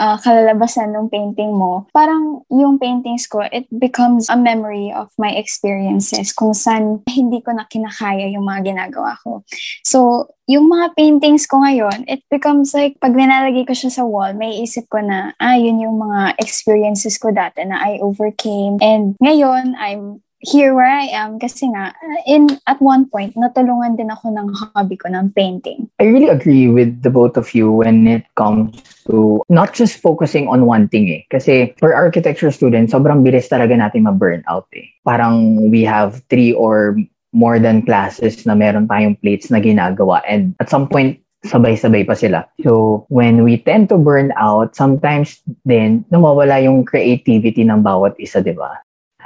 uh, 0.00 0.16
kalalabasan 0.22 0.96
ng 0.96 1.12
painting 1.12 1.52
mo, 1.52 1.84
parang 1.92 2.46
yung 2.48 2.80
paintings 2.80 3.28
ko, 3.28 3.44
it 3.50 3.68
becomes 3.68 4.30
a 4.32 4.38
memory 4.38 4.88
of 4.94 5.12
my 5.20 5.34
experiences 5.36 6.32
kung 6.32 6.56
saan 6.56 7.04
hindi 7.10 7.44
ko 7.44 7.52
na 7.52 7.68
kinakaya 7.68 8.30
yung 8.32 8.48
mga 8.48 8.72
ginagawa 8.72 9.20
ko. 9.20 9.44
So, 9.84 10.30
yung 10.48 10.66
mga 10.72 10.96
paintings 10.96 11.44
ko 11.46 11.62
ngayon, 11.62 12.08
it 12.08 12.24
becomes 12.32 12.72
like, 12.72 12.96
pag 12.98 13.14
nilalagay 13.14 13.68
ko 13.68 13.76
siya 13.76 13.92
sa 13.92 14.02
wall, 14.08 14.32
may 14.34 14.64
isip 14.64 14.88
ko 14.88 14.98
na, 15.04 15.36
ah, 15.38 15.54
yun 15.54 15.78
yung 15.78 16.00
mga 16.00 16.40
experiences 16.40 17.20
ko 17.20 17.30
dati 17.30 17.62
na 17.68 17.78
I 17.78 18.00
overcame. 18.02 18.80
And 18.82 19.14
ngayon, 19.20 19.76
I'm 19.78 20.24
here 20.40 20.72
where 20.74 20.88
I 20.88 21.12
am 21.12 21.36
kasi 21.38 21.68
nga 21.68 21.92
in 22.24 22.48
at 22.64 22.80
one 22.80 23.08
point 23.08 23.36
natulungan 23.36 24.00
din 24.00 24.08
ako 24.08 24.32
ng 24.32 24.48
hobby 24.52 24.96
ko 24.96 25.12
ng 25.12 25.36
painting. 25.36 25.88
I 26.00 26.08
really 26.08 26.32
agree 26.32 26.68
with 26.68 27.04
the 27.04 27.12
both 27.12 27.36
of 27.36 27.52
you 27.52 27.70
when 27.70 28.08
it 28.08 28.24
comes 28.36 28.80
to 29.06 29.44
not 29.52 29.76
just 29.76 30.00
focusing 30.00 30.48
on 30.48 30.64
one 30.64 30.88
thing 30.88 31.08
eh. 31.12 31.22
Kasi 31.28 31.76
for 31.76 31.92
architecture 31.92 32.50
students, 32.50 32.92
sobrang 32.96 33.20
bilis 33.20 33.52
talaga 33.52 33.76
natin 33.76 34.08
ma-burnout 34.08 34.68
eh. 34.72 34.88
Parang 35.04 35.68
we 35.68 35.84
have 35.84 36.24
three 36.32 36.56
or 36.56 36.96
more 37.36 37.60
than 37.60 37.84
classes 37.84 38.42
na 38.48 38.56
meron 38.56 38.88
tayong 38.88 39.20
plates 39.20 39.52
na 39.52 39.62
ginagawa 39.62 40.24
and 40.26 40.56
at 40.58 40.72
some 40.72 40.88
point 40.88 41.20
sabay-sabay 41.46 42.04
pa 42.04 42.12
sila. 42.12 42.44
So, 42.60 43.04
when 43.08 43.44
we 43.44 43.56
tend 43.56 43.88
to 43.88 43.96
burn 43.96 44.32
out, 44.36 44.76
sometimes 44.76 45.40
then 45.64 46.04
nawawala 46.12 46.60
yung 46.60 46.84
creativity 46.84 47.64
ng 47.64 47.80
bawat 47.80 48.12
isa, 48.20 48.44
di 48.44 48.52
ba? 48.52 48.76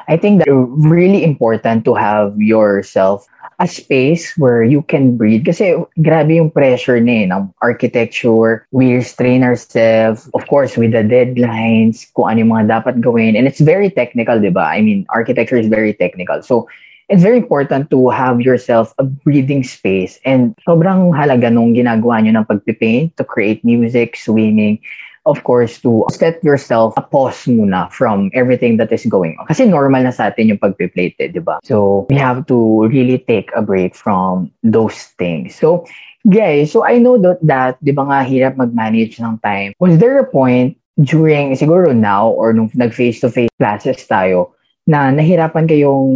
I 0.08 0.16
think 0.16 0.44
that 0.44 0.52
really 0.52 1.25
important 1.25 1.84
to 1.84 1.94
have 1.94 2.37
yourself 2.40 3.26
a 3.61 3.68
space 3.68 4.37
where 4.37 4.62
you 4.62 4.82
can 4.82 5.16
breathe. 5.16 5.46
Kasi 5.46 5.78
grabe 6.02 6.34
yung 6.34 6.50
pressure 6.50 6.99
na 7.00 7.12
eh, 7.12 7.26
ng 7.30 7.54
architecture. 7.62 8.66
We 8.73 8.94
restrain 8.94 9.42
ourselves, 9.42 10.28
of 10.34 10.46
course, 10.46 10.76
with 10.76 10.92
the 10.92 11.06
deadlines, 11.06 12.06
kung 12.14 12.30
ano 12.30 12.38
yung 12.42 12.52
mga 12.52 12.82
dapat 12.82 13.00
gawin. 13.00 13.37
And 13.37 13.46
it's 13.46 13.61
very 13.62 13.90
technical, 13.90 14.40
di 14.40 14.50
ba? 14.50 14.66
I 14.75 14.82
mean, 14.82 15.06
architecture 15.14 15.56
is 15.56 15.68
very 15.68 15.94
technical. 15.94 16.42
So, 16.42 16.66
it's 17.09 17.22
very 17.22 17.37
important 17.37 17.90
to 17.90 18.09
have 18.09 18.40
yourself 18.40 18.94
a 18.98 19.05
breathing 19.05 19.62
space. 19.62 20.18
And 20.24 20.57
sobrang 20.66 21.12
halaga 21.12 21.52
nung 21.52 21.76
ginagawa 21.76 22.24
nyo 22.24 22.40
ng 22.40 22.48
pagpipaint, 22.48 23.16
to 23.16 23.24
create 23.24 23.64
music, 23.64 24.16
swimming, 24.16 24.81
of 25.26 25.42
course, 25.44 25.80
to 25.80 26.04
set 26.12 26.42
yourself 26.44 26.94
a 26.96 27.02
pause 27.02 27.44
muna 27.48 27.90
from 27.90 28.30
everything 28.34 28.76
that 28.76 28.92
is 28.92 29.04
going 29.06 29.37
on. 29.40 29.46
Kasi 29.46 29.64
normal 29.64 30.04
na 30.04 30.12
sa 30.12 30.28
atin 30.28 30.48
yung 30.52 30.60
pagpiplate, 30.60 31.16
eh, 31.18 31.28
di 31.32 31.40
ba? 31.40 31.58
So, 31.64 32.06
we 32.10 32.16
have 32.16 32.46
to 32.46 32.87
really 32.88 33.18
take 33.24 33.50
a 33.56 33.62
break 33.62 33.96
from 33.96 34.52
those 34.62 35.14
things. 35.16 35.56
So, 35.56 35.88
guys, 36.28 36.72
so 36.72 36.84
I 36.84 36.98
know 36.98 37.16
that, 37.18 37.40
that 37.42 37.80
di 37.80 37.92
ba 37.92 38.04
nga, 38.04 38.20
hirap 38.24 38.56
mag-manage 38.56 39.20
ng 39.20 39.40
time. 39.40 39.72
Was 39.80 39.98
there 39.98 40.18
a 40.20 40.28
point 40.28 40.76
during, 41.00 41.56
siguro 41.56 41.96
now, 41.96 42.28
or 42.28 42.52
nung 42.52 42.70
nag-face-to-face 42.74 43.52
classes 43.58 44.04
tayo, 44.06 44.52
na 44.84 45.08
nahirapan 45.08 45.64
kayong 45.64 46.12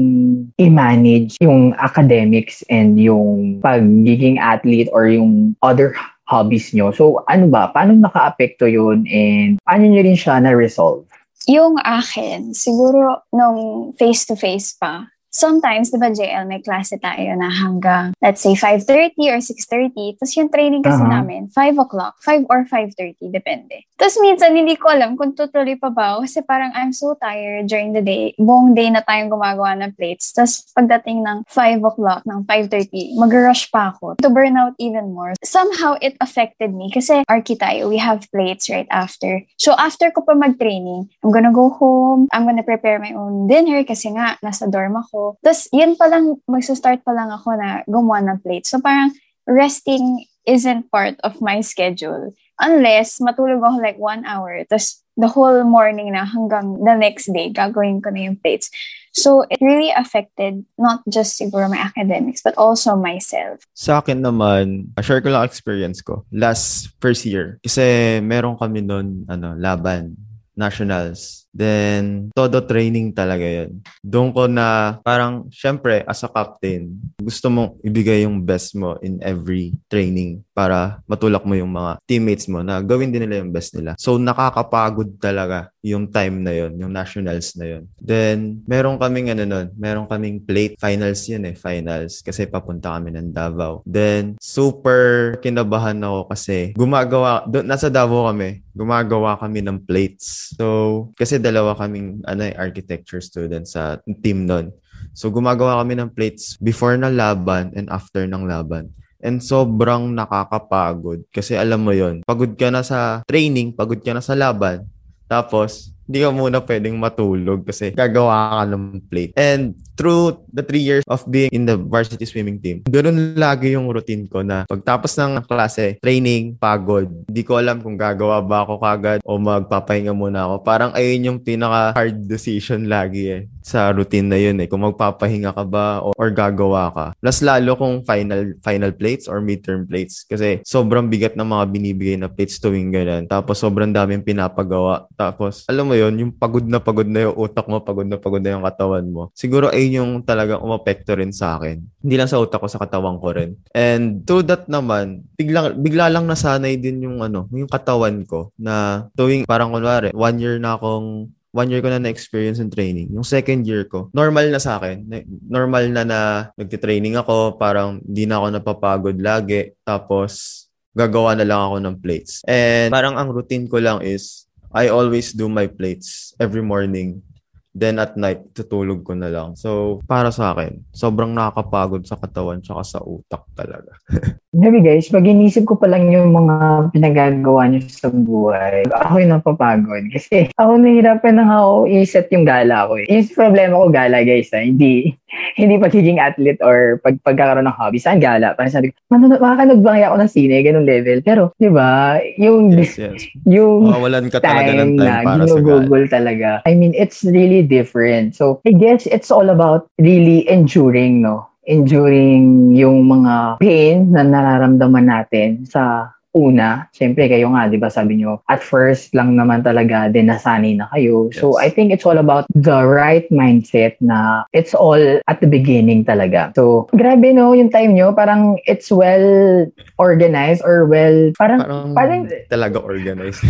i-manage 0.61 1.41
yung 1.41 1.73
academics 1.81 2.61
and 2.69 3.01
yung 3.01 3.57
pagiging 3.65 4.37
athlete 4.37 4.93
or 4.93 5.09
yung 5.09 5.57
other 5.65 5.97
hobbies 6.29 6.77
nyo. 6.77 6.93
So, 6.93 7.25
ano 7.25 7.49
ba? 7.49 7.73
Paano 7.73 7.97
naka-apekto 7.97 8.69
yun 8.69 9.09
and 9.09 9.57
paano 9.65 9.89
nyo 9.89 10.01
rin 10.05 10.15
siya 10.15 10.39
na-resolve? 10.45 11.09
Yung 11.49 11.81
akin, 11.81 12.53
siguro 12.53 13.25
nung 13.33 13.91
face-to-face 13.97 14.77
pa, 14.77 15.09
sometimes, 15.31 15.93
di 15.93 15.99
ba, 16.01 16.11
JL, 16.11 16.49
may 16.49 16.61
klase 16.65 16.97
tayo 17.01 17.37
na 17.37 17.49
hanggang, 17.53 18.17
let's 18.21 18.41
say, 18.41 18.57
5.30 18.57 19.15
or 19.33 19.41
6.30. 19.41 20.19
Tapos 20.19 20.33
yung 20.37 20.51
training 20.51 20.83
kasi 20.83 21.03
uh-huh. 21.05 21.15
namin, 21.21 21.53
5 21.53 21.85
o'clock, 21.85 22.17
5 22.25 22.49
or 22.49 22.65
5.30, 22.65 23.29
depende. 23.33 23.85
Tapos 23.99 24.17
minsan, 24.23 24.55
hindi 24.57 24.79
ko 24.79 24.89
alam 24.91 25.19
kung 25.19 25.35
tutuloy 25.37 25.77
pa 25.77 25.91
ba 25.93 26.21
kasi 26.23 26.41
parang 26.43 26.73
I'm 26.73 26.95
so 26.95 27.19
tired 27.19 27.69
during 27.69 27.93
the 27.93 28.03
day. 28.03 28.33
Buong 28.39 28.73
day 28.73 28.89
na 28.89 29.05
tayong 29.05 29.29
gumagawa 29.29 29.77
ng 29.79 29.93
plates. 29.95 30.33
Tapos 30.33 30.71
pagdating 30.73 31.23
ng 31.27 31.39
5 31.51 31.83
o'clock, 31.85 32.23
ng 32.25 32.47
5.30, 32.47 33.19
mag-rush 33.19 33.69
pa 33.69 33.93
ako 33.93 34.17
to 34.23 34.31
burn 34.31 34.57
out 34.57 34.73
even 34.79 35.13
more. 35.13 35.35
Somehow, 35.45 35.99
it 36.01 36.17
affected 36.23 36.73
me 36.73 36.89
kasi 36.95 37.27
archi 37.27 37.59
tayo, 37.59 37.91
we 37.91 37.99
have 37.99 38.25
plates 38.31 38.71
right 38.71 38.89
after. 38.89 39.43
So, 39.59 39.75
after 39.75 40.11
ko 40.15 40.23
pa 40.23 40.33
mag-training, 40.39 41.11
I'm 41.21 41.35
gonna 41.35 41.53
go 41.53 41.75
home, 41.75 42.31
I'm 42.33 42.47
gonna 42.47 42.65
prepare 42.65 43.03
my 43.03 43.13
own 43.13 43.51
dinner 43.51 43.83
kasi 43.83 44.15
nga, 44.15 44.39
nasa 44.41 44.71
dorm 44.71 44.95
ako 44.95 45.18
ako. 45.19 45.43
Tapos, 45.43 45.67
yun 45.75 45.99
pa 45.99 46.07
lang, 46.07 46.39
magsa-start 46.47 47.03
pa 47.03 47.11
lang 47.11 47.35
ako 47.35 47.59
na 47.59 47.83
gumawa 47.91 48.23
ng 48.23 48.39
plate. 48.39 48.71
So, 48.71 48.79
parang 48.79 49.11
resting 49.51 50.23
isn't 50.47 50.87
part 50.95 51.19
of 51.27 51.43
my 51.43 51.61
schedule. 51.61 52.31
Unless, 52.63 53.19
matulog 53.19 53.63
ako 53.63 53.83
like 53.83 53.99
one 53.99 54.23
hour. 54.23 54.63
Tapos, 54.71 55.03
the 55.19 55.27
whole 55.27 55.67
morning 55.67 56.15
na 56.15 56.23
hanggang 56.23 56.79
the 56.79 56.95
next 56.95 57.27
day, 57.35 57.51
gagawin 57.51 57.99
ko 57.99 58.15
na 58.15 58.31
yung 58.31 58.39
plates. 58.39 58.71
So, 59.11 59.43
it 59.51 59.59
really 59.59 59.91
affected 59.91 60.63
not 60.79 61.03
just 61.11 61.35
siguro 61.35 61.67
my 61.67 61.83
academics, 61.83 62.39
but 62.39 62.55
also 62.55 62.95
myself. 62.95 63.67
Sa 63.75 63.99
akin 63.99 64.23
naman, 64.23 64.95
share 65.03 65.19
ko 65.19 65.35
lang 65.35 65.43
experience 65.43 65.99
ko. 65.99 66.23
Last 66.31 66.95
first 67.03 67.27
year. 67.27 67.59
Kasi 67.67 68.19
meron 68.23 68.55
kami 68.55 68.87
noon 68.87 69.27
ano, 69.27 69.59
laban, 69.59 70.15
nationals. 70.55 71.48
Then, 71.59 72.31
todo 72.31 72.63
training 72.63 73.11
talaga 73.11 73.43
yun. 73.43 73.83
Doon 73.99 74.31
ko 74.31 74.47
na 74.47 74.99
parang, 75.03 75.51
syempre, 75.51 76.07
as 76.07 76.23
a 76.23 76.31
captain, 76.31 76.95
gusto 77.19 77.51
mong 77.51 77.83
ibigay 77.83 78.23
yung 78.23 78.47
best 78.47 78.79
mo 78.79 78.95
in 79.03 79.19
every 79.27 79.75
training 79.91 80.47
para 80.55 81.03
matulak 81.11 81.43
mo 81.43 81.59
yung 81.59 81.75
mga 81.75 81.99
teammates 82.07 82.47
mo 82.47 82.63
na 82.63 82.79
gawin 82.79 83.11
din 83.11 83.27
nila 83.27 83.43
yung 83.43 83.51
best 83.51 83.75
nila. 83.75 83.99
So, 83.99 84.23
nakakapagod 84.23 85.19
talaga 85.19 85.75
yung 85.83 86.11
time 86.11 86.47
na 86.47 86.55
yun, 86.55 86.79
yung 86.79 86.93
nationals 86.95 87.59
na 87.59 87.67
yun. 87.67 87.85
Then, 87.99 88.63
meron 88.71 89.01
kaming 89.01 89.35
ano 89.35 89.43
nun, 89.43 89.67
meron 89.75 90.07
kaming 90.07 90.43
plate 90.43 90.79
finals 90.79 91.27
yun 91.27 91.49
eh, 91.49 91.57
finals. 91.59 92.23
Kasi 92.23 92.47
papunta 92.47 92.95
kami 92.95 93.15
ng 93.15 93.35
Davao. 93.35 93.83
Then, 93.83 94.39
super 94.39 95.39
kinabahan 95.43 95.99
ako 96.05 96.31
kasi 96.31 96.59
gumagawa, 96.77 97.49
do, 97.49 97.65
nasa 97.65 97.89
Davao 97.89 98.29
kami, 98.31 98.63
gumagawa 98.77 99.35
kami 99.41 99.65
ng 99.65 99.83
plates. 99.83 100.55
So, 100.55 101.11
kasi 101.17 101.41
dalawa 101.49 101.73
kaming 101.75 102.21
ano, 102.29 102.43
eh, 102.45 102.55
architecture 102.55 103.25
students 103.25 103.75
sa 103.75 103.99
team 104.21 104.45
nun. 104.45 104.71
So, 105.17 105.33
gumagawa 105.33 105.81
kami 105.83 105.99
ng 105.99 106.13
plates 106.13 106.61
before 106.61 106.95
ng 106.95 107.17
laban 107.17 107.73
and 107.75 107.89
after 107.89 108.29
ng 108.29 108.45
laban. 108.45 108.93
And 109.19 109.43
sobrang 109.43 110.15
nakakapagod. 110.15 111.27
Kasi 111.35 111.59
alam 111.59 111.83
mo 111.83 111.91
yon 111.91 112.23
pagod 112.23 112.55
ka 112.55 112.71
na 112.71 112.87
sa 112.87 113.27
training, 113.27 113.75
pagod 113.75 113.99
ka 113.99 114.15
na 114.15 114.23
sa 114.23 114.39
laban. 114.39 114.87
Tapos, 115.27 115.91
Hindi 116.09 116.25
ka 116.25 116.31
muna 116.33 116.59
pwedeng 116.65 116.97
matulog 116.97 117.69
kasi 117.69 117.93
gagawa 117.93 118.65
ka 118.65 118.73
ng 118.73 119.05
plate. 119.13 119.37
And 119.37 119.77
through 119.93 120.41
the 120.49 120.65
three 120.65 120.81
years 120.81 121.05
of 121.05 121.21
being 121.29 121.53
in 121.53 121.69
the 121.69 121.77
varsity 121.77 122.25
swimming 122.25 122.57
team, 122.65 122.89
ganun 122.89 123.37
lagi 123.37 123.77
yung 123.77 123.93
routine 123.93 124.25
ko 124.25 124.41
na 124.41 124.65
pagtapos 124.65 125.13
ng 125.21 125.45
klase, 125.45 126.01
training, 126.01 126.57
pagod. 126.57 127.13
Hindi 127.29 127.43
ko 127.45 127.61
alam 127.61 127.85
kung 127.85 128.01
gagawa 128.01 128.41
ba 128.41 128.65
ako 128.65 128.81
kagad 128.81 129.19
o 129.21 129.37
magpapahinga 129.37 130.17
muna 130.17 130.49
ako. 130.49 130.55
Parang 130.65 130.91
ayun 130.97 131.29
yung 131.29 131.39
pinaka-hard 131.45 132.25
decision 132.25 132.89
lagi 132.89 133.23
eh 133.29 133.43
sa 133.69 133.93
routine 133.93 134.33
na 134.33 134.41
yun 134.41 134.57
eh. 134.65 134.67
Kung 134.71 134.81
magpapahinga 134.81 135.53
ka 135.53 135.65
ba 135.69 136.01
o, 136.01 136.17
or 136.17 136.33
gagawa 136.33 136.89
ka. 136.89 137.07
Plus 137.21 137.45
lalo 137.45 137.77
kung 137.77 138.01
final 138.01 138.57
final 138.65 138.97
plates 138.97 139.29
or 139.29 139.45
midterm 139.45 139.85
plates. 139.85 140.25
Kasi 140.25 140.65
sobrang 140.65 141.13
bigat 141.13 141.37
ng 141.37 141.45
mga 141.45 141.65
binibigay 141.69 142.17
na 142.17 142.33
plates 142.33 142.57
tuwing 142.57 142.89
ganun. 142.89 143.29
Tapos 143.29 143.61
sobrang 143.61 143.93
daming 143.93 144.25
pinapagawa. 144.25 145.05
Tapos 145.13 145.69
alam 145.69 145.85
mo 145.85 145.98
yon 145.99 146.15
yung 146.19 146.33
pagod 146.33 146.63
na 146.63 146.79
pagod 146.79 147.07
na 147.07 147.29
yung 147.29 147.37
utak 147.37 147.67
mo, 147.67 147.83
pagod 147.83 148.07
na 148.07 148.17
pagod 148.17 148.39
na 148.39 148.55
yung 148.55 148.65
katawan 148.65 149.07
mo. 149.11 149.35
Siguro 149.35 149.69
ayun 149.75 149.99
yung 150.03 150.13
talagang 150.23 150.63
umapekto 150.63 151.19
rin 151.19 151.35
sa 151.35 151.59
akin. 151.59 151.83
Hindi 151.83 152.15
lang 152.15 152.31
sa 152.31 152.39
utak 152.39 152.63
ko, 152.63 152.71
sa 152.71 152.79
katawan 152.79 153.19
ko 153.19 153.35
rin. 153.35 153.59
And 153.75 154.23
to 154.25 154.47
that 154.47 154.71
naman, 154.71 155.27
bigla, 155.35 155.75
bigla 155.75 156.09
lang 156.09 156.31
nasanay 156.31 156.79
din 156.79 157.03
yung 157.03 157.19
ano, 157.21 157.51
yung 157.51 157.69
katawan 157.69 158.23
ko 158.25 158.55
na 158.55 159.07
tuwing 159.19 159.45
parang 159.45 159.75
kunwari, 159.75 160.15
one 160.15 160.39
year 160.39 160.57
na 160.63 160.79
akong 160.79 161.35
one 161.53 161.69
year 161.73 161.81
ko 161.81 161.89
na 161.89 161.99
na-experience 161.99 162.61
in 162.61 162.71
training. 162.71 163.09
Yung 163.11 163.25
second 163.25 163.65
year 163.65 163.89
ko, 163.89 164.13
normal 164.13 164.53
na 164.53 164.61
sa 164.61 164.77
akin. 164.79 165.03
Normal 165.49 165.91
na 165.91 166.03
na 166.05 166.21
nagtitraining 166.55 167.17
ako, 167.17 167.57
parang 167.57 167.99
hindi 168.05 168.29
na 168.29 168.39
ako 168.39 168.47
napapagod 168.53 169.17
lagi. 169.19 169.73
Tapos, 169.83 170.65
gagawa 170.93 171.39
na 171.39 171.47
lang 171.47 171.61
ako 171.63 171.77
ng 171.79 171.97
plates. 172.03 172.43
And 172.43 172.91
parang 172.91 173.15
ang 173.15 173.31
routine 173.31 173.71
ko 173.71 173.79
lang 173.79 174.03
is, 174.03 174.48
I 174.73 174.93
always 174.93 175.33
do 175.33 175.49
my 175.49 175.67
plates 175.67 176.37
every 176.37 176.61
morning. 176.61 177.25
Then 177.73 178.01
at 178.03 178.19
night, 178.19 178.53
tutulog 178.57 179.07
ko 179.07 179.15
na 179.15 179.31
lang. 179.31 179.55
So, 179.55 180.01
para 180.09 180.35
sa 180.35 180.51
akin, 180.51 180.83
sobrang 180.91 181.31
nakakapagod 181.31 182.03
sa 182.09 182.19
katawan 182.19 182.59
tsaka 182.59 182.83
sa 182.83 182.99
utak 183.05 183.45
talaga. 183.55 183.93
Sabi 184.49 184.81
guys, 184.81 185.13
pag 185.13 185.29
inisip 185.29 185.69
ko 185.69 185.77
pa 185.77 185.85
lang 185.93 186.09
yung 186.09 186.33
mga 186.33 186.89
pinagagawa 186.97 187.69
niyo 187.69 187.85
sa 187.85 188.09
buhay, 188.09 188.89
ako 188.89 189.21
yung 189.21 189.37
napapagod. 189.37 190.09
Kasi 190.09 190.49
ako 190.57 190.81
nahihirapan 190.81 191.37
na 191.37 191.45
ako 191.45 191.85
i-set 191.85 192.33
yung 192.33 192.49
gala 192.49 192.89
ko. 192.89 192.97
Eh. 192.97 193.13
Yung 193.13 193.29
problema 193.37 193.77
ko 193.77 193.93
gala 193.93 194.25
guys, 194.25 194.49
ha? 194.57 194.65
hindi 194.65 195.13
hindi 195.61 195.77
pagiging 195.77 196.17
athlete 196.17 196.65
or 196.65 196.97
pag 197.05 197.21
pagkakaroon 197.29 197.69
ng 197.69 197.77
hobby. 197.77 198.01
Saan 198.01 198.25
gala? 198.25 198.57
Parang 198.57 198.73
sabi 198.73 198.89
ko, 198.89 198.97
makakanood 199.13 199.85
ba 199.85 200.01
kaya 200.01 200.09
ako 200.09 200.17
ng 200.17 200.33
sine? 200.33 200.65
Ganun 200.65 200.89
level. 200.89 201.21
Pero, 201.21 201.53
di 201.61 201.69
ba, 201.69 202.17
yung, 202.41 202.73
yes, 202.73 202.97
yes. 202.97 203.29
yung 203.45 203.85
Mawalan 203.85 204.33
ka 204.33 204.41
talaga 204.41 204.73
ng 204.81 204.97
time 204.97 205.29
na 205.29 205.29
para 205.29 205.45
sa 205.45 205.61
ginugugol 205.61 206.05
talaga. 206.09 206.49
I 206.65 206.73
mean, 206.73 206.97
it's 206.97 207.21
really 207.21 207.61
different. 207.61 208.33
So, 208.33 208.65
I 208.65 208.73
guess 208.73 209.05
it's 209.05 209.29
all 209.29 209.53
about 209.53 209.93
really 210.01 210.49
enduring, 210.49 211.21
no? 211.21 211.45
Enduring 211.69 212.73
yung 212.73 213.05
mga 213.05 213.61
pain 213.61 214.09
na 214.09 214.25
nararamdaman 214.25 215.05
natin 215.05 215.69
sa 215.69 216.17
una, 216.39 216.87
syempre 216.95 217.27
kayo 217.27 217.51
nga, 217.51 217.67
'di 217.67 217.83
ba, 217.83 217.91
sabi 217.91 218.23
nyo, 218.23 218.39
at 218.47 218.63
first 218.63 219.11
lang 219.11 219.35
naman 219.35 219.67
talaga 219.67 220.07
din 220.07 220.31
nasanay 220.31 220.79
na 220.79 220.87
kayo. 220.95 221.27
Yes. 221.35 221.43
So 221.43 221.59
I 221.59 221.67
think 221.67 221.91
it's 221.91 222.07
all 222.07 222.23
about 222.23 222.47
the 222.55 222.87
right 222.87 223.27
mindset 223.35 223.99
na 223.99 224.47
it's 224.55 224.71
all 224.71 225.01
at 225.27 225.43
the 225.43 225.51
beginning 225.51 226.07
talaga. 226.07 226.55
So 226.55 226.87
grabe 226.95 227.35
no, 227.35 227.59
yung 227.59 227.75
time 227.75 227.99
nyo, 227.99 228.15
parang 228.15 228.63
it's 228.71 228.95
well 228.95 229.67
organized 229.99 230.63
or 230.63 230.87
well, 230.87 231.35
parang 231.35 231.67
parang, 231.67 231.91
parang 231.99 232.21
talaga 232.47 232.79
organized. 232.79 233.43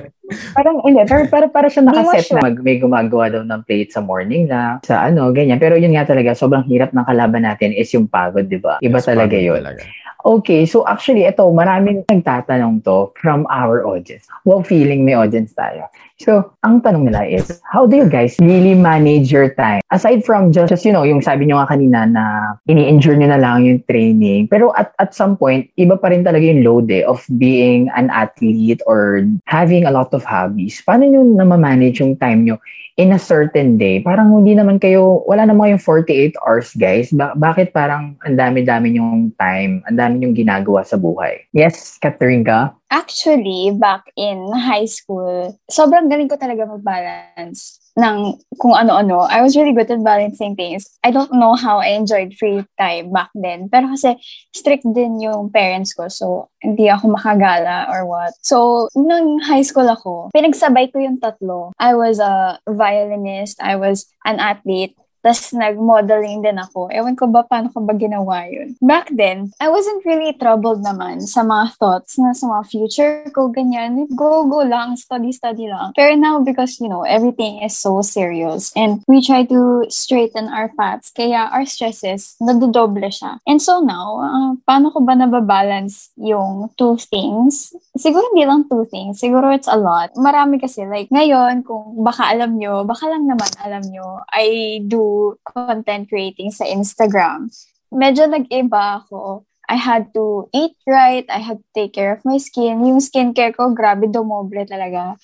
parang 0.56 0.80
hindi, 0.86 1.02
pero 1.04 1.26
para 1.28 1.46
para 1.50 1.68
siya 1.68 1.84
nakaset 1.84 2.32
na 2.32 2.48
mag, 2.48 2.56
may 2.62 2.78
gumagawa 2.80 3.28
daw 3.28 3.42
ng 3.44 3.62
plate 3.66 3.92
sa 3.92 4.00
morning 4.00 4.48
lang, 4.48 4.80
sa 4.86 5.04
ano, 5.04 5.28
ganyan. 5.34 5.60
Pero 5.60 5.76
yun 5.76 5.92
nga 5.92 6.08
talaga, 6.08 6.32
sobrang 6.32 6.64
hirap 6.70 6.94
ng 6.94 7.04
kalaban 7.04 7.44
natin 7.44 7.74
is 7.74 7.90
yung 7.92 8.08
pagod, 8.08 8.48
'di 8.48 8.62
ba? 8.62 8.78
Iba 8.80 8.98
yes, 9.02 9.06
talaga 9.06 9.36
yun. 9.36 9.60
Talaga. 9.60 9.84
Okay, 10.20 10.68
so 10.68 10.84
actually 10.84 11.24
ito, 11.24 11.48
maraming 11.48 12.04
nagtatanong 12.04 12.84
to 12.84 13.08
from 13.16 13.48
our 13.48 13.88
audience. 13.88 14.28
Well, 14.44 14.60
feeling 14.60 15.08
may 15.08 15.16
audience 15.16 15.56
tayo. 15.56 15.88
So, 16.20 16.52
ang 16.60 16.84
tanong 16.84 17.08
nila 17.08 17.24
is, 17.24 17.48
how 17.64 17.88
do 17.88 17.96
you 17.96 18.04
guys 18.04 18.36
really 18.44 18.76
manage 18.76 19.32
your 19.32 19.56
time? 19.56 19.80
Aside 19.88 20.20
from 20.20 20.52
just, 20.52 20.68
just 20.68 20.84
you 20.84 20.92
know, 20.92 21.00
yung 21.00 21.24
sabi 21.24 21.48
nyo 21.48 21.64
nga 21.64 21.72
kanina 21.72 22.04
na 22.04 22.24
ini-endure 22.68 23.16
nyo 23.16 23.32
na 23.32 23.40
lang 23.40 23.64
yung 23.64 23.80
training. 23.88 24.52
Pero 24.52 24.68
at, 24.76 24.92
at 25.00 25.16
some 25.16 25.32
point, 25.40 25.72
iba 25.80 25.96
pa 25.96 26.12
rin 26.12 26.20
talaga 26.20 26.44
yung 26.44 26.60
load 26.60 26.92
eh, 26.92 27.08
of 27.08 27.24
being 27.40 27.88
an 27.96 28.12
athlete 28.12 28.84
or 28.84 29.24
having 29.48 29.88
a 29.88 29.90
lot 29.90 30.12
of 30.12 30.20
hobbies. 30.20 30.84
Paano 30.84 31.08
nyo 31.08 31.24
na 31.24 31.48
manage 31.48 32.04
yung 32.04 32.20
time 32.20 32.44
nyo 32.44 32.60
in 33.00 33.16
a 33.16 33.18
certain 33.18 33.80
day, 33.80 34.04
parang 34.04 34.28
hindi 34.28 34.52
naman 34.52 34.76
kayo, 34.76 35.24
wala 35.24 35.48
naman 35.48 35.72
yung 35.72 35.80
48 35.80 36.36
hours, 36.44 36.76
guys. 36.76 37.08
Ba- 37.16 37.32
bakit 37.32 37.72
parang 37.72 38.12
ang 38.28 38.36
dami-dami 38.36 38.92
yung 38.92 39.32
time, 39.40 39.80
ang 39.88 39.96
dami 39.96 40.20
yung 40.28 40.36
ginagawa 40.36 40.84
sa 40.84 41.00
buhay? 41.00 41.48
Yes, 41.56 41.96
Catherine? 41.96 42.44
Actually, 42.90 43.70
back 43.70 44.10
in 44.18 44.50
high 44.50 44.86
school, 44.90 45.54
sobrang 45.70 46.10
galing 46.10 46.26
ko 46.26 46.34
talaga 46.34 46.66
mag-balance 46.66 47.78
ng 47.94 48.34
kung 48.58 48.74
ano-ano. 48.74 49.26
I 49.30 49.42
was 49.42 49.54
really 49.54 49.72
good 49.72 49.90
at 49.90 50.02
balancing 50.02 50.54
things. 50.54 50.86
I 51.02 51.10
don't 51.10 51.30
know 51.30 51.54
how 51.54 51.78
I 51.78 51.94
enjoyed 51.94 52.34
free 52.34 52.66
time 52.78 53.14
back 53.14 53.30
then. 53.34 53.70
Pero 53.70 53.94
kasi 53.94 54.18
strict 54.54 54.86
din 54.90 55.22
yung 55.22 55.50
parents 55.50 55.94
ko. 55.94 56.10
So, 56.10 56.50
hindi 56.62 56.90
ako 56.90 57.14
makagala 57.14 57.86
or 57.90 58.06
what. 58.06 58.34
So, 58.42 58.88
nung 58.94 59.38
high 59.42 59.62
school 59.62 59.86
ako, 59.86 60.30
pinagsabay 60.34 60.90
ko 60.90 60.98
yung 60.98 61.18
tatlo. 61.18 61.70
I 61.78 61.94
was 61.94 62.18
a 62.18 62.58
violinist. 62.66 63.62
I 63.62 63.78
was 63.78 64.10
an 64.26 64.38
athlete. 64.38 64.94
Tapos 65.20 65.52
nag-modeling 65.52 66.40
din 66.40 66.56
ako. 66.56 66.88
Ewan 66.88 67.12
ko 67.12 67.28
ba 67.28 67.44
paano 67.44 67.68
ko 67.68 67.84
ba 67.84 67.92
ginawa 67.92 68.48
yun. 68.48 68.72
Back 68.80 69.12
then, 69.12 69.52
I 69.60 69.68
wasn't 69.68 70.00
really 70.08 70.32
troubled 70.32 70.80
naman 70.80 71.20
sa 71.28 71.44
mga 71.44 71.76
thoughts 71.76 72.16
na 72.16 72.32
sa 72.32 72.48
mga 72.48 72.64
future 72.72 73.28
ko, 73.36 73.52
ganyan. 73.52 74.08
Go, 74.16 74.48
go 74.48 74.64
lang, 74.64 74.96
study, 74.96 75.28
study 75.32 75.68
lang. 75.68 75.92
Pero 75.92 76.16
now, 76.16 76.40
because, 76.40 76.80
you 76.80 76.88
know, 76.88 77.04
everything 77.04 77.60
is 77.60 77.76
so 77.76 78.00
serious 78.00 78.72
and 78.72 79.04
we 79.04 79.20
try 79.20 79.44
to 79.44 79.84
straighten 79.92 80.48
our 80.48 80.72
paths, 80.72 81.12
kaya 81.12 81.52
our 81.52 81.68
stresses, 81.68 82.40
nadodoble 82.40 83.12
siya. 83.12 83.36
And 83.44 83.60
so 83.60 83.84
now, 83.84 84.24
uh, 84.24 84.50
paano 84.64 84.88
ko 84.88 85.04
ba 85.04 85.12
nababalance 85.12 86.16
yung 86.16 86.72
two 86.80 86.96
things? 86.96 87.76
Siguro 87.92 88.24
hindi 88.32 88.48
lang 88.48 88.64
two 88.72 88.88
things. 88.88 89.20
Siguro 89.20 89.52
it's 89.52 89.68
a 89.68 89.76
lot. 89.76 90.16
Marami 90.16 90.56
kasi, 90.56 90.88
like, 90.88 91.12
ngayon, 91.12 91.60
kung 91.68 92.00
baka 92.00 92.32
alam 92.32 92.56
nyo, 92.56 92.88
baka 92.88 93.04
lang 93.12 93.28
naman 93.28 93.52
alam 93.60 93.84
nyo, 93.84 94.24
I 94.32 94.80
do 94.88 95.09
content 95.46 96.08
creating 96.08 96.50
sa 96.50 96.66
Instagram, 96.66 97.50
medyo 97.90 98.26
nag-iba 98.26 99.02
ako. 99.04 99.44
I 99.70 99.78
had 99.78 100.10
to 100.18 100.50
eat 100.50 100.74
right, 100.82 101.22
I 101.30 101.38
had 101.38 101.62
to 101.62 101.68
take 101.78 101.94
care 101.94 102.10
of 102.10 102.26
my 102.26 102.42
skin. 102.42 102.82
Yung 102.82 102.98
skincare 102.98 103.54
ko, 103.54 103.70
grabe, 103.70 104.10
dumoble 104.10 104.66
talaga. 104.66 105.14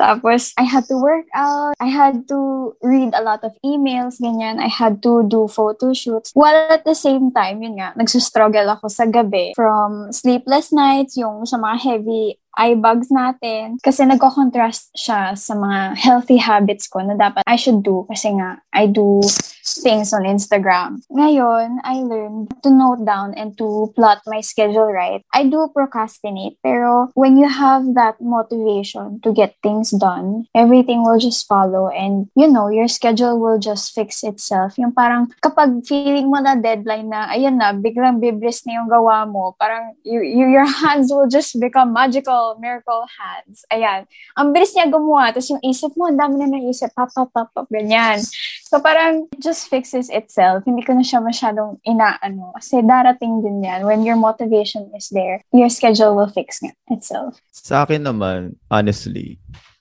Tapos, 0.00 0.56
I 0.56 0.64
had 0.64 0.88
to 0.88 0.96
work 0.96 1.28
out. 1.36 1.76
I 1.76 1.92
had 1.92 2.24
to 2.32 2.72
read 2.80 3.12
a 3.12 3.20
lot 3.20 3.44
of 3.44 3.52
emails, 3.60 4.16
ganyan. 4.16 4.56
I 4.56 4.72
had 4.72 5.04
to 5.04 5.28
do 5.28 5.44
photo 5.44 5.92
shoots. 5.92 6.32
While 6.32 6.72
at 6.72 6.88
the 6.88 6.96
same 6.96 7.28
time, 7.28 7.60
yun 7.60 7.76
nga, 7.76 7.92
nagsustruggle 8.00 8.64
ako 8.64 8.88
sa 8.88 9.04
gabi 9.04 9.52
from 9.52 10.08
sleepless 10.08 10.72
nights, 10.72 11.20
yung 11.20 11.44
sa 11.44 11.60
mga 11.60 11.76
heavy 11.84 12.40
eye 12.56 12.74
bags 12.74 13.10
natin. 13.12 13.78
Kasi 13.82 14.06
nagko-contrast 14.06 14.94
siya 14.96 15.36
sa 15.36 15.52
mga 15.54 15.94
healthy 15.98 16.38
habits 16.40 16.90
ko 16.90 17.02
na 17.04 17.14
dapat 17.14 17.44
I 17.46 17.56
should 17.56 17.82
do 17.82 18.06
kasi 18.10 18.34
nga 18.34 18.62
I 18.74 18.86
do 18.90 19.22
things 19.62 20.10
on 20.10 20.26
Instagram. 20.26 21.04
Ngayon, 21.14 21.84
I 21.86 22.02
learned 22.02 22.50
to 22.66 22.70
note 22.70 23.06
down 23.06 23.34
and 23.38 23.54
to 23.58 23.92
plot 23.94 24.18
my 24.26 24.40
schedule 24.42 24.90
right. 24.90 25.22
I 25.30 25.46
do 25.46 25.70
procrastinate, 25.70 26.58
pero 26.64 27.12
when 27.14 27.38
you 27.38 27.46
have 27.46 27.94
that 27.94 28.18
motivation 28.18 29.22
to 29.22 29.30
get 29.30 29.54
things 29.62 29.94
done, 29.94 30.50
everything 30.54 31.06
will 31.06 31.22
just 31.22 31.46
follow 31.46 31.86
and 31.88 32.26
you 32.34 32.50
know, 32.50 32.68
your 32.68 32.88
schedule 32.88 33.38
will 33.38 33.58
just 33.58 33.94
fix 33.94 34.24
itself. 34.26 34.74
Yung 34.80 34.92
parang 34.92 35.30
kapag 35.38 35.86
feeling 35.86 36.30
mo 36.32 36.42
na 36.42 36.58
deadline 36.58 37.12
na, 37.12 37.30
ayan 37.30 37.60
na, 37.60 37.70
biglang 37.76 38.18
biblis 38.18 38.66
na 38.66 38.80
yung 38.82 38.88
gawa 38.90 39.28
mo, 39.28 39.54
parang 39.60 39.94
you, 40.02 40.18
you, 40.24 40.50
your 40.50 40.66
hands 40.82 41.12
will 41.12 41.28
just 41.28 41.54
become 41.60 41.92
magical 41.94 42.39
miracle, 42.40 42.60
miracle 42.60 43.04
hands. 43.06 43.64
Ayan. 43.68 44.08
Ang 44.36 44.52
bilis 44.56 44.72
niya 44.72 44.88
gumawa. 44.88 45.32
Tapos 45.32 45.50
yung 45.52 45.62
isip 45.62 45.92
mo, 45.96 46.08
ang 46.08 46.16
dami 46.16 46.40
na 46.40 46.48
naisip. 46.48 46.92
Pop, 46.96 47.12
pop, 47.12 47.28
pop, 47.32 47.48
pop, 47.52 47.66
ganyan. 47.68 48.20
So 48.64 48.80
parang 48.80 49.28
just 49.36 49.68
fixes 49.68 50.08
itself. 50.08 50.64
Hindi 50.64 50.82
ko 50.82 50.96
na 50.96 51.04
siya 51.04 51.20
masyadong 51.20 51.76
inaano. 51.84 52.56
Kasi 52.56 52.80
darating 52.80 53.44
din 53.44 53.64
yan. 53.64 53.84
When 53.84 54.02
your 54.06 54.16
motivation 54.16 54.88
is 54.96 55.12
there, 55.12 55.44
your 55.52 55.68
schedule 55.68 56.16
will 56.16 56.30
fix 56.30 56.64
itself. 56.88 57.36
Sa 57.52 57.84
akin 57.84 58.08
naman, 58.08 58.56
honestly, 58.72 59.36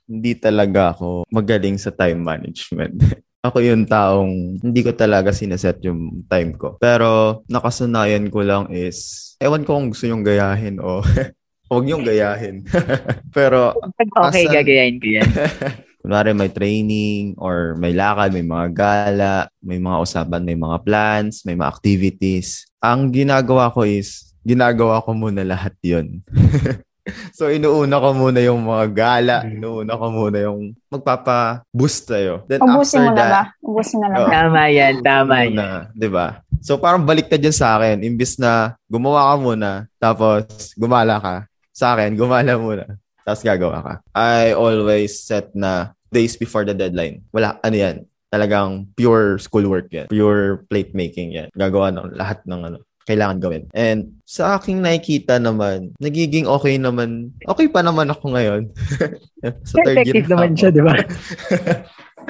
hindi 0.10 0.34
talaga 0.36 0.98
ako 0.98 1.24
magaling 1.30 1.78
sa 1.78 1.94
time 1.94 2.20
management. 2.20 2.98
ako 3.40 3.64
yung 3.64 3.88
taong 3.88 4.60
hindi 4.60 4.82
ko 4.84 4.92
talaga 4.92 5.32
sineset 5.32 5.80
yung 5.88 6.28
time 6.28 6.60
ko. 6.60 6.76
Pero 6.76 7.42
nakasanayan 7.48 8.28
ko 8.28 8.44
lang 8.44 8.68
is, 8.68 9.32
ewan 9.40 9.64
ko 9.64 9.80
kung 9.80 9.96
gusto 9.96 10.12
yung 10.12 10.28
gayahin 10.28 10.76
o 10.84 11.00
Huwag 11.70 11.86
niyong 11.86 12.04
gayahin. 12.04 12.66
Pero... 13.38 13.78
Okay, 13.78 14.50
asan... 14.50 14.54
gagayahin 14.58 14.98
ko 14.98 15.08
yan. 15.08 15.30
kunwari 16.00 16.32
may 16.32 16.50
training 16.50 17.36
or 17.36 17.76
may 17.76 17.92
lakad, 17.92 18.32
may 18.32 18.44
mga 18.44 18.68
gala, 18.72 19.36
may 19.60 19.78
mga 19.78 19.98
usapan, 20.00 20.42
may 20.48 20.56
mga 20.56 20.78
plans, 20.82 21.44
may 21.44 21.54
mga 21.60 21.70
activities. 21.70 22.66
Ang 22.80 23.12
ginagawa 23.12 23.70
ko 23.70 23.84
is, 23.84 24.32
ginagawa 24.42 25.04
ko 25.04 25.12
muna 25.12 25.44
lahat 25.44 25.76
yon 25.84 26.24
so, 27.38 27.52
inuuna 27.52 28.00
ko 28.00 28.16
muna 28.16 28.40
yung 28.40 28.64
mga 28.64 28.86
gala. 28.96 29.36
Mm. 29.44 29.60
Inuuna 29.60 29.94
ko 30.00 30.06
muna 30.10 30.38
yung 30.40 30.60
magpapa-boost 30.88 32.10
sa'yo. 32.10 32.48
Then 32.48 32.64
Ubusin 32.64 33.04
after 33.04 33.06
mo 33.06 33.12
na 33.14 33.26
ba? 33.28 33.42
Ubusin 33.60 34.00
na 34.00 34.08
lang. 34.08 34.20
Oo. 34.24 34.30
Tama 34.32 34.62
yan, 34.70 34.96
tama 35.04 35.36
yan. 35.46 35.58
'di 35.94 36.10
ba? 36.10 36.42
So 36.62 36.78
parang 36.78 37.04
baliktad 37.04 37.42
'yan 37.42 37.56
sa 37.56 37.78
akin. 37.78 38.06
Imbis 38.06 38.38
na 38.38 38.78
gumawa 38.86 39.34
ka 39.34 39.36
muna, 39.42 39.72
tapos 39.98 40.74
gumala 40.78 41.18
ka. 41.18 41.36
Sa 41.80 41.96
akin, 41.96 42.20
gumala 42.20 42.60
muna, 42.60 43.00
tapos 43.24 43.40
gagawa 43.40 43.80
ka. 43.80 43.94
I 44.12 44.52
always 44.52 45.24
set 45.24 45.56
na 45.56 45.96
days 46.12 46.36
before 46.36 46.68
the 46.68 46.76
deadline. 46.76 47.24
Wala, 47.32 47.56
ano 47.64 47.76
'yan? 47.80 48.04
Talagang 48.28 48.92
pure 49.00 49.40
schoolwork 49.40 49.88
'yan. 49.88 50.12
Pure 50.12 50.68
plate 50.68 50.92
making 50.92 51.32
'yan. 51.32 51.48
Gagawa 51.56 51.96
ng 51.96 52.20
lahat 52.20 52.44
ng 52.44 52.62
ano 52.68 52.78
kailangan 53.08 53.42
gawin. 53.42 53.64
And 53.74 54.22
sa 54.22 54.60
aking 54.60 54.86
nakikita 54.86 55.42
naman, 55.42 55.98
nagiging 55.98 56.46
okay 56.46 56.78
naman. 56.78 57.34
Okay 57.42 57.66
pa 57.66 57.82
naman 57.82 58.14
ako 58.14 58.38
ngayon. 58.38 58.70
sa 59.72 59.82
third 59.82 60.06
year 60.06 60.30
naman 60.30 60.54
siya, 60.54 60.70
di 60.70 60.84
ba? 60.86 60.94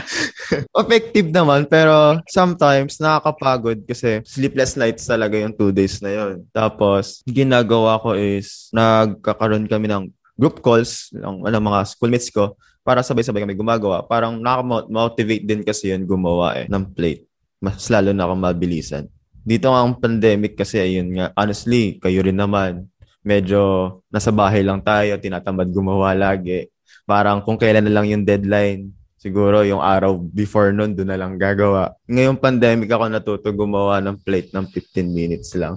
Effective 0.82 1.30
naman, 1.30 1.68
pero 1.70 2.20
sometimes 2.28 2.98
nakakapagod 3.00 3.86
kasi 3.86 4.24
sleepless 4.26 4.76
nights 4.80 5.08
talaga 5.08 5.38
yung 5.38 5.54
two 5.54 5.70
days 5.70 6.00
na 6.04 6.12
yun. 6.12 6.46
Tapos, 6.52 7.22
ginagawa 7.28 8.02
ko 8.02 8.16
is 8.16 8.70
nagkakaroon 8.74 9.70
kami 9.70 9.88
ng 9.92 10.10
group 10.40 10.64
calls 10.64 11.12
ng 11.12 11.44
ano, 11.44 11.58
mga 11.60 11.80
schoolmates 11.92 12.32
ko 12.32 12.56
para 12.84 13.04
sabay-sabay 13.04 13.44
kami 13.44 13.60
gumagawa. 13.60 14.08
Parang 14.08 14.40
nakaka-motivate 14.40 15.46
din 15.46 15.62
kasi 15.62 15.92
yun 15.92 16.08
gumawa 16.08 16.64
eh, 16.64 16.66
ng 16.72 16.96
plate. 16.96 17.28
Mas 17.60 17.86
lalo 17.92 18.16
na 18.16 18.24
akong 18.24 18.44
mabilisan. 18.44 19.04
Dito 19.44 19.72
nga 19.72 19.84
ang 19.84 20.00
pandemic 20.00 20.56
kasi 20.56 20.80
ayun 20.80 21.12
nga, 21.16 21.36
honestly, 21.36 22.00
kayo 22.00 22.24
rin 22.24 22.40
naman, 22.40 22.88
medyo 23.22 24.02
nasa 24.08 24.32
bahay 24.32 24.64
lang 24.64 24.80
tayo, 24.80 25.20
tinatamad 25.20 25.68
gumawa 25.70 26.16
lagi. 26.16 26.72
Parang 27.04 27.44
kung 27.44 27.60
kailan 27.60 27.84
na 27.86 27.94
lang 27.94 28.06
yung 28.08 28.24
deadline, 28.24 28.94
siguro 29.20 29.68
yung 29.68 29.84
araw 29.84 30.16
before 30.16 30.72
nun, 30.72 30.96
doon 30.96 31.12
na 31.12 31.20
lang 31.20 31.36
gagawa. 31.36 31.94
Ngayong 32.08 32.40
pandemic 32.40 32.88
ako 32.90 33.06
natuto 33.12 33.48
gumawa 33.52 34.00
ng 34.00 34.16
plate 34.24 34.56
ng 34.56 34.66
15 34.72 35.06
minutes 35.12 35.54
lang. 35.60 35.76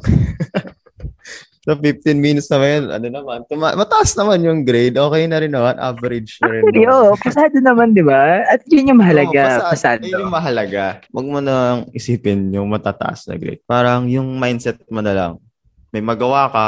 so 1.66 1.74
15 1.74 2.14
minutes 2.14 2.46
naman, 2.46 2.86
ano 2.86 3.06
naman, 3.10 3.38
tuma- 3.50 3.74
mataas 3.74 4.14
naman 4.14 4.46
yung 4.46 4.62
grade, 4.62 4.94
okay 4.94 5.26
na 5.26 5.42
rin 5.42 5.50
naman, 5.50 5.74
average 5.74 6.38
na 6.38 6.54
rin. 6.54 6.62
Actually, 6.62 6.86
naman. 6.86 6.94
oo, 6.94 7.10
pasado 7.18 7.56
naman, 7.58 7.86
di 7.90 8.04
ba? 8.06 8.22
At 8.46 8.62
yun 8.70 8.94
yung 8.94 9.00
mahalaga, 9.02 9.42
Oo, 9.58 9.70
pasado. 9.74 10.06
Yun 10.06 10.22
yung 10.22 10.34
mahalaga. 10.34 11.02
Huwag 11.10 11.26
mo 11.26 11.38
nang 11.42 11.90
isipin 11.90 12.54
yung 12.54 12.70
matataas 12.70 13.26
na 13.26 13.34
grade. 13.34 13.62
Parang 13.66 14.06
yung 14.06 14.38
mindset 14.38 14.78
mo 14.86 15.02
na 15.02 15.14
lang. 15.14 15.32
May 15.90 16.00
magawa 16.00 16.46
ka, 16.48 16.66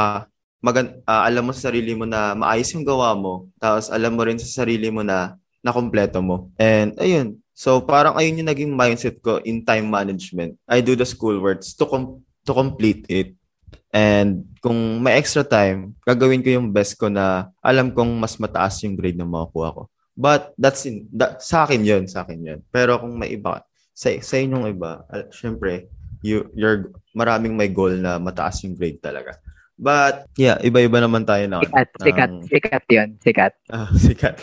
magan 0.58 0.98
ah, 1.06 1.28
alam 1.28 1.46
mo 1.46 1.52
sa 1.54 1.70
sarili 1.70 1.94
mo 1.94 2.08
na 2.08 2.34
maayos 2.34 2.72
yung 2.74 2.88
gawa 2.88 3.14
mo, 3.14 3.46
tapos 3.60 3.92
alam 3.92 4.16
mo 4.16 4.24
rin 4.26 4.40
sa 4.40 4.64
sarili 4.64 4.88
mo 4.88 5.04
na 5.04 5.38
nakompleto 5.64 6.20
mo. 6.20 6.52
And 6.60 6.92
ayun, 7.00 7.40
so 7.56 7.80
parang 7.80 8.14
ayun 8.20 8.44
yung 8.44 8.50
naging 8.52 8.72
mindset 8.76 9.24
ko 9.24 9.40
in 9.40 9.64
time 9.64 9.88
management. 9.88 10.60
I 10.68 10.84
do 10.84 10.92
the 10.92 11.08
school 11.08 11.40
works 11.40 11.72
to 11.80 11.88
com- 11.88 12.20
to 12.44 12.52
complete 12.52 13.08
it. 13.08 13.32
And 13.94 14.52
kung 14.60 15.00
may 15.00 15.16
extra 15.16 15.46
time, 15.46 15.96
gagawin 16.04 16.44
ko 16.44 16.50
yung 16.52 16.74
best 16.74 17.00
ko 17.00 17.08
na 17.08 17.54
alam 17.64 17.94
kong 17.94 18.20
mas 18.20 18.36
mataas 18.36 18.82
yung 18.84 18.98
grade 18.98 19.16
na 19.16 19.24
makukuha 19.24 19.70
ko. 19.72 19.82
But 20.14 20.54
that's 20.58 20.86
in, 20.86 21.10
that, 21.18 21.42
sa 21.42 21.66
akin 21.66 21.82
yun, 21.82 22.04
sa 22.06 22.22
akin 22.22 22.38
yun. 22.42 22.60
Pero 22.70 22.98
kung 23.02 23.18
may 23.18 23.34
iba, 23.34 23.62
sa, 23.94 24.10
sa 24.22 24.34
inyong 24.38 24.70
iba, 24.70 25.02
uh, 25.10 25.26
syempre, 25.30 25.90
you, 26.22 26.50
you're, 26.54 26.90
maraming 27.14 27.54
may 27.54 27.70
goal 27.70 27.90
na 27.90 28.18
mataas 28.18 28.62
yung 28.62 28.78
grade 28.78 29.02
talaga. 29.02 29.38
But, 29.74 30.30
yeah, 30.38 30.58
iba-iba 30.62 31.02
naman 31.02 31.26
tayo 31.26 31.46
na. 31.50 31.62
Sikat, 31.62 31.90
sikat, 31.98 32.30
sikat 32.46 32.84
yun, 32.90 33.08
sikat. 33.18 33.52
ah, 33.74 33.90
sikat. 34.06 34.38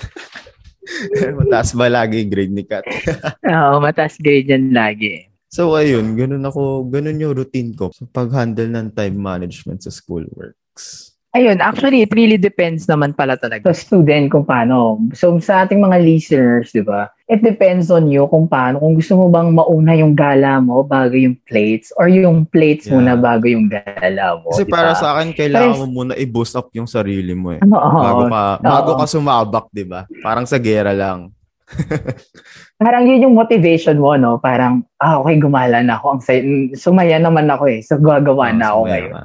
mataas 1.39 1.74
ba 1.78 1.88
lagi 1.88 2.26
grade 2.26 2.54
ni 2.54 2.63
Kat? 2.65 2.86
Oo, 3.54 3.78
mataas 3.84 4.17
grade 4.17 4.50
yan 4.50 4.74
lagi. 4.74 5.30
So, 5.52 5.76
ayun, 5.76 6.15
ganun 6.15 6.48
ako, 6.48 6.88
ganun 6.88 7.20
yung 7.20 7.36
routine 7.36 7.76
ko 7.76 7.91
sa 7.91 8.08
pag-handle 8.08 8.72
ng 8.72 8.96
time 8.96 9.20
management 9.20 9.84
sa 9.84 9.91
schoolworks. 9.91 11.11
Ayun, 11.32 11.63
actually, 11.63 12.04
it 12.04 12.12
really 12.12 12.36
depends 12.36 12.91
naman 12.91 13.15
pala 13.15 13.39
talaga 13.39 13.63
sa 13.63 13.72
student 13.72 14.28
kung 14.28 14.44
paano. 14.44 15.00
So, 15.15 15.39
sa 15.39 15.63
ating 15.63 15.80
mga 15.80 16.04
listeners, 16.04 16.76
di 16.76 16.84
ba, 16.84 17.08
it 17.32 17.39
depends 17.39 17.88
on 17.88 18.12
you 18.12 18.28
kung 18.28 18.52
paano. 18.52 18.84
Kung 18.84 19.00
gusto 19.00 19.15
mo 19.15 19.32
bang 19.32 19.56
mauna 19.56 19.96
yung 19.96 20.12
gala 20.12 20.60
mo 20.60 20.84
bago 20.84 21.15
yung 21.15 21.39
plates 21.48 21.96
or 21.96 22.12
yung 22.12 22.44
plates 22.52 22.84
Yeah. 22.84 23.00
muna 23.00 23.15
bago 23.15 23.48
yung 23.48 23.72
gala 23.72 24.44
mo. 24.44 24.52
Kasi 24.52 24.67
di 24.67 24.76
para 24.76 24.91
sa 24.91 25.15
akin, 25.15 25.32
kailangan 25.32 25.72
Pero- 25.72 25.80
mo 25.80 26.04
muna 26.04 26.13
i-boost 26.20 26.60
up 26.60 26.67
yung 26.76 26.91
sarili 26.91 27.32
mo 27.32 27.56
eh. 27.56 27.63
Ano, 27.63 27.80
oo. 27.80 28.00
Bago 28.04 28.24
ka, 28.28 28.44
bago 28.60 28.89
Oo. 28.91 29.00
ka 29.00 29.06
sumabak, 29.08 29.65
di 29.72 29.88
ba? 29.88 30.04
Parang 30.20 30.44
sa 30.44 30.60
gera 30.60 30.91
lang. 30.91 31.32
Parang 32.82 33.06
yun 33.06 33.30
yung 33.30 33.38
motivation 33.38 34.02
mo, 34.02 34.18
no? 34.18 34.42
Parang, 34.42 34.82
ah, 34.98 35.22
okay, 35.22 35.38
gumala 35.38 35.86
na 35.86 36.02
ako. 36.02 36.18
Ang 36.18 36.22
say- 36.26 36.46
sumaya 36.74 37.22
naman 37.22 37.46
ako 37.46 37.70
eh. 37.70 37.80
So, 37.86 38.02
gagawa 38.02 38.50
Oo, 38.50 38.58
na 38.58 38.66
ako 38.74 38.82
ngayon. 38.90 39.12
ka. 39.14 39.22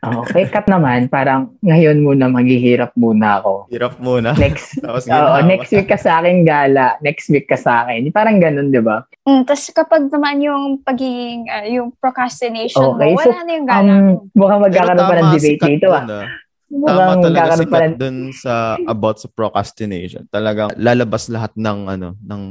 Okay, 0.00 0.44
cut 0.48 0.64
naman. 0.64 1.10
Parang, 1.10 1.52
ngayon 1.60 2.00
muna, 2.00 2.30
maghihirap 2.30 2.94
muna 2.96 3.42
ako. 3.42 3.68
Hirap 3.68 3.98
muna. 3.98 4.32
Next, 4.38 4.78
Tapos 4.86 5.04
Oo, 5.04 5.12
ginawa. 5.12 5.42
next 5.44 5.70
week 5.74 5.90
ka 5.90 5.98
sa 5.98 6.22
akin 6.22 6.46
gala, 6.46 6.96
next 7.02 7.26
week 7.28 7.50
ka 7.50 7.58
sa 7.58 7.84
akin. 7.84 8.08
Parang 8.08 8.38
ganun, 8.38 8.70
di 8.70 8.80
ba? 8.80 9.02
Mm, 9.26 9.44
Tapos 9.44 9.66
kapag 9.74 10.06
naman 10.08 10.40
yung 10.40 10.78
pagiging, 10.80 11.50
ah, 11.50 11.66
yung 11.66 11.90
procrastination 11.98 12.96
Okay, 12.96 13.12
mo, 13.12 13.20
so, 13.20 13.28
wala 13.28 13.40
na 13.44 13.52
yung 13.52 13.66
gana 13.68 13.92
mo. 13.92 14.08
Um, 14.24 14.30
mukhang 14.32 14.62
magkakaroon 14.62 15.04
pa 15.04 15.16
ng 15.18 15.32
debate 15.34 15.60
dito 15.66 15.88
ah. 15.90 16.04
Tama 16.70 16.86
Mukhang 16.86 17.22
talaga 17.26 17.50
sikat 17.58 17.82
ng... 17.82 17.98
dun 17.98 18.16
sa 18.30 18.78
about 18.86 19.18
sa 19.18 19.26
procrastination. 19.26 20.22
Talagang 20.30 20.70
lalabas 20.78 21.26
lahat 21.26 21.50
ng 21.58 21.78
ano, 21.90 22.14
ng 22.22 22.42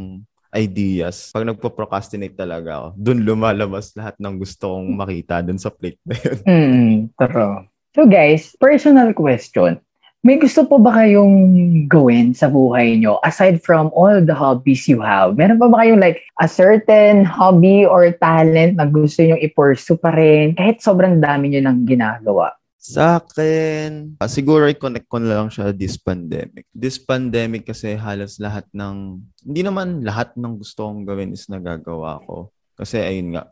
ideas. 0.52 1.32
Pag 1.32 1.48
nagpo-procrastinate 1.48 2.36
talaga 2.36 2.70
ako, 2.84 2.88
dun 3.00 3.24
lumalabas 3.24 3.96
lahat 3.96 4.20
ng 4.20 4.36
gusto 4.36 4.76
kong 4.76 4.88
makita 4.98 5.40
dun 5.40 5.62
sa 5.62 5.72
plate 5.72 6.02
na 6.04 6.16
yun. 6.20 6.38
Hmm, 6.50 6.94
true. 7.16 7.56
So 7.96 8.06
guys, 8.06 8.54
personal 8.60 9.16
question. 9.16 9.80
May 10.20 10.36
gusto 10.36 10.68
po 10.68 10.84
ba 10.84 11.00
kayong 11.00 11.88
gawin 11.88 12.36
sa 12.36 12.52
buhay 12.52 13.00
nyo 13.00 13.24
aside 13.24 13.64
from 13.64 13.88
all 13.96 14.20
the 14.20 14.36
hobbies 14.36 14.84
you 14.84 15.00
have? 15.00 15.40
Meron 15.40 15.56
pa 15.56 15.72
ba 15.72 15.80
kayong 15.80 16.04
like 16.04 16.20
a 16.44 16.48
certain 16.52 17.24
hobby 17.24 17.88
or 17.88 18.12
talent 18.20 18.76
na 18.76 18.84
gusto 18.84 19.24
nyo 19.24 19.40
i-pursue 19.40 19.96
pa 19.96 20.12
rin 20.12 20.60
kahit 20.60 20.84
sobrang 20.84 21.24
dami 21.24 21.56
nyo 21.56 21.64
nang 21.64 21.88
ginagawa? 21.88 22.59
Sa 22.90 23.22
akin, 23.22 24.18
ah, 24.18 24.26
siguro 24.26 24.66
i-connect 24.66 25.06
ko 25.06 25.22
na 25.22 25.38
lang 25.38 25.54
siya 25.54 25.70
this 25.70 25.94
pandemic. 26.02 26.66
This 26.74 26.98
pandemic 26.98 27.70
kasi 27.70 27.94
halos 27.94 28.42
lahat 28.42 28.66
ng, 28.74 29.22
hindi 29.46 29.62
naman 29.62 30.02
lahat 30.02 30.34
ng 30.34 30.58
gusto 30.58 30.90
kong 30.90 31.06
gawin 31.06 31.38
is 31.38 31.46
nagagawa 31.46 32.18
ko. 32.26 32.50
Kasi 32.74 32.98
ayun 32.98 33.38
nga, 33.38 33.46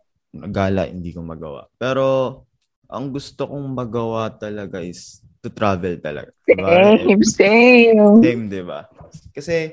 gala 0.49 0.89
hindi 0.89 1.13
ko 1.13 1.21
magawa. 1.21 1.69
Pero 1.77 2.41
ang 2.89 3.13
gusto 3.13 3.45
kong 3.45 3.77
magawa 3.77 4.33
talaga 4.33 4.81
is 4.81 5.21
to 5.45 5.53
travel 5.53 6.01
talaga. 6.01 6.33
Diba? 6.49 6.97
Same, 6.97 7.21
same. 7.21 8.17
Same, 8.25 8.43
di 8.49 8.65
ba? 8.65 8.89
Kasi, 9.37 9.69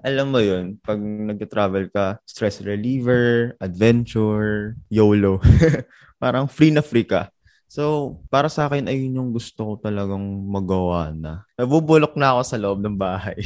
alam 0.00 0.32
mo 0.32 0.40
yun, 0.40 0.80
pag 0.80 0.96
nag-travel 0.96 1.92
ka, 1.92 2.16
stress 2.24 2.64
reliever, 2.64 3.60
adventure, 3.60 4.72
YOLO. 4.88 5.36
Parang 6.22 6.48
free 6.48 6.72
na 6.72 6.80
free 6.80 7.04
ka. 7.04 7.28
So, 7.70 8.18
para 8.26 8.50
sa 8.50 8.66
akin, 8.66 8.90
ayun 8.90 9.14
yung 9.14 9.30
gusto 9.30 9.62
ko 9.62 9.72
talagang 9.78 10.26
magawa 10.50 11.14
na. 11.14 11.46
Nabubulok 11.54 12.18
na 12.18 12.34
ako 12.34 12.40
sa 12.42 12.58
loob 12.58 12.82
ng 12.82 12.98
bahay. 12.98 13.38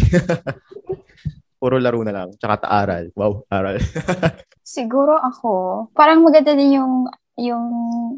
Puro 1.60 1.76
laro 1.76 2.00
na 2.00 2.16
lang. 2.16 2.32
Tsaka 2.40 2.64
ta-aral. 2.64 3.12
Wow, 3.12 3.44
aral. 3.52 3.76
Siguro 4.64 5.20
ako, 5.20 5.52
parang 5.92 6.24
maganda 6.24 6.56
din 6.56 6.80
yung, 6.80 7.04
yung 7.36 7.68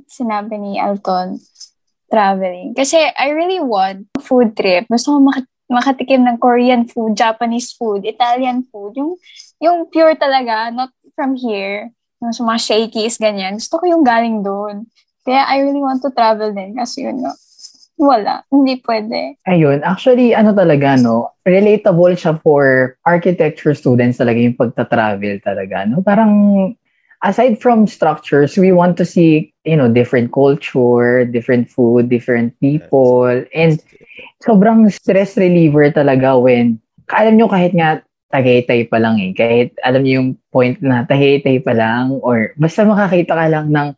sinabi 0.07 0.55
ni 0.63 0.79
Alton, 0.79 1.43
traveling. 2.07 2.71
Kasi 2.79 3.03
I 3.03 3.35
really 3.35 3.59
want 3.59 4.07
a 4.15 4.23
food 4.23 4.55
trip. 4.55 4.87
Gusto 4.87 5.19
ko 5.19 5.27
mak- 5.27 5.51
makatikim 5.67 6.23
ng 6.23 6.39
Korean 6.39 6.87
food, 6.87 7.19
Japanese 7.19 7.75
food, 7.75 8.07
Italian 8.07 8.63
food. 8.71 8.95
Yung, 8.95 9.19
yung 9.59 9.91
pure 9.91 10.15
talaga, 10.15 10.71
not 10.71 10.95
from 11.19 11.35
here. 11.35 11.91
Yung 12.23 12.31
mga 12.31 12.63
shakies, 12.63 13.19
ganyan. 13.19 13.59
Gusto 13.59 13.83
ko 13.83 13.91
yung 13.91 14.07
galing 14.07 14.47
doon. 14.47 14.87
Kaya 15.27 15.43
I 15.51 15.67
really 15.67 15.83
want 15.83 16.07
to 16.07 16.15
travel 16.15 16.55
din. 16.55 16.79
Kasi 16.79 17.11
yun, 17.11 17.27
no, 17.27 17.35
wala. 17.99 18.47
Hindi 18.49 18.79
pwede. 18.87 19.43
Ayun, 19.51 19.83
actually, 19.83 20.33
ano 20.33 20.55
talaga, 20.55 20.95
no? 21.03 21.35
Relatable 21.43 22.15
siya 22.15 22.39
for 22.41 22.95
architecture 23.03 23.75
students 23.75 24.23
talaga 24.23 24.39
yung 24.39 24.55
pagta-travel 24.55 25.43
talaga, 25.43 25.83
no? 25.91 25.99
Parang, 26.07 26.33
aside 27.27 27.59
from 27.59 27.91
structures, 27.91 28.55
we 28.55 28.71
want 28.71 28.95
to 28.95 29.05
see, 29.05 29.51
you 29.67 29.75
know, 29.75 29.91
different 29.91 30.31
culture, 30.31 31.27
different 31.27 31.67
food, 31.67 32.07
different 32.07 32.55
people, 32.63 33.27
and 33.51 33.83
sobrang 34.47 34.87
stress 34.93 35.35
reliever 35.35 35.91
talaga 35.91 36.39
when, 36.39 36.79
alam 37.11 37.35
nyo 37.35 37.51
kahit 37.51 37.75
nga 37.75 37.99
Tagaytay 38.27 38.91
pa 38.91 38.99
lang 38.99 39.23
eh. 39.23 39.31
Kahit 39.31 39.79
alam 39.87 40.03
niyo 40.03 40.19
yung 40.19 40.31
point 40.51 40.77
na 40.83 41.07
Tagaytay 41.07 41.63
pa 41.63 41.71
lang 41.71 42.19
or 42.27 42.51
basta 42.59 42.83
makakita 42.83 43.33
ka 43.39 43.47
lang 43.47 43.71
ng 43.71 43.95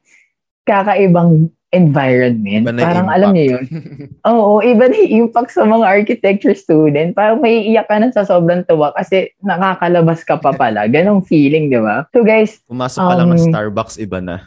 kakaibang 0.69 1.49
environment. 1.69 2.65
Iba 2.65 2.73
parang 2.81 3.09
impact. 3.09 3.17
alam 3.21 3.29
niyo 3.37 3.45
yun. 3.57 3.65
Oo, 4.33 4.65
iba 4.65 4.85
na 4.89 4.97
yung 4.97 5.29
impact 5.29 5.53
sa 5.53 5.69
mga 5.69 5.85
architecture 5.85 6.57
student. 6.57 7.13
Parang 7.13 7.45
may 7.45 7.61
iyak 7.69 7.89
ka 7.89 8.01
na 8.01 8.09
sa 8.09 8.25
sobrang 8.25 8.65
tuwa 8.65 8.93
kasi 8.97 9.33
nakakalabas 9.45 10.25
ka 10.25 10.41
pa 10.41 10.57
pala. 10.57 10.89
Ganong 10.95 11.25
feeling, 11.25 11.69
di 11.69 11.81
ba? 11.81 12.09
So 12.17 12.25
guys, 12.25 12.61
Pumasok 12.69 13.01
ka 13.01 13.15
lang 13.17 13.29
ng 13.33 13.41
Um, 13.41 13.49
Starbucks, 13.53 13.97
iba 14.01 14.19
na. 14.21 14.41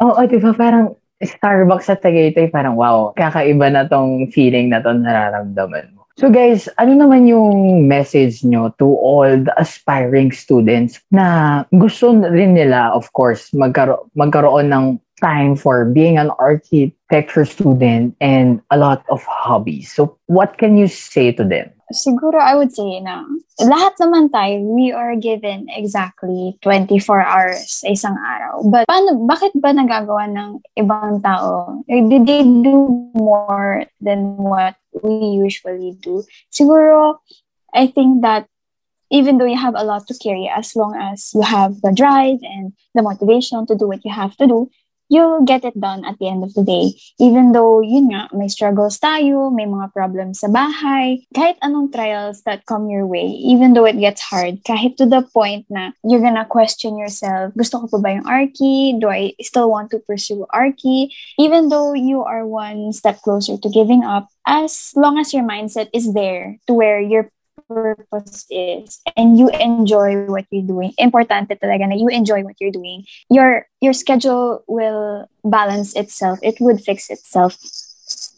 Oo, 0.00 0.20
di 0.24 0.40
ba? 0.40 0.56
Parang 0.56 0.96
Starbucks 1.20 1.90
sa 1.90 1.98
Tagaytay, 1.98 2.48
parang 2.48 2.78
wow, 2.78 3.12
kakaiba 3.12 3.68
na 3.68 3.84
tong 3.84 4.30
feeling 4.32 4.70
na 4.72 4.80
to 4.80 4.94
nararamdaman 4.94 5.92
mo. 5.92 6.06
So 6.18 6.34
guys, 6.34 6.66
ano 6.82 6.98
naman 6.98 7.30
yung 7.30 7.86
message 7.86 8.42
nyo 8.42 8.74
to 8.82 8.90
all 8.98 9.38
the 9.38 9.54
aspiring 9.54 10.34
students 10.34 10.98
na 11.14 11.62
gusto 11.70 12.10
rin 12.10 12.58
nila, 12.58 12.90
of 12.90 13.06
course, 13.14 13.54
magkaro- 13.54 14.10
magkaroon 14.18 14.66
ng 14.66 14.98
time 15.18 15.56
for 15.56 15.84
being 15.84 16.18
an 16.18 16.30
architecture 16.38 17.44
student 17.44 18.16
and 18.20 18.60
a 18.70 18.78
lot 18.78 19.04
of 19.10 19.22
hobbies. 19.24 19.92
So 19.92 20.18
what 20.26 20.58
can 20.58 20.76
you 20.76 20.88
say 20.88 21.32
to 21.32 21.44
them? 21.44 21.70
Siguro 21.92 22.36
I 22.36 22.54
would 22.54 22.74
say 22.74 23.00
na 23.00 23.24
lahat 23.64 23.96
naman 23.96 24.28
tayo, 24.28 24.60
we 24.60 24.92
are 24.92 25.16
given 25.16 25.66
exactly 25.72 26.60
24 26.60 27.24
hours 27.24 27.64
sa 27.80 27.88
isang 27.88 28.16
araw. 28.20 28.60
But 28.68 28.84
paano, 28.84 29.24
bakit 29.24 29.56
ba 29.56 29.72
nagagawa 29.72 30.28
ng 30.28 30.60
ibang 30.76 31.24
tao? 31.24 31.80
Eh, 31.88 32.04
Did 32.04 32.28
they 32.28 32.44
do 32.44 33.08
more 33.16 33.88
than 34.04 34.36
what 34.36 34.76
we 35.00 35.40
usually 35.40 35.96
do? 35.96 36.28
Siguro, 36.52 37.24
I 37.72 37.88
think 37.88 38.20
that 38.20 38.46
even 39.10 39.38
though 39.38 39.48
you 39.48 39.56
have 39.56 39.74
a 39.76 39.84
lot 39.84 40.06
to 40.08 40.14
carry, 40.20 40.50
as 40.52 40.76
long 40.76 40.94
as 40.94 41.32
you 41.32 41.40
have 41.40 41.80
the 41.80 41.92
drive 41.92 42.38
and 42.42 42.72
the 42.94 43.02
motivation 43.02 43.66
to 43.66 43.74
do 43.74 43.88
what 43.88 44.04
you 44.04 44.12
have 44.12 44.36
to 44.36 44.46
do, 44.46 44.70
you'll 45.08 45.44
get 45.44 45.64
it 45.64 45.76
done 45.80 46.04
at 46.04 46.18
the 46.18 46.28
end 46.28 46.44
of 46.44 46.54
the 46.54 46.62
day. 46.62 46.94
Even 47.18 47.52
though, 47.52 47.80
yun 47.80 48.12
nga, 48.12 48.28
may 48.32 48.48
struggles 48.48 49.00
tayo, 49.00 49.50
may 49.50 49.64
mga 49.64 49.92
problems 49.92 50.40
sa 50.40 50.48
bahay, 50.48 51.24
kahit 51.34 51.56
anong 51.64 51.92
trials 51.92 52.44
that 52.44 52.64
come 52.68 52.88
your 52.88 53.04
way, 53.04 53.26
even 53.26 53.72
though 53.72 53.88
it 53.88 53.98
gets 53.98 54.20
hard, 54.20 54.60
kahit 54.64 54.96
to 54.96 55.06
the 55.08 55.24
point 55.32 55.66
na 55.68 55.90
you're 56.04 56.22
gonna 56.22 56.46
question 56.46 56.96
yourself, 56.96 57.52
gusto 57.56 57.80
ko 57.84 57.86
pa 57.96 57.98
ba 57.98 58.08
yung 58.20 58.28
Arky? 58.28 58.96
Do 59.00 59.08
I 59.08 59.34
still 59.40 59.72
want 59.72 59.90
to 59.92 59.98
pursue 59.98 60.46
Arky? 60.52 61.10
Even 61.40 61.68
though 61.68 61.92
you 61.92 62.22
are 62.22 62.46
one 62.46 62.92
step 62.92 63.20
closer 63.24 63.56
to 63.56 63.68
giving 63.68 64.04
up, 64.04 64.28
as 64.46 64.92
long 64.96 65.18
as 65.18 65.32
your 65.32 65.44
mindset 65.44 65.88
is 65.92 66.12
there 66.14 66.56
to 66.66 66.72
where 66.72 67.00
your 67.00 67.30
purpose 67.68 68.48
is 68.50 69.00
and 69.16 69.38
you 69.38 69.48
enjoy 69.52 70.26
what 70.26 70.48
you're 70.50 70.66
doing. 70.66 70.92
Importante 70.98 71.54
talaga 71.60 71.88
na 71.88 71.94
you 71.94 72.08
enjoy 72.08 72.42
what 72.42 72.56
you're 72.58 72.74
doing. 72.74 73.04
Your 73.28 73.68
your 73.84 73.92
schedule 73.92 74.64
will 74.66 75.28
balance 75.44 75.94
itself. 75.94 76.40
It 76.42 76.56
would 76.60 76.80
fix 76.80 77.12
itself. 77.12 77.60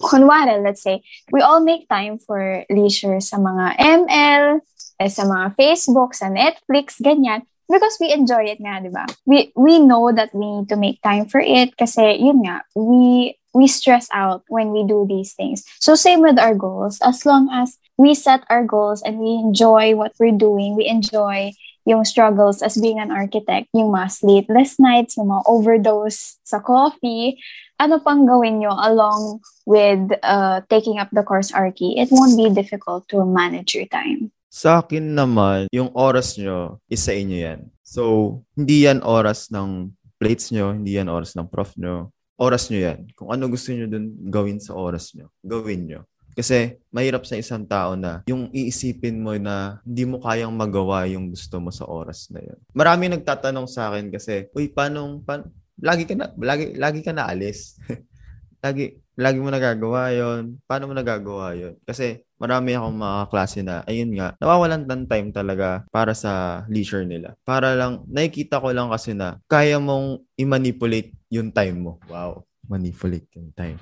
Kunwari 0.02 0.58
let's 0.58 0.82
say 0.82 1.00
we 1.30 1.40
all 1.40 1.62
make 1.62 1.86
time 1.88 2.18
for 2.18 2.66
leisure 2.68 3.22
sa 3.22 3.38
mga 3.38 3.78
ML 3.78 4.60
eh, 5.00 5.08
sa 5.08 5.24
mga 5.24 5.56
Facebook 5.56 6.12
sa 6.12 6.28
Netflix 6.28 7.00
ganyan. 7.00 7.46
Because 7.70 8.02
we 8.02 8.10
enjoy 8.10 8.50
it 8.50 8.58
nga, 8.58 8.82
di 8.82 8.90
ba? 8.90 9.06
We, 9.30 9.54
we 9.54 9.78
know 9.78 10.10
that 10.10 10.34
we 10.34 10.42
need 10.42 10.68
to 10.74 10.76
make 10.76 10.98
time 11.06 11.30
for 11.30 11.38
it 11.38 11.78
kasi, 11.78 12.18
yun 12.18 12.42
nga, 12.42 12.66
we, 12.74 13.38
we 13.54 13.66
stress 13.66 14.08
out 14.12 14.42
when 14.48 14.70
we 14.72 14.84
do 14.86 15.06
these 15.08 15.34
things. 15.34 15.64
So 15.78 15.94
same 15.94 16.20
with 16.20 16.38
our 16.38 16.54
goals. 16.54 16.98
As 17.02 17.26
long 17.26 17.50
as 17.52 17.78
we 17.98 18.14
set 18.14 18.44
our 18.48 18.64
goals 18.64 19.02
and 19.02 19.18
we 19.18 19.30
enjoy 19.42 19.94
what 19.94 20.12
we're 20.18 20.36
doing, 20.36 20.76
we 20.76 20.86
enjoy 20.86 21.52
yung 21.86 22.04
struggles 22.04 22.62
as 22.62 22.76
being 22.76 23.00
an 23.00 23.10
architect, 23.10 23.68
yung 23.72 23.90
mga 23.90 24.10
sleepless 24.12 24.78
nights, 24.78 25.16
yung 25.16 25.32
mga 25.32 25.42
overdose 25.48 26.38
sa 26.44 26.60
coffee, 26.60 27.40
ano 27.80 27.98
pang 27.98 28.28
gawin 28.28 28.60
nyo 28.60 28.76
along 28.76 29.40
with 29.64 30.12
uh, 30.22 30.60
taking 30.68 31.00
up 31.00 31.08
the 31.16 31.24
course 31.24 31.50
Archie, 31.50 31.96
it 31.96 32.12
won't 32.12 32.36
be 32.36 32.52
difficult 32.52 33.08
to 33.08 33.24
manage 33.24 33.72
your 33.72 33.88
time. 33.88 34.28
Sa 34.52 34.84
akin 34.84 35.16
naman, 35.16 35.70
yung 35.72 35.88
oras 35.96 36.36
nyo, 36.36 36.82
is 36.90 37.00
sa 37.00 37.14
inyo 37.16 37.38
yan. 37.38 37.60
So, 37.86 38.42
hindi 38.58 38.84
yan 38.84 39.00
oras 39.00 39.48
ng 39.48 39.94
plates 40.20 40.52
nyo, 40.52 40.74
hindi 40.76 41.00
yan 41.00 41.08
oras 41.08 41.32
ng 41.38 41.48
prof 41.48 41.72
nyo. 41.80 42.12
Oras 42.40 42.72
nyo 42.72 42.80
yan. 42.80 43.12
Kung 43.12 43.28
ano 43.28 43.52
gusto 43.52 43.68
nyo 43.68 43.84
dun 43.84 44.16
gawin 44.32 44.56
sa 44.56 44.72
oras 44.72 45.12
nyo, 45.12 45.28
gawin 45.44 45.84
nyo. 45.84 46.00
Kasi 46.32 46.80
mahirap 46.88 47.28
sa 47.28 47.36
isang 47.36 47.68
tao 47.68 48.00
na 48.00 48.24
yung 48.24 48.48
iisipin 48.48 49.20
mo 49.20 49.36
na 49.36 49.84
hindi 49.84 50.08
mo 50.08 50.24
kayang 50.24 50.54
magawa 50.56 51.04
yung 51.04 51.28
gusto 51.28 51.60
mo 51.60 51.68
sa 51.68 51.84
oras 51.84 52.32
na 52.32 52.40
yun. 52.40 52.56
Marami 52.72 53.12
nagtatanong 53.12 53.68
sa 53.68 53.92
akin 53.92 54.08
kasi, 54.08 54.48
uy, 54.56 54.72
paano, 54.72 55.20
pa, 55.20 55.44
lagi 55.76 56.08
ka 56.08 56.16
na, 56.16 56.32
lagi, 56.40 56.72
lagi 56.80 57.04
ka 57.04 57.12
na 57.12 57.28
alis. 57.28 57.76
lagi, 58.64 58.96
lagi 59.20 59.36
mo 59.36 59.52
nagagawa 59.52 60.16
yon 60.16 60.56
Paano 60.64 60.88
mo 60.88 60.94
nagagawa 60.96 61.52
yon 61.60 61.76
Kasi 61.84 62.24
marami 62.40 62.72
akong 62.72 62.96
mga 62.96 63.20
klase 63.28 63.60
na, 63.60 63.84
ayun 63.84 64.16
nga, 64.16 64.32
nawawalan 64.40 64.88
ng 64.88 65.04
time 65.04 65.28
talaga 65.28 65.84
para 65.92 66.16
sa 66.16 66.64
leisure 66.72 67.04
nila. 67.04 67.36
Para 67.44 67.76
lang, 67.76 68.02
nakikita 68.08 68.56
ko 68.58 68.72
lang 68.72 68.88
kasi 68.88 69.12
na, 69.12 69.36
kaya 69.44 69.76
mong 69.76 70.24
i-manipulate 70.40 71.12
yung 71.28 71.52
time 71.52 71.76
mo. 71.76 71.92
Wow, 72.08 72.48
manipulate 72.64 73.28
yung 73.36 73.52
time. 73.52 73.76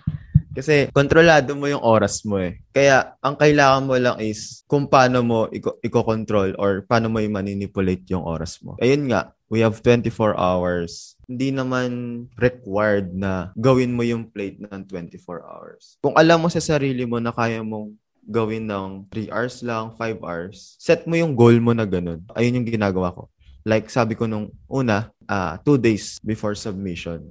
Kasi 0.59 0.91
kontrolado 0.91 1.55
mo 1.55 1.71
yung 1.71 1.87
oras 1.87 2.27
mo 2.27 2.43
eh. 2.43 2.59
Kaya 2.75 3.15
ang 3.23 3.39
kailangan 3.39 3.87
mo 3.87 3.95
lang 3.95 4.19
is 4.19 4.67
kung 4.67 4.91
paano 4.91 5.23
mo 5.23 5.47
iko- 5.55 5.79
iko-control 5.87 6.59
or 6.59 6.83
paano 6.83 7.07
mo 7.07 7.23
i-manipulate 7.23 8.03
yung 8.11 8.27
oras 8.27 8.59
mo. 8.67 8.75
Ayun 8.83 9.07
nga, 9.07 9.31
we 9.47 9.63
have 9.63 9.79
24 9.87 10.35
hours. 10.35 11.15
Hindi 11.31 11.55
naman 11.55 11.91
required 12.35 13.15
na 13.15 13.55
gawin 13.55 13.95
mo 13.95 14.03
yung 14.03 14.27
plate 14.35 14.59
ng 14.59 14.83
24 14.91 15.47
hours. 15.47 15.95
Kung 16.03 16.19
alam 16.19 16.43
mo 16.43 16.51
sa 16.51 16.59
sarili 16.59 17.07
mo 17.07 17.23
na 17.23 17.31
kaya 17.31 17.63
mong 17.63 17.95
gawin 18.29 18.69
ng 18.69 19.09
3 19.09 19.33
hours 19.33 19.65
lang, 19.65 19.97
5 19.97 20.21
hours, 20.21 20.77
set 20.77 21.09
mo 21.09 21.17
yung 21.17 21.33
goal 21.33 21.57
mo 21.59 21.73
na 21.73 21.89
ganun. 21.89 22.21
Ayun 22.37 22.61
yung 22.61 22.69
ginagawa 22.69 23.11
ko. 23.17 23.33
Like 23.65 23.89
sabi 23.89 24.15
ko 24.15 24.29
nung 24.29 24.53
una, 24.69 25.09
uh, 25.25 25.57
two 25.65 25.81
days 25.81 26.21
before 26.21 26.53
submission, 26.53 27.25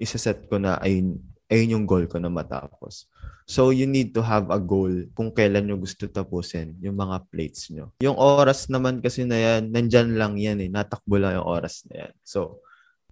isa-set 0.00 0.48
ko 0.48 0.56
na 0.56 0.80
ayun, 0.80 1.20
ayun 1.52 1.78
yung 1.78 1.84
goal 1.84 2.08
ko 2.08 2.16
na 2.16 2.32
matapos. 2.32 3.04
So, 3.48 3.72
you 3.72 3.88
need 3.88 4.12
to 4.12 4.20
have 4.20 4.52
a 4.52 4.60
goal 4.60 4.92
kung 5.16 5.32
kailan 5.32 5.64
nyo 5.64 5.80
gusto 5.80 6.04
tapusin 6.04 6.76
yung 6.84 7.00
mga 7.00 7.24
plates 7.32 7.72
nyo. 7.72 7.96
Yung 8.04 8.20
oras 8.20 8.68
naman 8.68 9.00
kasi 9.00 9.24
na 9.24 9.40
yan, 9.40 9.72
nandyan 9.72 10.20
lang 10.20 10.36
yan 10.36 10.60
eh. 10.60 10.68
Natakbo 10.68 11.16
lang 11.16 11.40
yung 11.40 11.48
oras 11.48 11.80
na 11.88 12.04
yan. 12.04 12.12
So, 12.20 12.60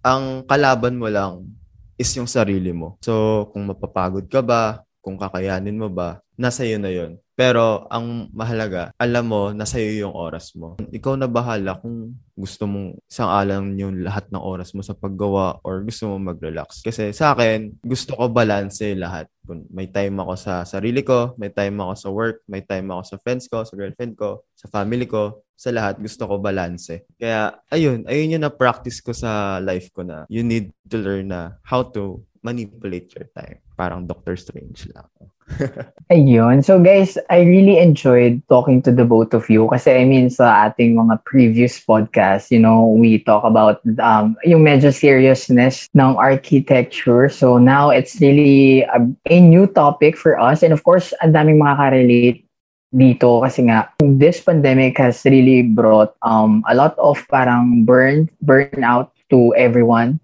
ang 0.05 0.45
kalaban 0.45 1.01
mo 1.01 1.09
lang 1.09 1.49
is 1.97 2.13
yung 2.13 2.29
sarili 2.29 2.69
mo. 2.69 3.01
So, 3.01 3.49
kung 3.49 3.65
mapapagod 3.65 4.29
ka 4.29 4.45
ba, 4.45 4.85
kung 5.07 5.15
kakayanin 5.15 5.79
mo 5.79 5.87
ba, 5.87 6.19
nasa 6.35 6.67
iyo 6.67 6.83
na 6.83 6.91
yon. 6.91 7.15
Pero 7.31 7.87
ang 7.87 8.27
mahalaga, 8.35 8.91
alam 8.99 9.31
mo, 9.31 9.55
nasa 9.55 9.79
iyo 9.79 10.03
yung 10.03 10.15
oras 10.19 10.51
mo. 10.51 10.75
Ikaw 10.91 11.15
na 11.15 11.31
bahala 11.31 11.79
kung 11.79 12.11
gusto 12.35 12.67
mong 12.67 12.99
isang 13.07 13.31
alam 13.31 13.71
yung 13.79 14.03
lahat 14.03 14.27
ng 14.27 14.43
oras 14.43 14.75
mo 14.75 14.83
sa 14.83 14.91
paggawa 14.91 15.63
or 15.63 15.79
gusto 15.87 16.11
mo 16.11 16.19
mag-relax. 16.19 16.83
Kasi 16.83 17.15
sa 17.15 17.31
akin, 17.31 17.79
gusto 17.79 18.19
ko 18.19 18.27
balance 18.27 18.83
lahat. 18.99 19.31
Kung 19.47 19.63
May 19.71 19.87
time 19.87 20.19
ako 20.19 20.35
sa 20.35 20.67
sarili 20.67 21.07
ko, 21.07 21.39
may 21.39 21.55
time 21.55 21.79
ako 21.79 21.93
sa 21.95 22.09
work, 22.11 22.37
may 22.51 22.67
time 22.67 22.91
ako 22.91 23.15
sa 23.15 23.17
friends 23.23 23.47
ko, 23.47 23.63
sa 23.63 23.79
girlfriend 23.79 24.19
ko, 24.19 24.43
sa 24.59 24.67
family 24.67 25.07
ko, 25.07 25.39
sa 25.55 25.71
lahat 25.71 26.03
gusto 26.03 26.27
ko 26.27 26.35
balance. 26.37 27.07
Kaya 27.15 27.55
ayun, 27.71 28.03
ayun 28.05 28.37
yung 28.37 28.43
na-practice 28.43 28.99
ko 28.99 29.15
sa 29.15 29.57
life 29.63 29.87
ko 29.95 30.03
na 30.03 30.27
you 30.27 30.43
need 30.43 30.69
to 30.91 30.99
learn 30.99 31.31
na 31.31 31.55
how 31.63 31.81
to 31.81 32.21
manipulate 32.47 33.11
your 33.11 33.27
time. 33.35 33.59
Parang 33.75 34.07
Doctor 34.07 34.39
Strange 34.39 34.87
lang. 34.95 35.11
Ayun. 36.15 36.63
So 36.63 36.79
guys, 36.79 37.19
I 37.27 37.43
really 37.43 37.75
enjoyed 37.75 38.39
talking 38.47 38.79
to 38.87 38.91
the 38.91 39.03
both 39.03 39.35
of 39.35 39.51
you 39.51 39.67
kasi 39.67 39.99
I 39.99 40.03
mean 40.07 40.31
sa 40.31 40.71
ating 40.71 40.95
mga 40.95 41.23
previous 41.27 41.75
podcast, 41.83 42.47
you 42.51 42.59
know, 42.59 42.87
we 42.87 43.19
talk 43.19 43.43
about 43.43 43.83
um, 43.99 44.39
yung 44.47 44.63
medyo 44.63 44.95
seriousness 44.95 45.91
ng 45.91 46.15
architecture. 46.15 47.27
So 47.27 47.59
now 47.59 47.91
it's 47.91 48.19
really 48.23 48.87
a, 48.87 49.03
a 49.27 49.37
new 49.43 49.67
topic 49.67 50.15
for 50.15 50.39
us 50.39 50.63
and 50.63 50.71
of 50.71 50.87
course, 50.87 51.11
ang 51.19 51.35
daming 51.35 51.59
makaka-relate 51.59 52.47
dito 52.95 53.43
kasi 53.43 53.67
nga 53.67 53.91
this 53.99 54.39
pandemic 54.39 54.95
has 54.95 55.19
really 55.27 55.59
brought 55.59 56.15
um 56.23 56.63
a 56.71 56.73
lot 56.73 56.95
of 56.95 57.19
parang 57.27 57.83
burn 57.83 58.31
burnout 58.39 59.11
to 59.27 59.51
everyone 59.59 60.15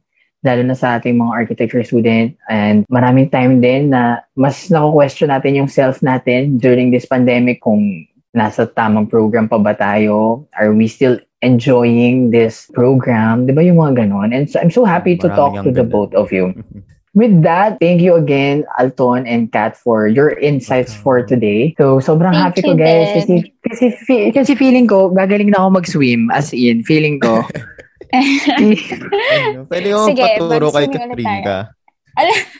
lalo 0.43 0.61
na 0.63 0.75
sa 0.75 0.99
ating 0.99 1.17
mga 1.17 1.33
architecture 1.33 1.83
student. 1.83 2.35
And 2.51 2.83
maraming 2.91 3.31
time 3.31 3.63
din 3.63 3.95
na 3.95 4.21
mas 4.35 4.67
nako-question 4.67 5.31
natin 5.31 5.55
yung 5.55 5.71
self 5.71 6.03
natin 6.03 6.59
during 6.59 6.91
this 6.91 7.07
pandemic 7.07 7.63
kung 7.63 8.05
nasa 8.35 8.67
tamang 8.67 9.07
program 9.07 9.47
pa 9.47 9.57
ba 9.57 9.73
tayo? 9.73 10.43
Are 10.59 10.75
we 10.75 10.91
still 10.91 11.17
enjoying 11.39 12.31
this 12.35 12.67
program? 12.75 13.47
Di 13.47 13.55
ba 13.55 13.63
yung 13.63 13.79
mga 13.79 14.05
ganon? 14.05 14.35
And 14.35 14.51
so 14.51 14.59
I'm 14.59 14.71
so 14.71 14.83
happy 14.83 15.15
to 15.23 15.31
Maraming 15.31 15.39
talk 15.39 15.53
to 15.63 15.71
the 15.71 15.87
both 15.87 16.11
of 16.13 16.29
you. 16.35 16.51
with 17.13 17.43
that, 17.43 17.77
thank 17.79 18.01
you 18.01 18.15
again, 18.15 18.65
Alton 18.77 19.25
and 19.27 19.51
Kat, 19.51 19.77
for 19.77 20.07
your 20.07 20.33
insights 20.33 20.93
for 20.93 21.21
today. 21.21 21.75
So, 21.77 22.01
sobrang 22.01 22.33
Thank 22.33 22.57
happy 22.57 22.61
ko, 22.65 22.73
guys. 22.73 23.13
Kasi, 23.21 23.53
kasi, 23.61 23.85
kasi 24.33 24.51
feeling 24.57 24.89
ko, 24.89 25.13
gagaling 25.13 25.53
na 25.53 25.61
ako 25.61 25.69
mag-swim. 25.77 26.33
As 26.33 26.51
in, 26.53 26.83
feeling 26.83 27.21
ko. 27.21 27.45
Pwede 29.69 29.89
Sige, 30.05 30.21
paturo 30.37 30.69
kay 30.69 30.87
Katrina. 30.87 31.73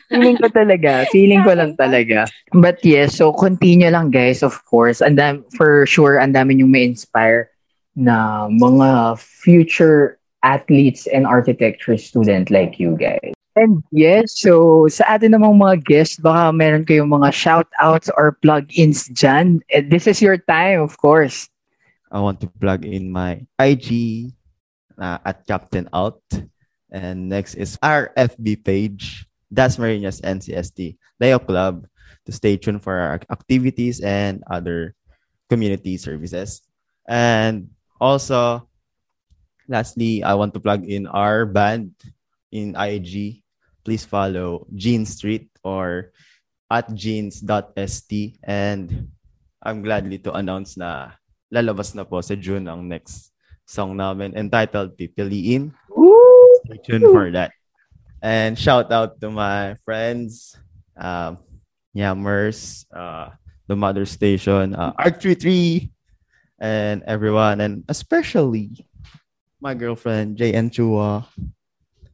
feeling 0.09 0.37
ko 0.41 0.47
talaga. 0.49 1.05
Feeling 1.13 1.41
ko 1.45 1.53
lang 1.53 1.77
talaga. 1.81 2.25
But 2.57 2.81
yes, 2.81 3.17
so 3.21 3.29
continue 3.33 3.89
lang, 3.89 4.09
guys, 4.09 4.41
of 4.41 4.57
course. 4.65 5.01
And 5.01 5.17
then, 5.17 5.45
for 5.53 5.85
sure, 5.85 6.17
ang 6.17 6.33
dami 6.33 6.57
yung 6.57 6.73
may 6.73 6.89
inspire 6.89 7.53
na 7.93 8.49
mga 8.49 9.21
future 9.21 10.17
athletes 10.41 11.05
and 11.07 11.29
architecture 11.29 11.97
student 11.97 12.49
like 12.49 12.81
you 12.81 12.97
guys. 12.97 13.33
And 13.53 13.85
yes, 13.93 14.33
so 14.33 14.89
sa 14.89 15.13
atin 15.13 15.37
namang 15.37 15.61
mga 15.61 15.85
guests, 15.85 16.17
baka 16.17 16.49
meron 16.49 16.89
kayong 16.89 17.13
mga 17.13 17.29
shout-outs 17.29 18.09
or 18.17 18.33
plug-ins 18.41 19.05
dyan. 19.13 19.61
And 19.69 19.93
this 19.93 20.09
is 20.09 20.25
your 20.25 20.41
time, 20.41 20.81
of 20.81 20.97
course. 20.97 21.45
I 22.09 22.17
want 22.17 22.41
to 22.41 22.49
plug 22.57 22.81
in 22.85 23.13
my 23.13 23.45
IG 23.61 24.33
uh, 24.97 25.19
at 25.25 25.45
Captain 25.47 25.89
Out. 25.93 26.21
And 26.93 27.29
next 27.29 27.55
is 27.55 27.77
our 27.81 28.13
FB 28.15 28.63
page, 28.63 29.25
Das 29.51 29.77
Marinas 29.77 30.21
NCST 30.21 30.97
Leo 31.19 31.39
Club, 31.39 31.87
to 32.25 32.31
stay 32.31 32.57
tuned 32.57 32.83
for 32.83 32.93
our 32.93 33.19
activities 33.29 33.99
and 33.99 34.43
other 34.45 34.95
community 35.49 35.97
services. 35.97 36.61
And 37.07 37.73
also, 37.99 38.69
lastly, 39.67 40.23
I 40.23 40.33
want 40.35 40.53
to 40.53 40.61
plug 40.61 40.85
in 40.85 41.07
our 41.07 41.45
band 41.45 41.97
in 42.51 42.77
IG. 42.77 43.41
Please 43.83 44.05
follow 44.05 44.67
Gene 44.73 45.05
Street 45.05 45.49
or 45.63 46.13
at 46.71 46.93
jeans.st. 46.93 48.37
And 48.43 49.11
I'm 49.61 49.81
gladly 49.81 50.17
to 50.23 50.31
announce 50.33 50.77
na 50.77 51.17
lalabas 51.51 51.93
na 51.93 52.07
po 52.07 52.21
sa 52.21 52.37
June 52.37 52.65
ang 52.69 52.87
next 52.87 53.32
song 53.65 53.97
namin 53.97 54.35
entitled 54.35 54.97
Pipiliin. 54.97 55.71
Stay 56.65 56.79
tuned 56.83 57.07
for 57.11 57.31
that. 57.31 57.51
And 58.23 58.55
shout 58.57 58.91
out 58.91 59.19
to 59.19 59.29
my 59.29 59.75
friends, 59.83 60.55
um, 60.95 61.43
Yammers, 61.91 62.87
uh, 62.95 63.35
the 63.67 63.75
Mother 63.75 64.05
Station, 64.05 64.75
uh, 64.75 64.93
Arc33, 64.95 65.91
and 66.59 67.03
everyone, 67.03 67.59
and 67.59 67.83
especially 67.89 68.87
my 69.59 69.75
girlfriend, 69.75 70.39
JN 70.39 70.71
Chua. 70.71 71.27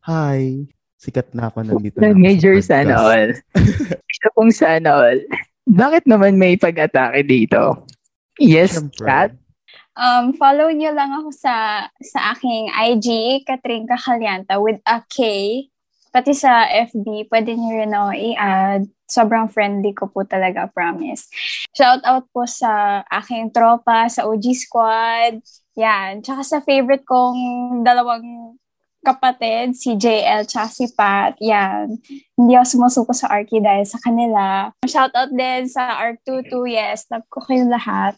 Hi! 0.02 0.66
Sikat 1.00 1.32
na 1.32 1.47
ako 1.47 1.64
nandito. 1.64 2.02
na 2.02 2.12
Major 2.12 2.60
sana 2.60 2.93
all. 2.97 3.32
Isa 4.12 4.28
pong 4.36 4.52
sana 4.52 4.89
all. 4.89 5.20
Bakit 5.70 6.10
naman 6.10 6.36
may 6.36 6.58
pag-atake 6.58 7.24
dito? 7.24 7.86
Yes, 8.41 8.76
Siyempre. 8.76 9.06
Kat? 9.06 9.30
Um, 10.00 10.32
follow 10.39 10.72
niyo 10.72 10.95
lang 10.95 11.12
ako 11.12 11.36
sa 11.36 11.84
sa 12.00 12.32
aking 12.32 12.72
IG, 12.72 13.08
Katrin 13.43 13.84
Cajalyanta 13.84 14.56
with 14.56 14.80
a 14.88 15.04
K. 15.12 15.20
Pati 16.10 16.32
sa 16.32 16.66
FB, 16.66 17.28
pwede 17.28 17.54
niyo 17.54 17.84
rin 17.84 17.91
ako 17.91 18.10
i-add. 18.16 18.82
Sobrang 19.06 19.52
friendly 19.52 19.91
ko 19.91 20.08
po 20.08 20.24
talaga, 20.24 20.72
promise. 20.72 21.28
Shout 21.76 22.02
out 22.08 22.26
po 22.32 22.47
sa 22.47 23.04
aking 23.12 23.52
tropa, 23.52 24.08
sa 24.08 24.26
OG 24.26 24.45
Squad. 24.58 25.43
Yan. 25.78 26.26
Tsaka 26.26 26.41
sa 26.41 26.58
favorite 26.64 27.06
kong 27.06 27.38
dalawang 27.86 28.56
kapatid, 29.04 29.76
si 29.76 29.95
JL 29.95 30.50
tsaka 30.50 30.68
si 30.72 30.86
Pat. 30.91 31.38
Yan. 31.43 32.00
Hindi 32.36 32.52
ako 32.58 32.66
sumusuko 32.66 33.12
sa 33.14 33.30
Arky 33.30 33.62
dahil 33.62 33.86
sa 33.86 34.00
kanila. 34.02 34.74
Shout 34.88 35.14
out 35.14 35.30
din 35.30 35.70
sa 35.70 36.00
ARC22. 36.02 36.74
Yes, 36.74 37.06
love 37.14 37.28
ko 37.30 37.43
kayo 37.45 37.68
lahat. 37.70 38.18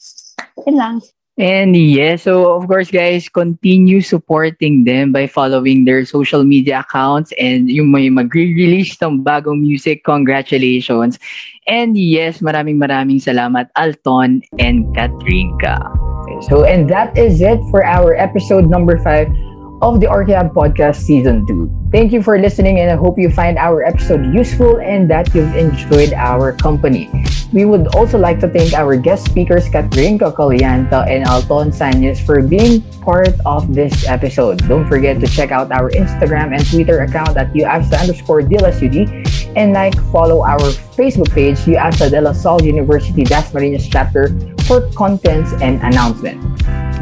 Yun 0.64 0.78
lang. 0.78 0.96
And 1.42 1.74
yes, 1.74 2.30
so 2.30 2.54
of 2.54 2.70
course 2.70 2.94
guys, 2.94 3.26
continue 3.26 4.06
supporting 4.06 4.86
them 4.86 5.10
by 5.10 5.26
following 5.26 5.90
their 5.90 6.06
social 6.06 6.46
media 6.46 6.86
accounts 6.86 7.34
and 7.42 7.66
yung 7.66 7.90
may 7.90 8.14
mag-release 8.14 8.94
ng 9.02 9.26
bagong 9.26 9.66
music, 9.66 10.06
congratulations. 10.06 11.18
And 11.66 11.98
yes, 11.98 12.46
maraming 12.46 12.78
maraming 12.78 13.26
salamat 13.26 13.74
Alton 13.74 14.46
and 14.62 14.86
Katrinka. 14.94 15.82
Okay, 16.22 16.38
so 16.46 16.62
and 16.62 16.86
that 16.94 17.18
is 17.18 17.42
it 17.42 17.58
for 17.74 17.82
our 17.82 18.14
episode 18.14 18.70
number 18.70 19.02
5 19.02 19.34
of 19.82 20.00
the 20.00 20.08
Archeab 20.08 20.54
Podcast 20.54 21.02
Season 21.02 21.46
2. 21.48 21.90
Thank 21.92 22.14
you 22.14 22.22
for 22.22 22.40
listening 22.40 22.80
and 22.80 22.90
I 22.90 22.96
hope 22.96 23.18
you 23.18 23.30
find 23.30 23.58
our 23.58 23.84
episode 23.84 24.34
useful 24.34 24.80
and 24.80 25.10
that 25.10 25.34
you've 25.34 25.56
enjoyed 25.56 26.14
our 26.14 26.54
company. 26.54 27.10
We 27.52 27.66
would 27.66 27.94
also 27.96 28.18
like 28.18 28.40
to 28.42 28.48
thank 28.48 28.74
our 28.74 28.96
guest 28.96 29.26
speakers 29.26 29.68
Catherine 29.68 30.18
Cocolianta 30.18 31.04
and 31.10 31.28
Alton 31.28 31.72
Sanyes 31.72 32.24
for 32.24 32.42
being 32.42 32.82
part 33.02 33.36
of 33.46 33.74
this 33.74 34.08
episode. 34.08 34.66
Don't 34.70 34.88
forget 34.88 35.20
to 35.20 35.28
check 35.28 35.52
out 35.52 35.72
our 35.72 35.90
Instagram 35.92 36.56
and 36.56 36.64
Twitter 36.70 37.02
account 37.02 37.36
at 37.36 37.52
UAFSA 37.52 38.00
underscore 38.00 38.42
DLSUD 38.42 39.58
and 39.58 39.74
like 39.74 40.00
follow 40.14 40.44
our 40.46 40.72
Facebook 40.96 41.32
page 41.34 41.58
UAFSA 41.68 42.12
de 42.12 42.22
la 42.22 42.32
Salle 42.32 42.64
University 42.64 43.24
Das 43.24 43.54
Marinas 43.54 43.88
chapter 43.88 44.30
for 44.64 44.88
contents 44.94 45.52
and 45.62 45.82
announcement. 45.84 46.40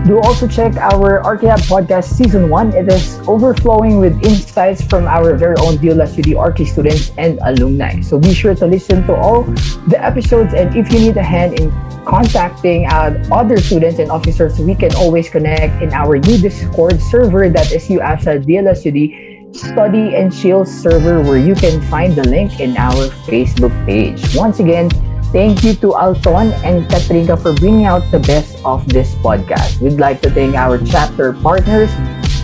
Do 0.05 0.19
also 0.21 0.47
check 0.47 0.75
our 0.77 1.19
Archeab 1.21 1.59
podcast 1.67 2.15
season 2.15 2.49
1. 2.49 2.73
It 2.73 2.87
is 2.87 3.19
overflowing 3.27 3.99
with 3.99 4.13
insights 4.25 4.81
from 4.81 5.05
our 5.05 5.35
very 5.35 5.55
own 5.59 5.77
DLSUD 5.77 6.39
Archie 6.39 6.65
students 6.65 7.11
and 7.17 7.37
alumni. 7.43 7.99
So 8.01 8.17
be 8.17 8.33
sure 8.33 8.55
to 8.55 8.65
listen 8.65 9.05
to 9.07 9.15
all 9.15 9.43
the 9.87 9.99
episodes 10.01 10.53
and 10.53 10.75
if 10.75 10.91
you 10.91 10.99
need 10.99 11.17
a 11.17 11.23
hand 11.23 11.59
in 11.59 11.69
contacting 12.05 12.87
uh, 12.87 13.23
other 13.31 13.57
students 13.57 13.99
and 13.99 14.09
officers, 14.09 14.57
we 14.59 14.73
can 14.73 14.95
always 14.95 15.29
connect 15.29 15.83
in 15.83 15.91
our 15.93 16.17
new 16.17 16.37
Discord 16.37 16.99
server 17.01 17.49
that 17.49 17.71
is 17.71 17.87
UAFSA 17.87 18.45
DLSUD 18.45 19.55
Study 19.55 20.15
and 20.15 20.33
Shield 20.33 20.67
server 20.67 21.21
where 21.21 21.37
you 21.37 21.55
can 21.55 21.81
find 21.89 22.15
the 22.15 22.27
link 22.27 22.59
in 22.59 22.77
our 22.77 23.09
Facebook 23.27 23.73
page. 23.85 24.23
Once 24.35 24.59
again, 24.59 24.89
Thank 25.31 25.63
you 25.63 25.75
to 25.85 25.93
Alton 25.93 26.53
and 26.65 26.89
Katrina 26.89 27.37
for 27.37 27.53
bringing 27.53 27.85
out 27.85 28.01
the 28.09 28.17
best 28.17 28.57
of 28.65 28.89
this 28.89 29.13
podcast. 29.21 29.79
We'd 29.79 30.01
like 30.01 30.21
to 30.21 30.31
thank 30.31 30.55
our 30.55 30.79
chapter 30.81 31.33
partners, 31.33 31.91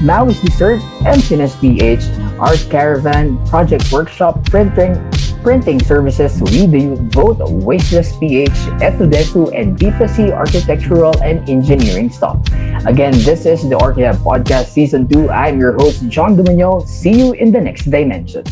Maoist 0.06 0.46
Dessert, 0.46 0.82
MCNS 1.02 1.58
PH, 1.60 2.06
Art 2.38 2.62
Caravan, 2.70 3.42
Project 3.48 3.92
Workshop, 3.92 4.46
Printing, 4.46 4.94
Printing 5.42 5.82
Services, 5.82 6.40
We 6.42 6.68
Do 6.68 6.96
both 7.10 7.42
Wasteless 7.42 8.16
PH, 8.18 8.54
Etudesu, 8.78 9.50
and 9.60 9.76
Deepasy 9.76 10.32
Architectural 10.32 11.18
and 11.24 11.42
Engineering 11.50 12.12
Stock. 12.12 12.38
Again, 12.86 13.14
this 13.26 13.48
is 13.48 13.68
the 13.68 13.82
Orchid 13.82 14.14
Podcast 14.22 14.70
Season 14.70 15.08
2. 15.08 15.32
I'm 15.32 15.60
your 15.60 15.74
host, 15.74 16.08
John 16.08 16.38
Dumigno. 16.38 16.86
See 16.88 17.18
you 17.18 17.34
in 17.34 17.52
the 17.52 17.62
next 17.62 17.90
dimension. 17.90 18.44